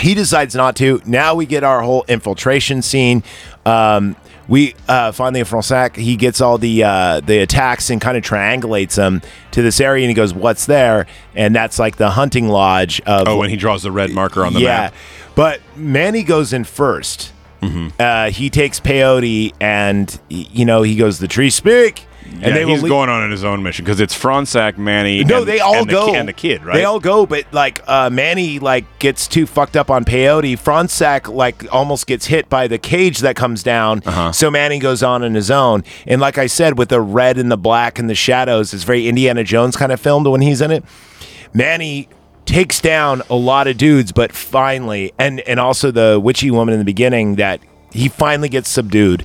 [0.00, 1.00] he decides not to.
[1.04, 3.22] Now we get our whole infiltration scene.
[3.66, 4.16] Um,
[4.46, 8.22] we uh, finally in Fronsac, he gets all the uh, the attacks and kind of
[8.22, 9.22] triangulates them
[9.52, 13.26] to this area, and he goes, "What's there?" And that's like the hunting lodge of
[13.26, 14.66] Oh, when he draws the red marker on the yeah.
[14.68, 14.94] map.
[15.34, 17.30] But Mani goes in 1st
[17.64, 17.88] Mm-hmm.
[17.98, 22.66] Uh, he takes peyote, and you know he goes, "The trees speak." And yeah, they
[22.66, 25.22] he's lea- going on in his own mission because it's Fronsac, Mani.
[25.24, 26.06] no, and- they all and the go.
[26.06, 26.74] ki- and the kid, right?
[26.74, 30.58] They all go, but like uh, Mani like gets too fucked up on peyote.
[30.58, 34.02] Fronsac like almost gets hit by the cage that comes down.
[34.04, 34.32] Uh-huh.
[34.32, 35.84] So Mani goes on in his own.
[36.06, 39.06] And like I said, with the red and the black and the shadows, it's very
[39.08, 40.84] Indiana Jones kind of filmed when he's in it.
[41.52, 42.08] Mani
[42.46, 46.78] takes down a lot of dudes, but finally, and and also the witchy woman in
[46.78, 47.60] the beginning that
[47.92, 49.24] he finally gets subdued.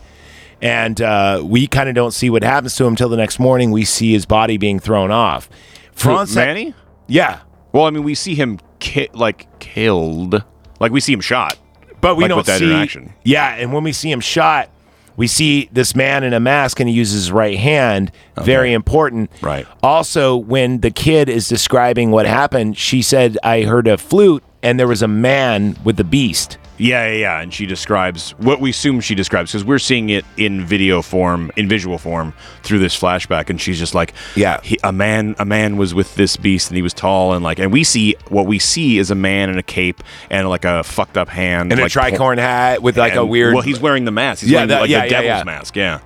[0.61, 3.71] And uh, we kind of don't see what happens to him until the next morning.
[3.71, 5.49] We see his body being thrown off.
[5.93, 6.73] Franz, Mani?
[7.07, 7.39] yeah,
[7.71, 10.43] Well, I mean, we see him ki- like killed.
[10.79, 11.57] Like we see him shot.
[12.01, 12.65] but we Like don't see.
[12.65, 13.13] interaction.
[13.23, 14.69] Yeah, and when we see him shot,
[15.17, 18.11] we see this man in a mask and he uses his right hand.
[18.41, 19.29] Very important.
[19.41, 19.67] Right.
[19.83, 24.79] Also, when the kid is describing what happened, she said, "I heard a flute and
[24.79, 27.39] there was a man with the beast." Yeah, yeah, yeah.
[27.41, 31.51] And she describes what we assume she describes because we're seeing it in video form,
[31.57, 32.33] in visual form
[32.63, 34.61] through this flashback, and she's just like, Yeah.
[34.63, 37.59] he, a man, a man was with this beast, and he was tall, and like,
[37.59, 40.83] and we see what we see is a man in a cape and like a
[40.85, 44.05] fucked up hand And like, a tricorn hat with like a weird Well, he's wearing
[44.05, 44.39] the mask.
[44.39, 45.43] He's Yeah, wearing that- like yeah, the yeah, devil's yeah.
[45.43, 45.75] mask.
[45.75, 45.99] Yeah.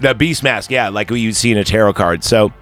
[0.00, 2.24] the beast mask, yeah, like you'd see in a tarot card.
[2.24, 2.52] So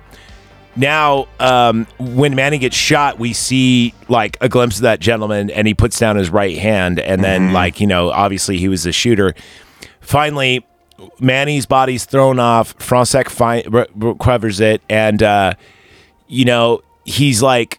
[0.74, 5.66] now, um, when Mani gets shot, we see like a glimpse of that gentleman, and
[5.66, 8.93] he puts down his right hand, and then like you know, obviously he was the
[8.93, 9.35] shooter.
[10.01, 10.66] Finally,
[11.20, 12.77] Mani's body's thrown off.
[12.78, 15.55] Fronsac fi- re- recovers it, and uh,
[16.27, 17.78] you know he's like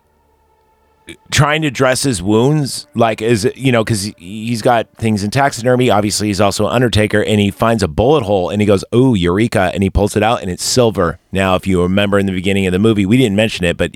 [1.31, 5.89] trying to dress his wounds like is you know because he's got things in taxidermy
[5.89, 9.13] obviously he's also an undertaker and he finds a bullet hole and he goes oh
[9.13, 12.31] eureka and he pulls it out and it's silver now if you remember in the
[12.31, 13.91] beginning of the movie we didn't mention it but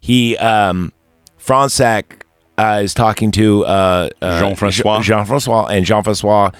[0.00, 0.92] he um
[1.38, 2.22] Fronsac
[2.58, 5.02] uh, is talking to uh, uh Jean-François.
[5.02, 6.54] Jean-François and Jean-François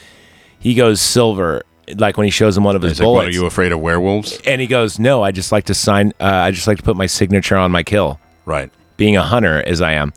[0.59, 1.63] he goes silver
[1.99, 3.73] like when he shows him one of his He's like, what bullets are you afraid
[3.73, 4.41] of werewolves?
[4.47, 6.97] and he goes no I just like to sign uh, I just like to put
[6.97, 8.71] my signature on my kill Right.
[8.97, 10.13] Being a hunter as I am,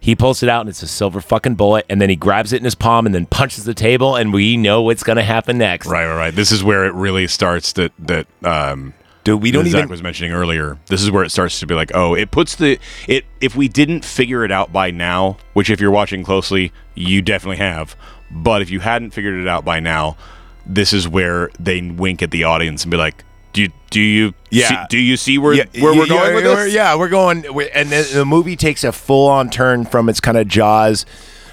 [0.00, 2.58] he pulls it out and it's a silver fucking bullet, and then he grabs it
[2.58, 5.86] in his palm and then punches the table, and we know what's gonna happen next.
[5.86, 6.34] Right, right, right.
[6.34, 8.94] This is where it really starts that that um
[9.24, 9.90] Dude, we don't that Zach even.
[9.90, 10.78] was mentioning earlier.
[10.86, 13.24] This is where it starts to be like, oh, it puts the it.
[13.40, 17.58] If we didn't figure it out by now, which if you're watching closely, you definitely
[17.58, 17.94] have.
[18.30, 20.16] But if you hadn't figured it out by now,
[20.64, 24.34] this is where they wink at the audience and be like, do you do you
[24.50, 24.68] Yeah.
[24.68, 26.74] see, do you see where Yeah, where we're yeah, going with we're- this?
[26.74, 30.36] Yeah, we're going, we and the, the movie takes a full-on turn from its kind
[30.36, 31.06] of Jaws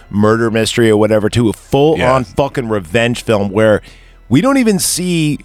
[0.09, 2.33] murder mystery or whatever to a full-on Yeah.
[2.35, 3.81] fucking revenge film where
[4.29, 5.39] we don't even see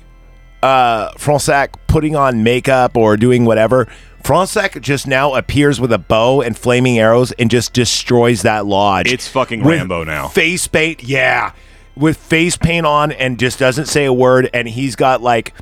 [0.62, 3.86] uh Fronsac putting on makeup or doing whatever.
[4.22, 9.10] Fronsac just now appears with a bow and flaming arrows and just destroys that lodge.
[9.10, 10.28] It's fucking With Rambo now.
[10.28, 11.52] Face paint, yeah.
[11.97, 14.51] With face paint on and just doesn't say a word.
[14.52, 15.55] And he's got like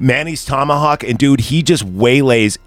[0.00, 1.02] Mani's tomahawk.
[1.02, 2.58] And dude, he just waylays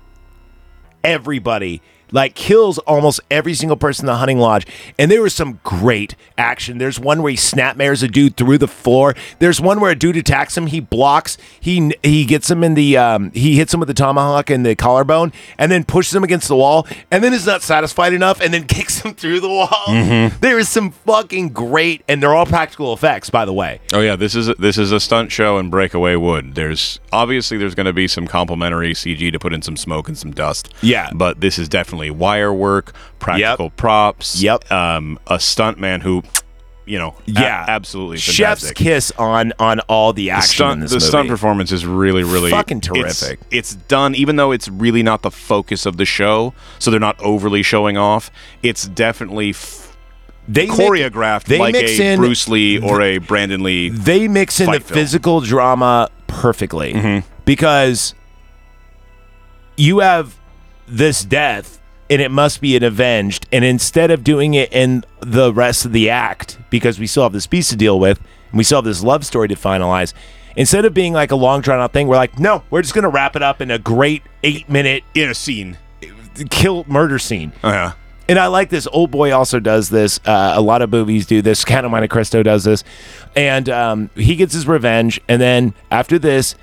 [1.04, 1.82] everybody.
[2.12, 4.66] Like kills almost every single person in the hunting lodge,
[4.98, 6.78] and there was some great action.
[6.78, 9.16] There's one where he snapmares a dude through the floor.
[9.40, 10.68] There's one where a dude attacks him.
[10.68, 11.38] He blocks.
[11.60, 14.76] He he gets him in the um, he hits him with the tomahawk and the
[14.76, 16.88] collarbone, and then pushes him against the wall.
[17.12, 19.70] And then is not satisfied enough, and then kicks him through the wall.
[20.42, 23.80] There is some fucking great, and they're all practical effects, by the way.
[23.94, 26.56] Oh yeah, this is a, this is a stunt show in Breakaway Wood.
[26.56, 30.18] There's obviously there's going to be some complementary CG to put in some smoke and
[30.18, 30.74] some dust.
[30.82, 31.10] Yeah.
[31.14, 34.42] but this is definitely wire work, practical props.
[34.42, 34.72] Yep.
[34.72, 36.24] Um, a stunt man who,
[36.86, 40.92] you know, a- Yeah, absolutely Chef's kiss on on all the The action in this
[40.92, 41.06] the movie.
[41.08, 43.40] stunt performance is really, really Fucking terrific.
[43.52, 47.20] It's, done, even though it's really not the focus of the show, so they're not
[47.22, 48.32] overly showing off.
[48.64, 49.86] It's definitely f-
[50.48, 53.90] they mix- choreographed they like mix a in- Bruce Lee or a Brandon Lee.
[53.90, 54.96] they mix in the film.
[54.98, 57.28] physical drama perfectly Mm-hmm.
[57.46, 58.16] because
[59.78, 60.36] you have
[60.88, 61.79] this death
[62.10, 65.92] and it must be an avenged and instead of doing it in the rest of
[65.92, 68.20] the act because we still have this piece to deal with
[68.52, 70.14] and we still have this love story to finalize
[70.56, 73.10] instead of being like a long drawn out thing we're like no we're just gonna
[73.10, 75.78] wrap it up in a great eight minute In a scene.
[76.50, 77.94] kill murder scene Oh, yeah.
[78.28, 78.88] and I like this.
[78.92, 80.20] Old Boy also does this.
[80.26, 81.66] Uh, a lot of movies do this.
[81.66, 82.84] Count of Monte Cristo does this,
[83.36, 85.20] and um, he gets his revenge.
[85.28, 86.56] And then after this,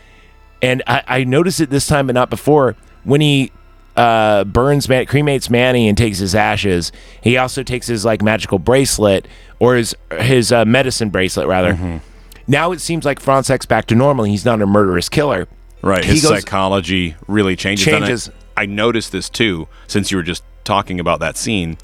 [0.62, 2.76] and I, I noticed it this time, but not before.
[3.04, 3.50] When he
[3.96, 6.92] uh, burns, man, cremates Mani and takes his ashes,
[7.22, 9.26] he also takes his like magical bracelet
[9.58, 12.00] or his his uh, medicine bracelet rather.
[12.46, 14.24] Now it seems like Fronsac's back to normal.
[14.24, 15.48] He's not a murderous killer.
[15.82, 16.04] Right.
[16.04, 17.86] He His goes- psychology really changes.
[17.86, 18.30] And I- Changes.
[18.56, 21.76] I, noticed this too, since you were just talking about that scene.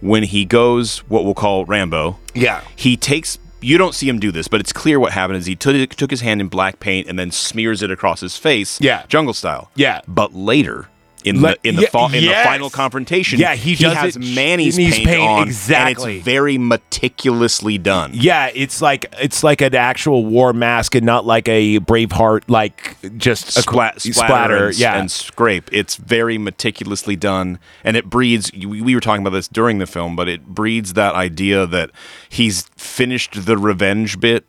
[0.00, 2.62] When he goes, what we'll call Rambo, Yeah.
[2.74, 3.38] he takes.
[3.60, 6.10] You don't see him do this, but it's clear what happened is he took took
[6.10, 9.04] his hand in black paint and then smears it across his face, Yeah.
[9.08, 9.70] jungle style.
[9.74, 10.00] Yeah.
[10.06, 10.88] But later,
[11.26, 12.44] in the in the yeah, fa- in yes.
[12.44, 13.38] the final confrontation.
[13.38, 16.10] Yeah, he does has it- Mani's paint, paint, on, exactly.
[16.12, 18.12] and it's very meticulously done.
[18.14, 22.96] Yeah, it's like it's like an actual war mask and not like a Braveheart like
[23.18, 24.98] just a Splat, cr- splatter, and, yeah.
[24.98, 25.68] and scrape.
[25.72, 28.52] It's very meticulously done, and it breeds.
[28.52, 31.90] We were talking about this during the film, but it breeds that idea that
[32.28, 34.44] he's finished the revenge bit,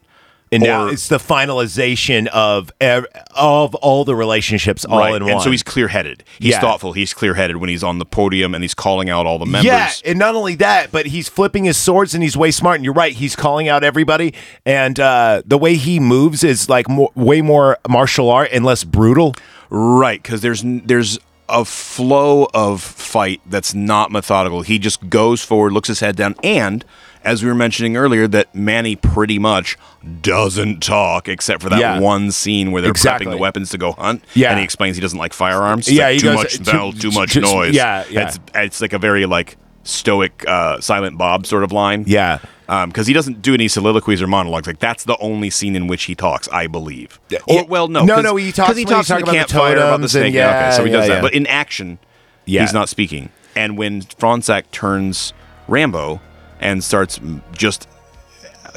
[0.52, 5.22] and now or- it's the finalization of ev- of all the relationships all right, in
[5.24, 5.32] one.
[5.32, 6.24] and so he's clear-headed.
[6.38, 6.60] He's Yeah.
[6.60, 6.92] thoughtful.
[6.92, 9.64] He's clear-headed when he's on the podium and he's calling out all the members.
[9.66, 12.76] Yeah, and not only that, but he's flipping his swords and he's way smart.
[12.76, 14.34] And you're right, he's calling out everybody,
[14.66, 18.84] and uh, the way he moves is like more, way more martial art and less
[18.84, 19.34] brutal.
[19.70, 21.18] Right, because there's there's
[21.50, 24.60] a flow of fight that's not methodical.
[24.62, 26.84] He just goes forward, looks his head down, and
[27.24, 29.76] as we were mentioning earlier, that Mani pretty much
[30.22, 31.98] doesn't talk except for that Yeah.
[32.00, 33.26] one scene where they're Exactly.
[33.26, 34.24] prepping the weapons to go hunt.
[34.34, 34.50] Yeah.
[34.50, 35.88] and he explains he doesn't like firearms.
[35.88, 37.74] It's Yeah, like, too goes, much too- too, much too- noise.
[37.74, 38.28] yeah, yeah.
[38.28, 42.04] It's it's like a very like stoic, uh, silent Bob sort of line.
[42.06, 42.38] Yeah.
[42.86, 44.66] because he doesn't do any soliloquies or monologues.
[44.66, 47.18] Like that's the only scene in which he talks, I believe.
[47.46, 49.76] Or well, no, No, no, he talks he talks in talking the about the campfire
[49.78, 50.34] about the snake.
[50.34, 51.14] yeah, okay, so he yeah, does yeah.
[51.14, 51.22] that.
[51.22, 51.98] But in action,
[52.44, 52.60] Yeah.
[52.60, 53.30] he's not speaking.
[53.56, 55.32] And when Fronsac turns
[55.66, 56.20] Rambo
[56.60, 57.88] and starts mm, just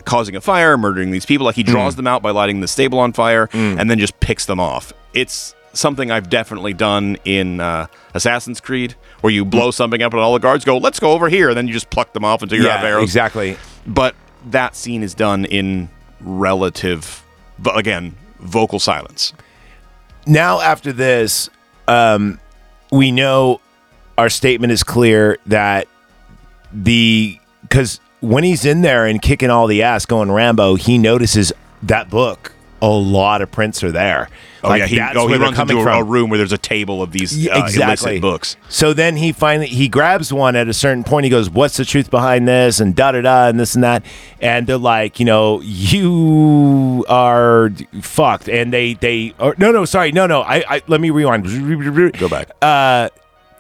[0.06, 1.72] causing a fire, murdering these people, like he Hmm.
[1.72, 4.94] draws them out by lighting the stable on fire, and then just picks them off.
[5.14, 10.22] It's something I've definitely done in uh, Assassin's Creed, where you blow something up and
[10.22, 12.41] all the guards go, "Let's go over here," and then you just pluck them off
[12.41, 13.58] until you're out of yeah, arrows exactly.
[13.88, 14.16] but
[14.49, 15.88] that scene is done in
[16.20, 17.24] relative
[17.60, 19.34] but again vocal silence
[20.28, 21.49] now after this,
[21.88, 22.40] um,
[22.91, 23.60] we know
[24.18, 25.88] our statement is clear that
[26.72, 27.40] the
[27.72, 31.53] because when he's in there and kicking all the ass, going Rambo, he notices
[31.84, 32.52] that book.
[32.84, 34.27] A lot of prints are there.
[34.64, 36.10] oh Like, yeah he, that's oh, he where they're runs into coming a, a from.
[36.10, 39.88] room where there's a table of these uh, illicit books So then he finally he
[39.88, 41.26] grabs one at a certain point.
[41.26, 44.03] He goes, "What's the truth behind this?" and da da da and this and that.
[44.41, 47.69] And they're like, you know, you are
[48.02, 48.49] fucked.
[48.49, 51.43] And they they or, no no sorry no no I, I let me rewind.
[52.18, 52.49] Go back.
[52.64, 53.10] Uh,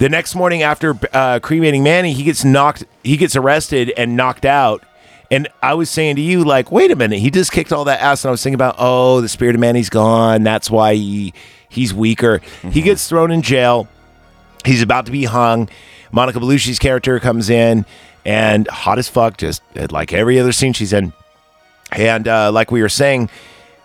[0.01, 2.85] the next morning after uh, cremating Mani, he gets knocked.
[3.03, 4.83] He gets arrested and knocked out.
[5.29, 8.01] And I was saying to you, like, wait a minute, he just kicked all that
[8.01, 8.25] ass.
[8.25, 10.41] And I was thinking about, oh, the spirit of Mani's gone.
[10.41, 11.35] That's why he,
[11.69, 12.41] he's weaker.
[12.71, 13.87] He gets thrown in jail.
[14.65, 15.69] He's about to be hung.
[16.11, 17.85] Monica Bellucci's character comes in
[18.25, 19.61] and hot as fuck, just
[19.91, 21.13] like every other scene she's in.
[21.91, 23.29] And uh, like we were saying,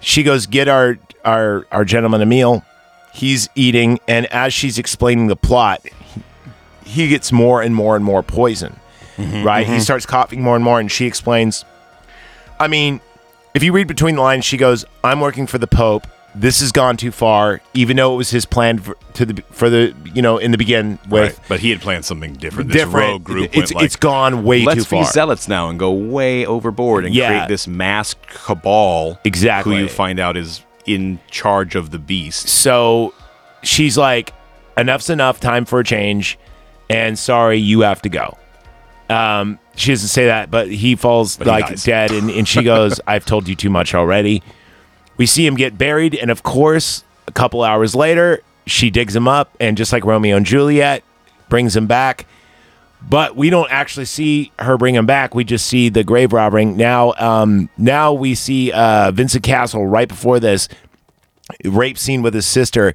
[0.01, 2.64] she goes get our our our gentleman a meal.
[3.12, 5.82] He's eating, and as she's explaining the plot,
[6.87, 8.79] he gets more and more and more poison.
[9.17, 9.67] Mm-hmm, right?
[9.67, 9.81] He mm-hmm.
[9.81, 11.65] starts coughing more and more, and she explains.
[12.61, 13.01] I mean,
[13.55, 16.07] if you read between the lines, she goes, "I'm working for the Pope.
[16.35, 19.71] This has gone too far, even though it was his plan for, to the for
[19.71, 21.49] the you know in the begin with right.
[21.49, 23.09] but he had planned something different this different.
[23.09, 24.75] rogue group it's like, it's gone way too far.
[24.75, 27.29] let's be zealots now and go way overboard and Yeah.
[27.29, 29.77] create this masked cabal Exactly.
[29.77, 33.15] who you find out is in charge of the beast So
[33.63, 34.35] she's like,
[34.77, 36.39] enough's enough, time for a change,
[36.89, 38.37] and sorry, you have to go.
[39.09, 41.85] Um, she doesn't say that, but he falls he like dies.
[41.85, 44.43] dead, and, and she goes, I've told you too much already.
[45.17, 49.29] We see him get buried, and of course, a couple hours later, she digs him
[49.29, 51.05] up, and just like Romeo and Juliet,
[51.49, 52.27] brings him back.
[53.09, 55.35] But we don't actually see her bring him back.
[55.35, 56.77] We just see the grave robbing.
[56.77, 60.69] Now, um, now we see uh, Vincent Cassel right before this
[61.65, 62.95] rape scene with his sister.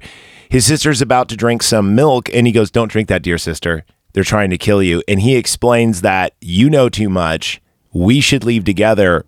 [0.52, 3.84] His sister's about to drink some milk, and he goes, "Don't drink that, dear sister.
[4.12, 7.60] They're trying to kill you." And he explains that you know too much.
[7.92, 9.24] We should leave together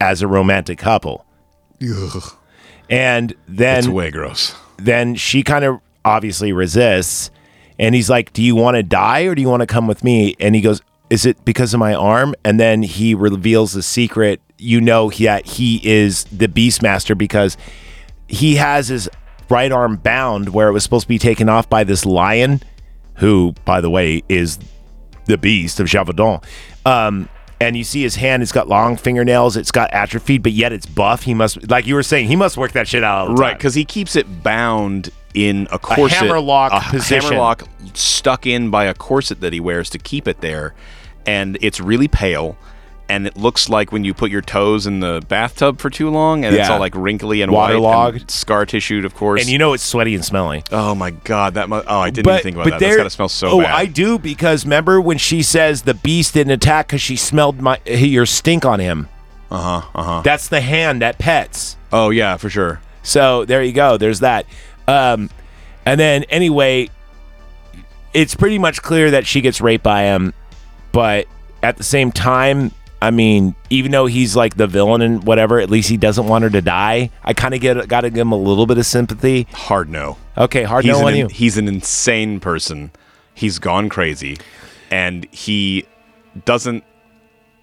[0.00, 1.24] as a romantic couple.
[1.82, 2.36] Ugh.
[2.88, 4.54] And then it's way gross
[4.84, 7.30] then she kind of obviously resists
[7.78, 10.02] and he's like do you want to die or do you want to come with
[10.02, 10.80] me and he goes
[11.10, 15.46] is it because of my arm and then he reveals the secret you know that
[15.46, 17.56] he is the beastmaster because
[18.28, 19.10] he has his
[19.50, 22.62] right arm bound where it was supposed to be taken off by this lion
[23.14, 24.58] who by the way is
[25.26, 26.42] the beast of Gévaudan.
[26.86, 27.28] Um,
[27.60, 30.86] and you see his hand, it's got long fingernails, it's got atrophied, but yet it's
[30.86, 31.24] buff.
[31.24, 33.38] He must, like you were saying, he must work that shit out.
[33.38, 37.20] right because he keeps it bound in a corset a hammerlock a position.
[37.22, 40.74] hammerlock stuck in by a corset that he wears to keep it there
[41.26, 42.56] and it's really pale
[43.10, 46.44] and it looks like when you put your toes in the bathtub for too long
[46.44, 46.74] and it's Yeah.
[46.74, 48.20] all like wrinkly and white Waterlogged.
[48.22, 50.62] and scar tissued of course And you know it's sweaty and smelly.
[50.72, 53.28] oh my god that mu- oh i didn't even think about that That's gotta smell
[53.28, 57.02] so oh, bad I do because remember when she says the beast didn't attack because
[57.02, 59.08] she smelled my your stink on him.
[59.50, 61.76] uh-huh uh-huh That's the hand that pets.
[61.92, 63.96] oh yeah for sure So there you go.
[63.96, 64.44] There's that.
[64.86, 65.30] Um,
[65.86, 66.90] and then anyway,
[68.12, 70.34] it's pretty much clear that she gets raped by him,
[70.92, 71.26] but
[71.62, 72.72] at the same time,
[73.02, 76.44] I mean, even though he's like the villain and whatever, at least he doesn't want
[76.44, 77.10] her to die.
[77.24, 79.46] I kind of get got to give him a little bit of sympathy.
[79.52, 80.18] Hard no.
[80.36, 81.28] Okay, hard He's no on you.
[81.28, 82.90] he's an insane person.
[83.34, 84.36] He's gone crazy,
[84.90, 85.86] and he
[86.44, 86.84] doesn't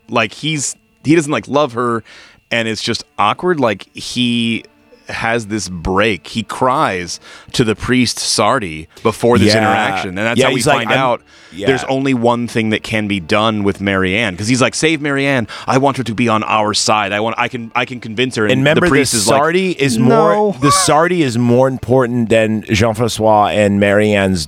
[0.09, 2.03] like he's he doesn't like love her,
[2.49, 3.59] and it's just awkward.
[3.59, 4.65] Like he
[5.09, 6.27] has this break.
[6.27, 7.19] He cries
[7.53, 9.59] to the priest Sardi before this Yeah.
[9.59, 11.21] interaction, and that's Yeah, how we like, find I'm- out
[11.51, 11.67] Yeah.
[11.67, 15.47] there's only one thing that can be done with Marianne because he's like, save Marianne.
[15.65, 17.11] I want her to be on our side.
[17.13, 18.43] I want I can I can convince her.
[18.43, 20.05] And, And remember, the the, priest is like, Sardi is "No."
[20.51, 24.47] more the Sardi is more important than Jean Francois and Marianne's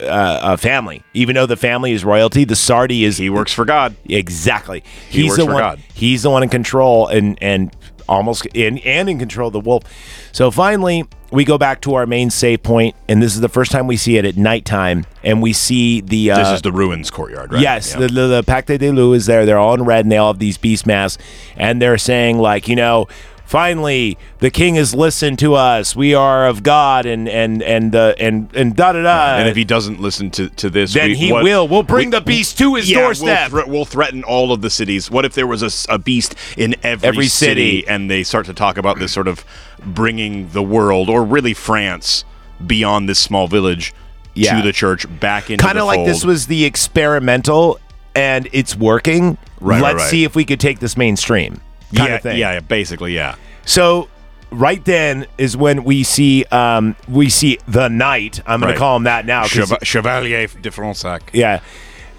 [0.00, 1.02] uh, uh, family.
[1.12, 3.96] Even though the family is royalty, the Sardi is he works for God.
[4.08, 4.84] exactly.
[5.10, 5.62] He he's works the for one.
[5.62, 5.80] God.
[5.92, 7.74] He's the one in control and and
[8.08, 9.84] almost in and in control of the wolf.
[10.32, 13.70] So finally, we go back to our main save point, and this is the first
[13.70, 16.30] time we see it at nighttime, and we see the.
[16.30, 17.60] Uh, This is the ruins courtyard, right?
[17.60, 18.00] Yes, Yeah.
[18.00, 19.44] the, the, the Pacte des Loups is there.
[19.44, 21.22] They're all in red and they all have these beast masks.
[21.56, 23.08] And they're saying, like, you know,
[23.48, 25.96] finally the king has listened to us.
[25.96, 29.36] We are of God and and and uh, and and da da da.
[29.38, 31.66] and if he doesn't listen to, to this, then we, he what- will.
[31.66, 33.50] We'll bring we- the beast to his yeah, doorstep.
[33.50, 35.10] We'll, thre- we'll threaten all of the cities.
[35.10, 37.88] What if there was a beast in every, Every city.
[37.88, 39.44] and they start to talk about this sort of
[39.82, 42.24] bringing the world, or really France,
[42.64, 43.94] beyond this small village
[44.34, 44.56] Yeah.
[44.60, 47.80] to the church, back into kind of like this was the experimental
[48.14, 49.38] and it's working.
[49.60, 50.10] Right, right, Let's right.
[50.10, 51.60] see if we could take this mainstream.
[51.94, 52.38] Kind yeah, of thing.
[52.38, 53.36] yeah, basically, yeah.
[53.64, 54.08] So
[54.50, 58.40] right then is when we see um we see the knight.
[58.46, 58.74] I'm going Right.
[58.74, 61.20] to call him that now Cheva- Chevalier de Fronsac.
[61.32, 61.60] Yeah.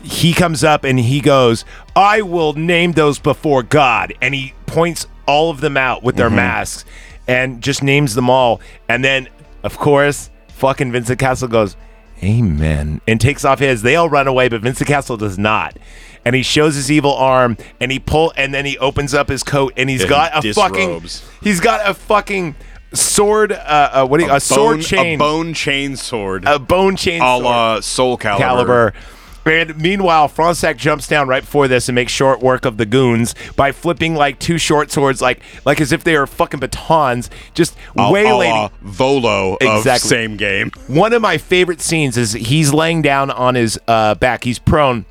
[0.02, 1.66] He comes up and he goes,
[1.96, 4.14] I will name those before God.
[4.22, 6.20] And he points all of them out with Mm-hmm.
[6.22, 6.86] their masks
[7.28, 8.62] and just names them all.
[8.88, 9.28] And then,
[9.64, 11.76] of course, fucking Vincent Cassel goes,
[12.24, 13.02] Amen.
[13.08, 13.82] And takes off his.
[13.82, 15.78] They all run away, but Vincent Cassel does not.
[16.26, 19.42] And he shows his evil arm and he pull and then he opens up his
[19.44, 21.24] coat and he's Yeah, got he a fucking disrobes.
[21.42, 22.56] he's got a fucking
[22.94, 23.56] sword uh,
[23.94, 27.22] uh what do you, a, sword bone, chain a bone chain sword, a bone chain
[27.22, 28.38] a la Soul Calibur.
[28.38, 28.94] caliber.
[29.46, 33.34] And meanwhile, Fronsac jumps down right before this and makes short work of the goons
[33.56, 37.76] by flipping like two short swords, like like as if they are fucking batons, just
[37.98, 38.52] A- a waylaying.
[38.54, 40.10] la Volo of Exactly.
[40.10, 40.72] same game.
[40.88, 45.06] One of my favorite scenes is he's laying down on his uh, back, he's prone,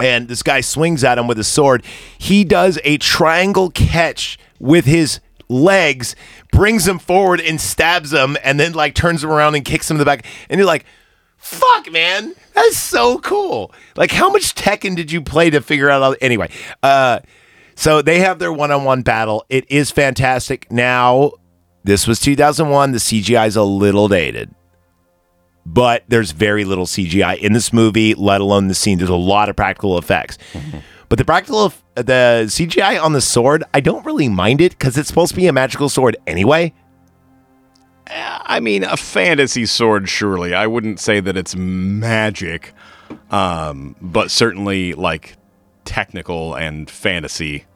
[0.00, 1.84] and this guy swings at him with a sword.
[2.18, 6.14] He does a triangle catch with his legs,
[6.52, 9.96] brings him forward and stabs him, and then like turns him around and kicks him
[9.96, 10.24] in the back.
[10.48, 10.84] And you're like,
[11.36, 13.72] fuck, man, that's so cool.
[13.96, 16.50] Like, how much Tekken did you play to figure out all anyway?
[16.82, 17.20] Uh,
[17.74, 19.44] so they have their one-on-one battle.
[19.48, 20.70] It is fantastic.
[20.70, 21.32] Now,
[21.82, 22.92] this was 2001.
[22.92, 24.54] The CGI is a little dated
[25.72, 28.98] but there's very little CGI in this movie, let alone the scene.
[28.98, 30.36] There's a lot of practical effects.
[31.08, 35.08] But the practical, the CGI on the sword, I don't really mind it because it's
[35.08, 36.72] supposed to be a magical sword anyway.
[38.08, 40.54] I mean, a fantasy sword, surely.
[40.54, 42.72] I wouldn't say that it's magic,
[43.30, 45.36] um, but certainly like
[45.84, 47.66] technical and fantasy.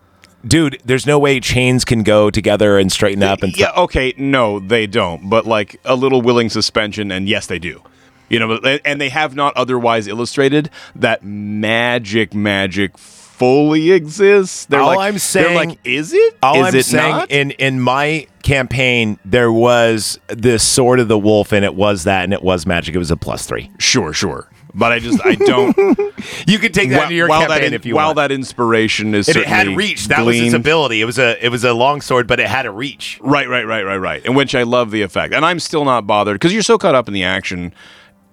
[0.46, 4.58] Dude, there's no way chains can go together and straighten up and yeah, okay, no,
[4.60, 5.28] they don't.
[5.30, 7.82] But like a little willing suspension, and yes, they do.
[8.28, 8.54] You know,
[8.84, 14.64] and they have not otherwise illustrated that magic, magic fully exists.
[14.66, 16.36] They're All like, I'm saying, they're like, is it?
[16.42, 17.30] All Is I'm it saying not?
[17.30, 22.24] in in my campaign, there was this sword of the wolf, and it was that,
[22.24, 22.94] and it was magic.
[22.94, 23.70] It was a plus three.
[23.78, 24.48] sure, sure.
[24.76, 25.76] But I just, I don't.
[26.46, 28.16] You could take that while, into your campaign that in- if you want while want.
[28.16, 30.09] that inspiration is and it had reach.
[30.09, 31.01] That was its ability.
[31.01, 33.18] It was a it was a long sword, but it had a reach.
[33.22, 34.22] Right, right, right, right, right.
[34.24, 35.32] And which I love the effect.
[35.34, 37.72] And I'm still not bothered because you're so caught up in the action.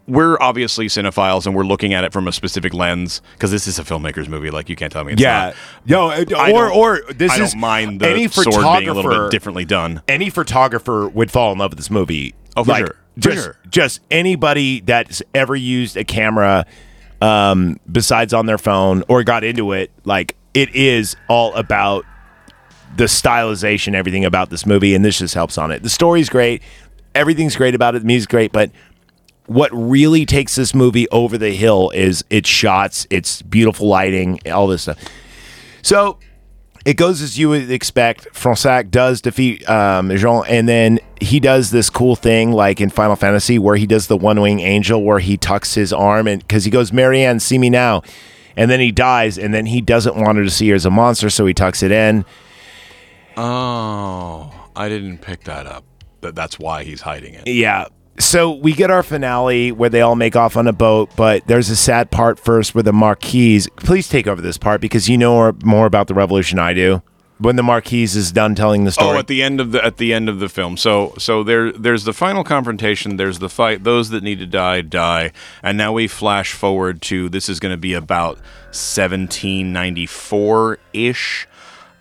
[0.08, 3.78] We're obviously cinephiles and we're looking at it from a specific lens because this is
[3.78, 4.52] a filmmaker's movie.
[4.52, 5.54] Like you can't tell me it's Yeah.
[5.54, 5.56] not.
[5.86, 6.08] Yo,
[6.38, 8.94] I uh, or or this I is don't mind the any sword photographer being a
[8.94, 10.02] little bit differently done.
[10.08, 12.36] Any photographer would fall in love with this movie.
[12.58, 12.96] Oh, for Like, sure.
[13.22, 13.58] Just sure.
[13.70, 16.66] just anybody that's ever used a camera
[17.22, 22.06] um besides on their phone or got into it, like it is all about
[22.98, 25.84] the stylization, everything about this movie, and this just helps on it.
[25.84, 26.62] The story's great,
[27.16, 28.72] everything's great about it, the music's great, but
[29.46, 34.68] what really takes this movie over the hill is its shots, its beautiful lighting, all
[34.68, 34.98] this stuff.
[35.82, 36.20] So
[36.86, 38.34] it goes as you would expect.
[38.34, 43.16] Fronsac does defeat um, Jean, and then he does this cool thing like in Final
[43.16, 46.66] Fantasy where he does the one wing angel where he tucks his arm and because
[46.66, 48.02] he goes, Marianne, see me now.
[48.58, 50.92] And then he dies, and then he doesn't want her to see her as a
[50.92, 52.26] monster, so he tucks it in.
[53.38, 55.86] Oh, I didn't pick that up.
[56.20, 57.48] That that's why he's hiding it.
[57.48, 57.86] Yeah.
[58.20, 61.70] So we get our finale where they all make off on a boat, but there's
[61.70, 63.68] a sad part first where the Marquise.
[63.78, 67.02] Please take over this part because you know more- about the revolution I do.
[67.40, 69.98] When the Marquise is done telling the story, Oh, at the end of the at
[69.98, 70.78] the end of the film.
[70.78, 73.18] So so there there's the final confrontation.
[73.18, 73.84] There's the fight.
[73.84, 75.32] Those that need to die die.
[75.64, 78.36] And now we flash forward to this is going to be about
[78.74, 81.48] 1794 ish.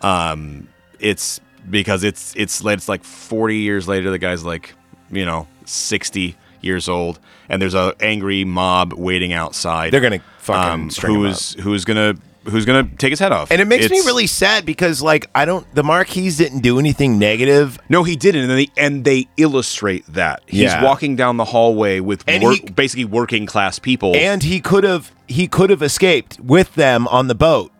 [0.01, 0.67] Um,
[0.99, 4.11] it's because it's it's it's like 40 years later.
[4.11, 4.75] The guy's like
[5.11, 7.19] you know 60 years old,
[7.49, 9.91] and there's a angry mob waiting outside.
[9.91, 12.15] They're gonna fucking um, string him who's who's gonna
[12.45, 13.51] who's gonna take his head off.
[13.51, 15.65] and it makes me really sad because like I don't.
[15.75, 17.79] The Marquise didn't do anything negative.
[17.89, 20.83] No, he didn't, and they and they illustrate that he's Yeah.
[20.83, 24.15] walking down the hallway with work, he- basically working class people.
[24.15, 27.71] and he could have he could have escaped with them on the boat.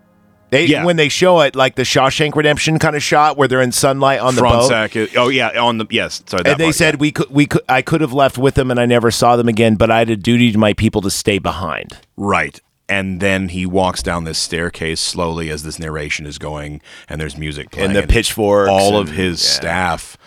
[0.52, 0.86] They Yeah.
[0.86, 4.20] when they show it like the Shawshank Redemption kind of shot where they're in sunlight
[4.20, 4.70] on the boat.
[4.70, 6.44] Fronsac, is- oh yeah, on the yes, sorry.
[6.44, 8.70] That And they part, said we could we could I could have left with them
[8.70, 11.10] and I never saw them again, but I had a duty to my people to
[11.10, 11.98] stay behind.
[12.18, 12.60] right,
[12.90, 17.38] and then he walks down this staircase slowly as this narration is going, and there's
[17.38, 19.50] music playing, And the pitchforks All of his yeah.
[19.52, 20.18] staff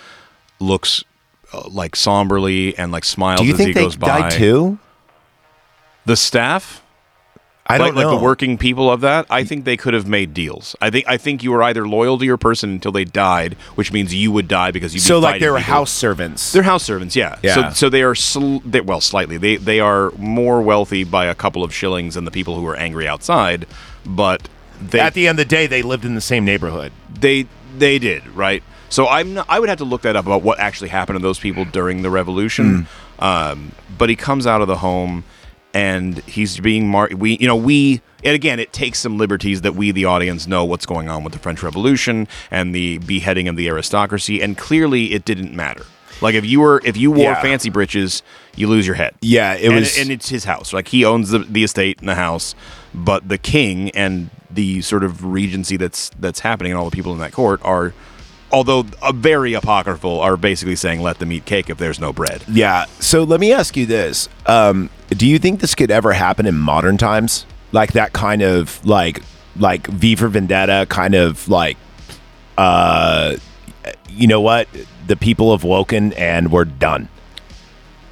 [0.59, 1.05] looks
[1.53, 4.21] uh, like somberly and like smiles Do you as he think they goes by.
[4.21, 4.79] died too?
[6.07, 6.81] The staff.
[7.67, 8.11] I like, don't know.
[8.11, 10.77] like the working people of that, I think they could have made deals.
[10.83, 13.91] I think I think you were either loyal to your person until they died, which
[13.91, 15.01] means you would die because you.
[15.01, 16.53] so like they were house servants.
[16.53, 17.39] They're house servants, yeah.
[17.43, 17.55] Yeah.
[17.55, 19.39] So so they are sl- they, well slightly.
[19.39, 22.77] They they are more wealthy by a couple of shillings than the people who are
[22.77, 23.67] angry outside,
[24.05, 24.47] but
[24.81, 26.93] they At the end of the day, they lived in the same neighborhood.
[27.09, 27.47] they
[27.79, 28.63] they did right.
[28.91, 31.23] So I'm not, I would have to look that up about what actually happened to
[31.23, 32.87] those people during the revolution.
[33.19, 35.25] Um, but he comes out of the home
[35.75, 39.75] and he's being mar- we you know we and again it takes some liberties that
[39.75, 43.57] we the audience know what's going on with the French Revolution and the beheading of
[43.57, 45.85] the aristocracy and clearly it didn't matter.
[46.21, 47.43] Like if you were if you wore Yeah.
[47.43, 48.23] fancy breeches,
[48.57, 49.15] you lose your head.
[49.21, 50.73] Yeah, it and, was- and it's his house.
[50.73, 52.55] Like he owns the, the estate and the house,
[52.95, 57.13] but the king and the sort of regency that's that's happening and all the people
[57.13, 57.93] in that court are,
[58.51, 62.43] although uh, very apocryphal, are basically saying let them eat cake if there's no bread.
[62.49, 62.87] Yeah.
[63.01, 66.57] So let me ask you this: um, Do you think this could ever happen in
[66.57, 67.47] modern times?
[67.73, 69.23] Like that kind of like
[69.57, 71.77] like V for Vendetta kind of like
[72.59, 73.37] uh
[74.09, 74.69] you know what?
[75.07, 77.09] The people have woken and we're done.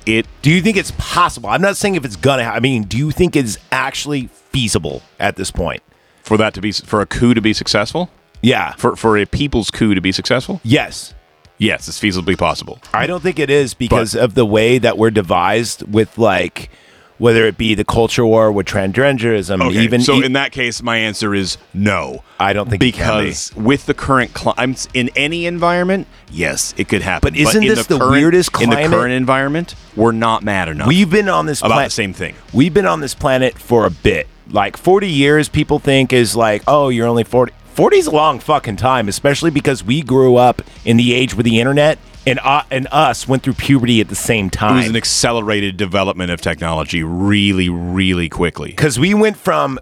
[0.05, 1.49] It Do you think it's possible?
[1.49, 2.57] I'm not saying if it's gonna happen.
[2.57, 5.83] I mean, do you think it's actually feasible at this point?
[6.23, 8.11] for that to be for a coup to be successful,
[8.43, 8.73] Yeah.
[8.75, 10.61] for for a people's coup to be successful.
[10.63, 11.15] Yes.
[11.59, 12.81] Yes, it's feasibly possible.
[12.93, 16.71] I don't think it is because of the way that we're devised with like
[17.19, 20.83] whether it be the culture war with transgenderism, Okay, even so e- in that case,
[20.83, 22.25] my answer is no.
[22.41, 23.27] I don't think it can be.
[23.27, 27.33] because with the current climate in any environment, yes, it could happen.
[27.33, 29.77] But isn't in this the current, weirdest in the current environment?
[29.95, 30.89] We're not mad enough.
[30.89, 31.91] We've been on this about planet.
[31.91, 32.35] the same thing.
[32.53, 34.27] We've been on this planet for a bit.
[34.49, 37.53] Like 40 years, people think is like, oh, you're only 40.
[37.75, 41.45] 40 is a long fucking time, especially because we grew up in the age with
[41.45, 44.75] the internet and uh, and us went through puberty at the same time.
[44.75, 48.69] It was an accelerated development of technology, really, really quickly.
[48.69, 49.79] Because we went from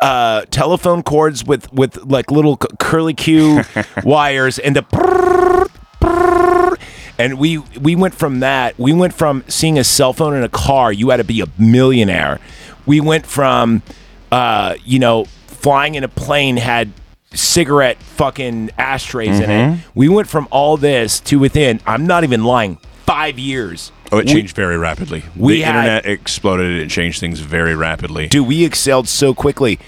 [0.00, 3.62] uh, telephone cords with with like little c- curly Q
[4.04, 5.68] wires and the
[7.18, 8.78] and we we went from that.
[8.78, 10.92] We went from seeing a cell phone in a car.
[10.92, 12.38] You had to be a millionaire.
[12.86, 13.82] We went from
[14.30, 16.92] uh, you know flying in a plane had
[17.32, 19.64] cigarette fucking ashtrays in it.
[19.72, 19.90] Mm-hmm.
[19.94, 21.80] We went from all this to within.
[21.86, 22.76] I'm not even lying.
[23.04, 23.90] Five years.
[24.12, 25.22] Oh, it We- changed very rapidly.
[25.36, 26.80] we the had- internet exploded.
[26.80, 28.28] It changed things very rapidly.
[28.28, 29.78] Dude, we excelled so quickly.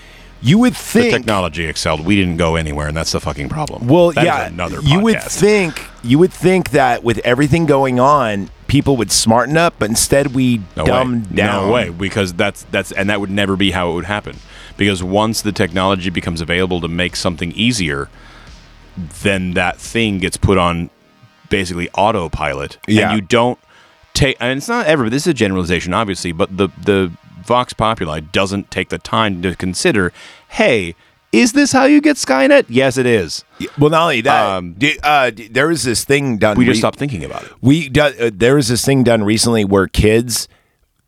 [0.42, 2.00] You would the think technology excelled.
[2.06, 3.86] We didn't go anywhere, and that's the fucking problem.
[3.88, 4.78] Well, That yeah, another.
[4.80, 4.88] Podcast.
[4.90, 9.74] you would think you would think that with everything going on, people would smarten up,
[9.78, 11.36] but instead we No dumbed way.
[11.36, 11.66] down.
[11.66, 14.36] No way, because that's that's and that would never be how it would happen.
[14.80, 18.08] Because once the technology becomes available to make something easier,
[19.22, 20.88] then that thing gets put on
[21.50, 23.10] basically autopilot, Yeah.
[23.10, 23.58] and you don't
[24.14, 24.38] take.
[24.40, 25.10] And it's not ever.
[25.10, 27.12] This is a generalization, obviously, but the the
[27.44, 30.12] Vox Populi doesn't take the time to consider.
[30.48, 30.94] Hey,
[31.30, 32.64] is this how you get Skynet?
[32.70, 33.44] Yes, it is.
[33.78, 36.56] Well, not only that, Um, d- uh, d- there was this thing done.
[36.56, 37.50] We just re- stopped thinking about it.
[37.60, 40.48] We do, uh, there was this thing done recently where kids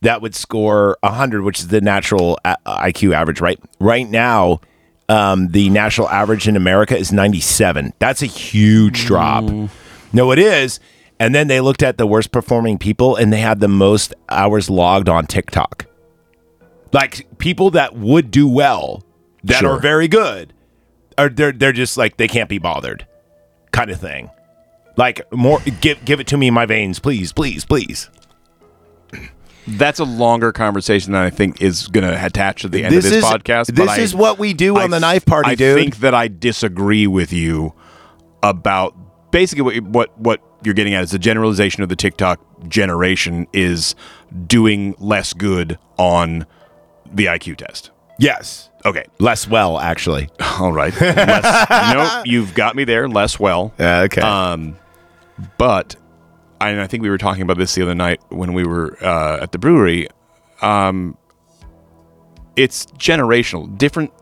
[0.03, 3.59] that would score 100, which is the natural uh, IQ average, right?
[3.81, 4.61] Right now,
[5.09, 7.93] um, the national average in America is 97.
[7.99, 9.45] That's a huge drop.
[10.13, 10.79] No, it is.
[11.19, 14.69] And then they looked at the worst performing people and they had the most hours
[14.69, 15.87] logged on TikTok.
[16.93, 19.05] Like people that would do well,
[19.45, 19.73] that Sure.
[19.73, 20.53] are very good,
[21.17, 23.07] are they're they're just like they can't be bothered,
[23.71, 24.31] kind of thing.
[24.97, 28.11] Like more, give give it to me in my veins, please, please, please.
[29.67, 33.03] That's a longer conversation than I think is going to attach to the end of
[33.03, 33.67] this is podcast.
[33.67, 35.77] This but I- is what we do I on the th- knife party, I dude.
[35.77, 37.73] think that I disagree with you
[38.43, 38.95] about
[39.31, 43.95] basically what what what you're getting at is the generalization of the TikTok generation is
[44.47, 46.47] doing less good on
[47.13, 47.91] the IQ test.
[48.19, 50.29] yes, Okay, less well actually.
[50.59, 50.93] all right.
[51.01, 53.09] Less, no, you've got me there.
[53.09, 53.73] Less well.
[53.79, 54.21] Yeah, okay.
[54.23, 54.77] Um,
[55.57, 56.02] but I,
[56.71, 59.43] and I think we were talking about this the other night when we were uh,
[59.43, 60.09] at the brewery.
[60.61, 61.17] Um,
[62.57, 63.77] it's generational.
[63.79, 64.13] Different.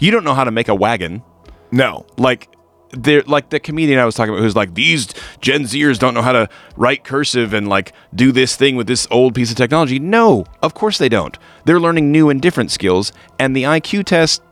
[0.00, 1.22] You don't know how to make a wagon.
[1.70, 2.48] no, Like
[2.92, 5.08] they're like the comedian I was talking about who's like these
[5.40, 9.06] Gen Zers don't know how to write cursive and like do this thing with this
[9.10, 9.98] old piece of technology.
[9.98, 11.36] No, of course they don't.
[11.64, 14.42] They're learning new and different skills, and the IQ test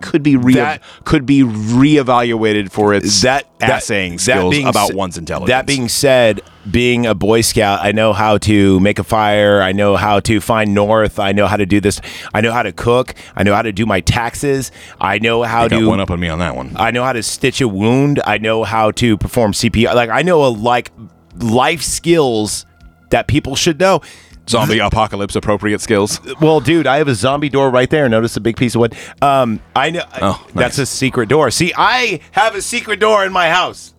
[0.00, 4.66] could be re- That- could be reevaluated for its that that- assaying that skills being
[4.66, 5.48] about one's intelligence.
[5.48, 6.40] That being said,
[6.70, 9.62] being a Boy Scout, I know how to make a fire.
[9.62, 11.18] I know how to find north.
[11.18, 12.00] I know how to do this.
[12.34, 13.14] I know how to cook.
[13.36, 14.70] I know how to do my taxes.
[15.00, 16.72] I know how to one up on me on that one.
[16.76, 18.20] I know how to stitch a wound.
[18.26, 19.94] I know how to perform CPR.
[19.94, 20.90] Like I know a, like
[21.38, 22.66] life skills
[23.10, 24.00] that people should know.
[24.48, 26.20] Zombie apocalypse appropriate skills.
[26.40, 28.08] Well, dude, I have a zombie door right there.
[28.08, 28.94] Notice a big piece of wood.
[29.20, 31.50] Um, I know Oh, that's a secret door.
[31.50, 33.92] See, I have a secret door in my house.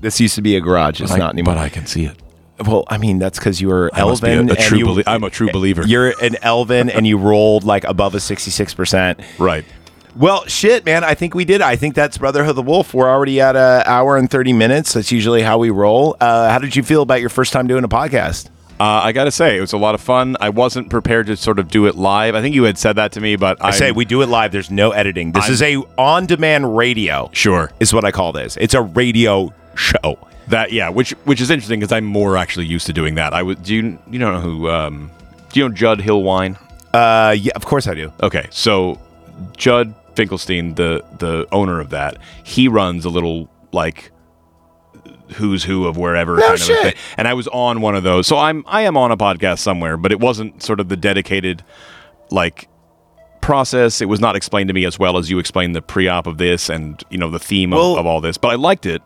[0.00, 1.00] This used to be a garage.
[1.00, 1.54] It's not anymore.
[1.54, 2.16] But I can see it.
[2.66, 4.48] well, I mean, that's because you were I must be a, elven.
[4.50, 5.86] a and true you, belie- I'm a true believer.
[5.86, 9.20] You're an elven, and you rolled like above a sixty-six percent.
[9.38, 9.64] right.
[10.16, 11.04] Well, shit, man.
[11.04, 11.62] I think we did.
[11.62, 12.92] I think that's Brotherhood of the Wolf.
[12.92, 14.94] We're already at an hour and thirty minutes.
[14.94, 16.16] That's usually how we roll.
[16.20, 18.48] Uh, how did you feel about your first time doing a podcast?
[18.80, 20.38] Uh, I got to say, it was a lot of fun.
[20.40, 22.34] I wasn't prepared to sort of do it live.
[22.34, 24.52] I think you had said that to me, but I say we do it live.
[24.52, 25.32] There's no editing.
[25.32, 27.28] This I'm- is a on-demand radio.
[27.34, 28.56] sure is what I call this.
[28.58, 30.18] It's a radio show.
[30.48, 33.32] that yeah, which which is interesting because I'm more actually used to doing that.
[33.34, 35.10] I would do you you don't know who um,
[35.52, 36.56] do you know Judd Hillwine?
[36.92, 38.12] Uh, yeah, of course I do.
[38.22, 38.98] Okay, so
[39.56, 44.10] Judd Finkelstein, the the owner of that, he runs a little like
[45.34, 46.82] who's who of wherever kind of a shit.
[46.82, 46.94] thing.
[47.16, 48.26] And I was on one of those.
[48.26, 51.64] So I'm I am on a podcast somewhere, but it wasn't sort of the dedicated
[52.30, 52.68] like
[53.40, 54.00] process.
[54.00, 56.68] It was not explained to me as well as you explained the pre-op of this
[56.68, 58.36] and you know the theme Well- of, of all this.
[58.38, 59.02] But I liked it.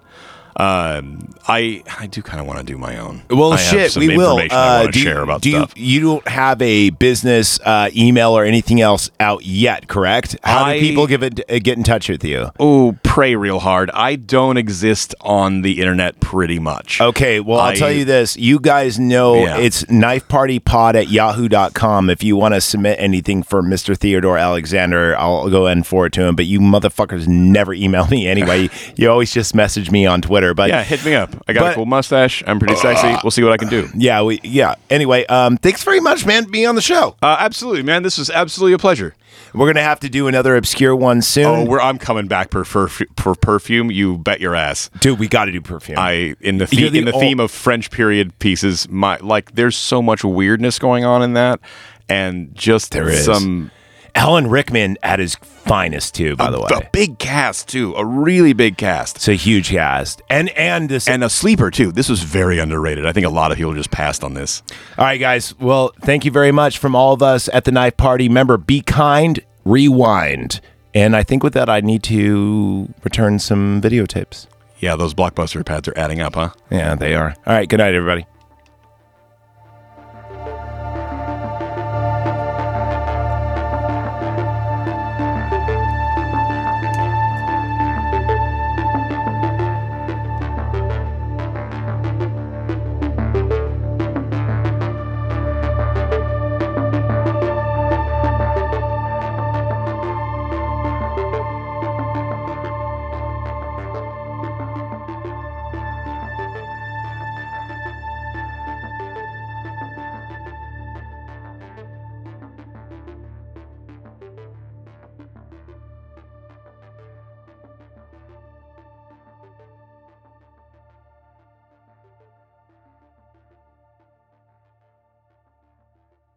[0.56, 3.22] Um, I I do kind of want to do my own.
[3.28, 4.38] Well, I shit, we will.
[4.38, 5.50] I Uh, do share you, about do.
[5.50, 10.36] You, you don't have a business uh, email or anything else out yet, correct?
[10.44, 12.50] How I- do people give it, uh, get in touch with you?
[12.60, 13.90] Oh, pray real hard.
[13.92, 17.00] I don't exist on the internet pretty much.
[17.00, 18.36] Okay, well, I'll tell you this.
[18.36, 19.58] You guys know Yeah.
[19.58, 22.10] it's knifepartypod at yahoo.com.
[22.10, 23.96] If you want to submit anything for Mr.
[23.96, 26.36] Theodore Alexander, I'll go and forward to him.
[26.36, 28.70] But you motherfuckers never email me anyway.
[28.96, 30.43] you always just message me on Twitter.
[30.52, 31.30] But Yeah, hit me up.
[31.48, 32.42] I got But- a cool mustache.
[32.46, 33.16] I'm pretty sexy.
[33.22, 33.88] We'll see what I can do.
[33.94, 34.74] yeah, we, yeah.
[34.90, 37.16] Anyway, um, thanks very much, man, for being on the show.
[37.22, 38.02] Uh, absolutely, man.
[38.02, 39.14] This was absolutely a pleasure.
[39.54, 41.44] We're going to have to do another obscure one soon.
[41.46, 43.88] Oh, we're, I'm coming back for, for for perfume.
[43.90, 44.90] You bet your ass.
[44.98, 45.96] Dude, we got to do perfume.
[45.96, 48.88] I in the, the in the theme of French period pieces.
[48.88, 51.60] My like, there's so much weirdness going on in that,
[52.08, 53.24] and just There is.
[53.24, 53.70] some
[54.16, 56.68] Alan Rickman at his finest, too, by the way.
[56.72, 60.22] a big cast too, a really big cast, It's a huge cast.
[60.30, 61.08] And, and this.
[61.08, 61.90] and a sleeper too.
[61.90, 63.06] This was very underrated.
[63.06, 64.62] I think a lot of people just passed on this.
[64.98, 65.58] All right, guys.
[65.58, 68.28] Well, thank you very much from all of us at the Knife Party.
[68.28, 70.60] Remember, be kind, rewind.
[70.94, 74.46] And I think with that, I need to return some videotapes.
[74.78, 76.50] Yeah, those blockbuster pads are adding up, huh?
[76.70, 77.34] Yeah, they are.
[77.46, 77.68] All right.
[77.68, 78.26] Good night, everybody.